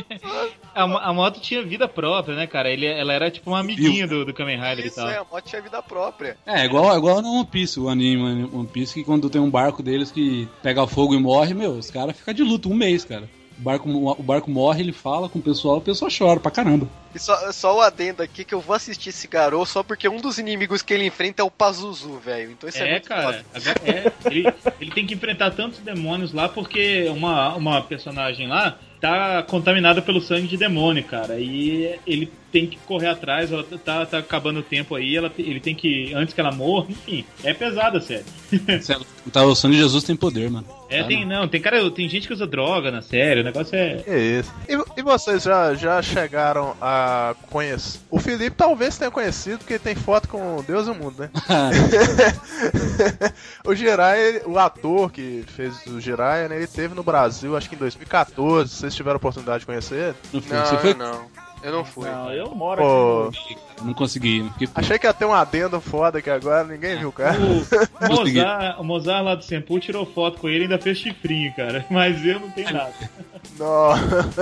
A, 0.74 0.84
a 0.84 1.12
moto 1.12 1.38
tinha 1.38 1.62
vida 1.62 1.86
própria, 1.86 2.34
né, 2.34 2.46
cara? 2.46 2.70
Ele, 2.70 2.86
ela 2.86 3.12
era 3.12 3.30
tipo 3.30 3.50
uma 3.50 3.60
amiguinha 3.60 4.06
do, 4.06 4.24
do 4.24 4.32
Kamen 4.32 4.58
Rider 4.58 4.86
e 4.86 4.88
Isso 4.88 4.96
tal. 4.96 5.10
é, 5.10 5.18
a 5.18 5.24
moto 5.30 5.44
tinha 5.44 5.60
vida 5.60 5.82
própria. 5.82 6.38
É, 6.46 6.64
igual, 6.64 6.96
igual 6.96 7.20
no 7.20 7.28
One 7.28 7.46
Piece, 7.46 7.78
o 7.78 7.90
anime 7.90 8.48
One 8.50 8.66
Piece, 8.66 8.94
que 8.94 9.04
quando 9.04 9.28
tem 9.28 9.38
um 9.38 9.50
barco 9.50 9.82
deles 9.82 10.10
que 10.10 10.48
pega 10.62 10.86
fogo 10.86 11.14
e 11.14 11.18
morre, 11.18 11.52
meu, 11.52 11.72
os 11.72 11.90
caras 11.90 12.16
ficam 12.16 12.32
de 12.32 12.42
luto 12.42 12.70
um 12.70 12.74
mês, 12.74 13.04
cara. 13.04 13.28
O 13.62 13.64
barco, 13.64 13.88
o 13.88 14.22
barco 14.24 14.50
morre, 14.50 14.82
ele 14.82 14.92
fala 14.92 15.28
com 15.28 15.38
o 15.38 15.42
pessoal, 15.42 15.76
o 15.76 15.80
pessoal 15.80 16.10
chora 16.10 16.40
pra 16.40 16.50
caramba. 16.50 16.88
E 17.14 17.18
só, 17.18 17.52
só 17.52 17.76
o 17.76 17.80
adendo 17.80 18.20
aqui 18.20 18.44
que 18.44 18.52
eu 18.52 18.60
vou 18.60 18.74
assistir 18.74 19.10
esse 19.10 19.28
garoto 19.28 19.66
só 19.66 19.82
porque 19.84 20.08
um 20.08 20.20
dos 20.20 20.36
inimigos 20.38 20.82
que 20.82 20.92
ele 20.92 21.06
enfrenta 21.06 21.42
é 21.42 21.44
o 21.44 21.50
Pazuzu, 21.50 22.18
velho. 22.18 22.50
Então 22.50 22.68
isso 22.68 22.82
é, 22.82 22.88
É, 22.88 22.90
muito 22.92 23.08
cara. 23.08 23.44
foda. 23.54 23.74
É, 23.84 24.12
ele, 24.28 24.52
ele 24.80 24.90
tem 24.90 25.06
que 25.06 25.14
enfrentar 25.14 25.52
tantos 25.52 25.78
demônios 25.78 26.32
lá 26.32 26.48
porque 26.48 27.06
uma, 27.10 27.54
uma 27.54 27.82
personagem 27.82 28.48
lá 28.48 28.78
tá 29.00 29.42
contaminada 29.44 30.02
pelo 30.02 30.20
sangue 30.20 30.48
de 30.48 30.56
demônio, 30.56 31.04
cara. 31.04 31.38
E 31.38 31.98
ele 32.04 32.32
tem 32.50 32.66
que 32.66 32.78
correr 32.78 33.08
atrás, 33.08 33.52
ela 33.52 33.62
tá, 33.62 34.06
tá 34.06 34.18
acabando 34.18 34.58
o 34.60 34.62
tempo 34.62 34.94
aí, 34.96 35.16
ela, 35.16 35.30
ele 35.38 35.60
tem 35.60 35.74
que. 35.74 36.12
Antes 36.14 36.34
que 36.34 36.40
ela 36.40 36.52
morra, 36.52 36.86
enfim. 36.90 37.24
É 37.44 37.54
pesada, 37.54 38.00
sério. 38.00 38.24
Tá, 39.32 39.44
o 39.44 39.54
sangue 39.54 39.76
de 39.76 39.82
Jesus 39.82 40.02
tem 40.04 40.16
poder, 40.16 40.50
mano. 40.50 40.66
É, 40.92 41.02
Tá, 41.02 41.08
tem, 41.08 41.26
não, 41.26 41.48
tem 41.48 41.60
cara, 41.60 41.90
tem 41.90 42.08
gente 42.08 42.26
que 42.26 42.32
usa 42.32 42.46
droga 42.46 42.90
na 42.90 43.02
série, 43.02 43.40
o 43.40 43.44
negócio 43.44 43.76
é. 43.76 43.96
Que 43.96 44.16
isso. 44.16 44.52
E, 44.68 45.00
e 45.00 45.02
vocês 45.02 45.42
já, 45.42 45.74
já 45.74 46.00
chegaram 46.02 46.76
a 46.80 47.34
conhecer? 47.50 48.00
O 48.10 48.18
Felipe 48.18 48.56
talvez 48.56 48.96
tenha 48.98 49.10
conhecido, 49.10 49.58
porque 49.58 49.78
tem 49.78 49.94
foto 49.94 50.28
com 50.28 50.62
Deus 50.66 50.86
e 50.86 50.90
o 50.90 50.94
mundo, 50.94 51.16
né? 51.18 51.30
o 53.64 53.74
Jirai, 53.74 54.42
o 54.46 54.58
ator 54.58 55.10
que 55.10 55.44
fez 55.48 55.84
o 55.86 56.00
Jirai, 56.00 56.48
né, 56.48 56.56
ele 56.56 56.66
teve 56.66 56.94
no 56.94 57.02
Brasil, 57.02 57.56
acho 57.56 57.68
que 57.68 57.74
em 57.74 57.78
2014. 57.78 58.70
Vocês 58.70 58.94
tiveram 58.94 59.14
a 59.14 59.16
oportunidade 59.16 59.60
de 59.60 59.66
conhecer 59.66 59.94
ele? 59.94 60.14
Não 60.32 60.42
foi, 60.42 60.56
Não, 60.56 60.66
você 60.66 60.76
foi? 60.78 60.94
Eu 61.62 61.72
não. 61.72 61.84
Fui. 61.84 62.08
Não, 62.08 62.32
eu 62.32 62.54
moro 62.54 62.82
Pô, 62.82 63.28
aqui 63.28 63.56
Não 63.82 63.94
consegui. 63.94 64.40
não 64.42 64.52
achei 64.74 64.98
que 64.98 65.06
ia 65.06 65.14
ter 65.14 65.24
um 65.24 65.32
adendo 65.32 65.80
foda 65.80 66.18
aqui 66.18 66.30
agora, 66.30 66.64
ninguém 66.64 66.98
viu, 66.98 67.12
cara. 67.12 67.36
O 67.38 67.62
Mozart, 68.08 68.80
o 68.80 68.84
Mozart 68.84 69.24
lá 69.24 69.34
do 69.34 69.44
Sempu 69.44 69.78
tirou 69.80 70.04
foto 70.06 70.38
com 70.38 70.48
ele 70.48 70.60
e 70.60 70.62
ainda 70.62 70.78
fez 70.78 70.98
chifrinho, 70.98 71.54
cara. 71.54 71.84
Mas 71.90 72.24
eu 72.24 72.40
não 72.40 72.50
tenho 72.50 72.72
nada. 72.72 72.92
Não. 73.58 73.92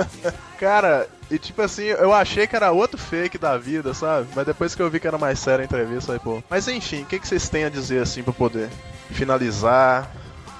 Cara, 0.59 1.07
e 1.29 1.39
tipo 1.39 1.59
assim, 1.63 1.85
eu 1.85 2.13
achei 2.13 2.45
que 2.45 2.55
era 2.55 2.71
outro 2.71 2.97
fake 2.97 3.37
da 3.39 3.57
vida, 3.57 3.95
sabe? 3.95 4.27
Mas 4.35 4.45
depois 4.45 4.75
que 4.75 4.81
eu 4.81 4.89
vi 4.91 4.99
que 4.99 5.07
era 5.07 5.17
mais 5.17 5.39
séria 5.39 5.63
a 5.63 5.65
entrevista, 5.65 6.13
aí, 6.13 6.19
pô. 6.19 6.43
Mas 6.47 6.67
enfim, 6.67 7.01
o 7.01 7.05
que, 7.05 7.19
que 7.19 7.27
vocês 7.27 7.49
têm 7.49 7.63
a 7.63 7.69
dizer 7.69 8.03
assim 8.03 8.21
pra 8.21 8.31
poder 8.31 8.69
finalizar? 9.09 10.11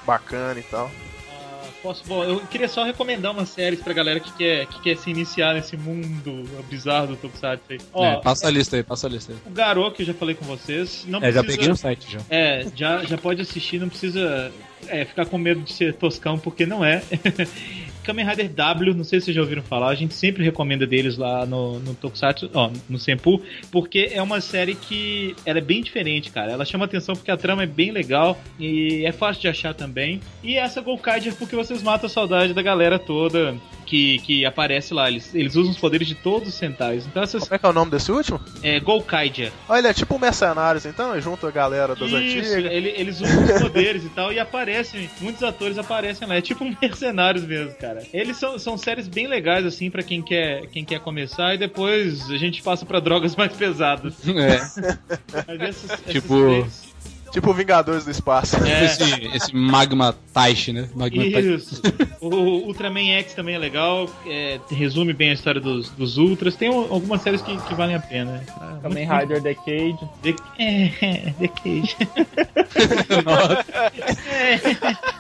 Bacana 0.05 0.59
e 0.59 0.63
tal. 0.63 0.89
Posso, 1.81 2.03
bom, 2.05 2.23
eu 2.23 2.39
queria 2.41 2.67
só 2.67 2.83
recomendar 2.83 3.31
umas 3.31 3.49
séries 3.49 3.81
pra 3.81 3.91
galera 3.91 4.19
que 4.19 4.31
quer, 4.33 4.67
que 4.67 4.81
quer 4.81 4.97
se 4.97 5.09
iniciar 5.09 5.55
nesse 5.55 5.75
mundo 5.75 6.43
bizarro 6.69 7.07
do 7.07 7.15
Tokusatsu 7.15 7.63
aí. 7.71 7.79
Ó, 7.91 8.05
É, 8.05 8.21
passa 8.21 8.47
a 8.47 8.51
lista 8.51 8.75
aí, 8.75 8.83
passa 8.83 9.07
a 9.07 9.09
lista 9.09 9.31
aí. 9.33 9.37
o 9.47 9.49
Garou, 9.49 9.89
que 9.91 10.03
eu 10.03 10.05
já 10.05 10.13
falei 10.13 10.35
com 10.35 10.45
vocês, 10.45 11.05
não 11.07 11.17
É, 11.19 11.31
já 11.31 11.41
precisa... 11.43 11.47
peguei 11.57 11.67
no 11.69 11.75
site 11.75 12.05
já. 12.11 12.19
É, 12.29 12.67
já, 12.75 13.03
já 13.03 13.17
pode 13.17 13.41
assistir, 13.41 13.79
não 13.79 13.89
precisa 13.89 14.51
é, 14.87 15.05
ficar 15.05 15.25
com 15.25 15.39
medo 15.39 15.61
de 15.61 15.73
ser 15.73 15.95
toscão, 15.95 16.37
porque 16.37 16.67
não 16.67 16.85
é. 16.85 17.01
Kamen 18.03 18.25
Rider 18.25 18.49
W, 18.49 18.93
não 18.93 19.03
sei 19.03 19.19
se 19.19 19.25
vocês 19.25 19.35
já 19.35 19.41
ouviram 19.41 19.61
falar, 19.63 19.89
a 19.89 19.95
gente 19.95 20.13
sempre 20.13 20.43
recomenda 20.43 20.85
deles 20.87 21.17
lá 21.17 21.45
no, 21.45 21.79
no 21.79 21.93
Tokusatsu, 21.93 22.49
ó, 22.53 22.69
no 22.89 22.97
Senpu, 22.99 23.41
porque 23.71 24.09
é 24.13 24.21
uma 24.21 24.41
série 24.41 24.75
que 24.75 25.35
ela 25.45 25.59
é 25.59 25.61
bem 25.61 25.81
diferente, 25.81 26.31
cara. 26.31 26.51
Ela 26.51 26.65
chama 26.65 26.85
atenção 26.85 27.15
porque 27.15 27.31
a 27.31 27.37
trama 27.37 27.63
é 27.63 27.67
bem 27.67 27.91
legal 27.91 28.39
e 28.59 29.05
é 29.05 29.11
fácil 29.11 29.41
de 29.41 29.47
achar 29.47 29.73
também. 29.73 30.19
E 30.43 30.55
essa 30.57 30.81
Golkaider 30.81 31.35
porque 31.35 31.55
vocês 31.55 31.81
matam 31.83 32.07
a 32.07 32.09
saudade 32.09 32.53
da 32.53 32.61
galera 32.61 32.97
toda 32.99 33.55
que, 33.85 34.19
que 34.19 34.45
aparece 34.45 34.93
lá. 34.93 35.09
Eles, 35.09 35.33
eles 35.35 35.55
usam 35.55 35.71
os 35.71 35.77
poderes 35.77 36.07
de 36.07 36.15
todos 36.15 36.47
os 36.47 36.53
Sentais. 36.55 37.05
Então 37.05 37.21
essas. 37.21 37.43
Como 37.43 37.55
é 37.55 37.59
que 37.59 37.65
é 37.65 37.69
o 37.69 37.73
nome 37.73 37.91
desse 37.91 38.11
último? 38.11 38.39
É 38.63 38.79
Golkaider. 38.79 39.51
Olha, 39.67 39.79
ele 39.79 39.87
é 39.89 39.93
tipo 39.93 40.15
um 40.15 40.19
mercenários, 40.19 40.85
então, 40.85 41.19
junto 41.19 41.45
a 41.45 41.51
galera 41.51 41.93
das 41.95 42.07
Isso, 42.07 42.15
antigas. 42.15 42.51
ele- 42.51 42.93
eles 42.95 43.19
usam 43.21 43.43
os 43.43 43.61
poderes 43.61 44.05
e 44.05 44.09
tal, 44.09 44.31
e 44.31 44.39
aparecem, 44.39 45.09
muitos 45.19 45.43
atores 45.43 45.77
aparecem 45.77 46.27
lá, 46.27 46.35
é 46.35 46.41
tipo 46.41 46.63
um 46.63 46.73
mercenários 46.81 47.43
mesmo, 47.43 47.73
cara. 47.75 47.90
Eles 48.13 48.37
são, 48.37 48.57
são 48.59 48.77
séries 48.77 49.07
bem 49.07 49.27
legais, 49.27 49.65
assim, 49.65 49.89
pra 49.89 50.01
quem 50.03 50.21
quer, 50.21 50.67
quem 50.67 50.83
quer 50.85 50.99
começar, 50.99 51.53
e 51.55 51.57
depois 51.57 52.29
a 52.31 52.37
gente 52.37 52.61
passa 52.61 52.85
pra 52.85 52.99
drogas 52.99 53.35
mais 53.37 53.51
pesadas. 53.53 54.13
É, 54.27 54.55
essas 55.67 55.99
Tipo- 56.09 56.39
três- 56.61 56.91
Tipo 57.31 57.53
Vingadores 57.53 58.03
do 58.03 58.11
Espaço. 58.11 58.57
É. 58.65 58.83
esse, 58.83 59.03
esse 59.33 59.55
Magma 59.55 60.13
Taishi, 60.33 60.73
né? 60.73 60.89
Magma 60.93 61.23
Taishi. 61.23 61.53
Isso. 61.53 61.81
O 62.19 62.27
Ultraman 62.67 63.09
X 63.19 63.33
também 63.33 63.55
é 63.55 63.57
legal, 63.57 64.09
é, 64.27 64.59
resume 64.69 65.13
bem 65.13 65.29
a 65.29 65.33
história 65.33 65.61
dos, 65.61 65.89
dos 65.91 66.17
Ultras. 66.17 66.57
Tem 66.57 66.69
um- 66.69 66.91
algumas 66.93 67.21
séries 67.21 67.41
que, 67.41 67.55
que 67.55 67.73
valem 67.73 67.95
a 67.95 68.01
pena. 68.01 68.43
Ah, 68.59 68.79
Kamen 68.81 69.07
muito- 69.07 69.19
Rider 69.21 69.41
Decade. 69.41 69.97
The, 70.21 70.35
é, 70.59 71.31
The 71.39 71.47
Cage. 71.47 71.95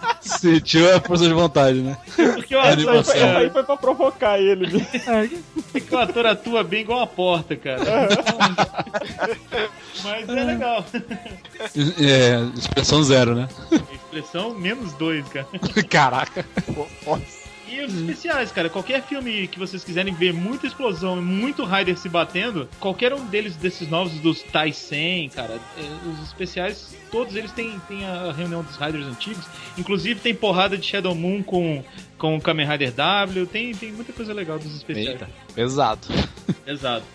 Sentiu 0.21 0.95
a 0.95 0.99
força 1.01 1.25
de 1.27 1.33
vontade, 1.33 1.79
né? 1.81 1.97
Porque 2.15 2.55
o 2.55 2.59
É 2.59 2.73
ator. 2.73 2.95
Isso 3.01 3.11
aí 3.13 3.49
foi 3.49 3.63
pra 3.63 3.75
provocar 3.77 4.39
ele. 4.39 4.67
viu? 4.67 4.81
porque 5.71 5.95
o 5.95 5.97
ator 5.99 6.25
atua 6.27 6.63
bem 6.63 6.81
igual 6.81 6.99
uma 6.99 7.07
porta, 7.07 7.55
cara. 7.55 7.81
Mas 10.03 10.29
é 10.29 10.43
legal. 10.43 10.85
É, 11.99 12.57
expressão 12.57 13.03
zero, 13.03 13.35
né? 13.35 13.47
Expressão 13.93 14.53
menos 14.53 14.93
dois, 14.93 15.27
cara. 15.29 15.47
Caraca. 15.89 16.45
E 17.71 17.85
os 17.85 17.93
especiais, 17.93 18.51
cara. 18.51 18.69
Qualquer 18.69 19.01
filme 19.03 19.47
que 19.47 19.57
vocês 19.57 19.83
quiserem 19.83 20.13
ver 20.13 20.33
muita 20.33 20.67
explosão 20.67 21.17
e 21.17 21.21
muito 21.21 21.63
Rider 21.63 21.97
se 21.97 22.09
batendo, 22.09 22.67
qualquer 22.79 23.13
um 23.13 23.25
deles, 23.25 23.55
desses 23.55 23.89
novos, 23.89 24.13
dos 24.19 24.41
Taisen, 24.43 25.29
cara, 25.29 25.57
é, 25.77 26.09
os 26.09 26.27
especiais, 26.27 26.95
todos 27.09 27.35
eles 27.35 27.51
têm, 27.51 27.79
têm 27.87 28.05
a 28.05 28.31
reunião 28.33 28.61
dos 28.61 28.75
Riders 28.75 29.05
antigos. 29.05 29.45
Inclusive 29.77 30.19
tem 30.19 30.35
porrada 30.35 30.77
de 30.77 30.85
Shadow 30.85 31.15
Moon 31.15 31.41
com, 31.41 31.81
com 32.17 32.35
o 32.35 32.41
Kamen 32.41 32.67
Rider 32.67 32.91
W. 32.91 33.45
Tem, 33.47 33.73
tem 33.73 33.91
muita 33.93 34.11
coisa 34.11 34.33
legal 34.33 34.59
dos 34.59 34.75
especiais. 34.75 35.21
Eita, 35.21 35.29
pesado. 35.55 36.07
Exato. 36.67 37.05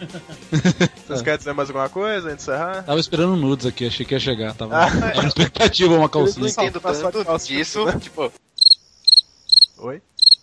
Vocês 1.07 1.23
querem 1.23 1.39
dizer 1.39 1.53
mais 1.53 1.69
alguma 1.69 1.89
coisa 1.89 2.29
antes 2.31 2.45
de 2.47 2.51
encerrar? 2.53 2.83
Tava 2.83 2.99
esperando 2.99 3.37
nudes 3.37 3.67
aqui, 3.67 3.87
achei 3.87 4.05
que 4.07 4.15
ia 4.15 4.21
chegar. 4.21 4.55
Tava, 4.55 4.71
tava 4.71 5.23
na 5.23 5.29
expectativa 5.29 5.89
uma 5.89 5.97
Eu 5.97 6.01
não 6.01 6.09
calcinha. 6.09 6.49
entendo 6.49 6.81
tanto 6.81 7.25
calcinha, 7.25 7.59
disso. 7.59 7.85
né? 7.85 7.99
Tipo, 8.01 8.33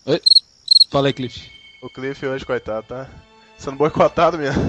Oi? 0.06 0.20
Fala 0.90 1.08
aí, 1.08 1.12
Cliff. 1.12 1.50
O 1.82 1.88
Cliff 1.88 2.24
hoje, 2.26 2.44
coitado, 2.44 2.86
tá 2.86 3.08
sendo 3.58 3.76
boicotado 3.76 4.38
mesmo. 4.38 4.62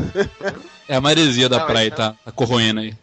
É 0.87 0.95
a 0.95 1.01
maresia 1.01 1.49
da 1.49 1.59
Não, 1.59 1.67
praia, 1.67 1.87
então- 1.87 2.13
tá, 2.13 2.17
tá 2.25 2.31
corroendo 2.31 2.79
aí. 2.79 2.95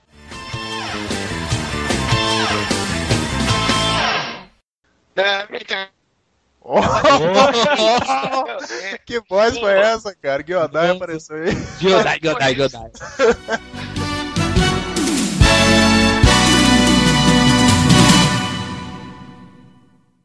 que 9.05 9.21
voz 9.29 9.59
foi 9.59 9.73
essa, 9.79 10.15
cara? 10.15 10.43
Guiodai 10.43 10.91
apareceu 10.91 11.37
aí. 11.37 11.51
Giodai, 11.81 12.19
Giodai, 12.23 12.55
Giodai. 12.55 12.91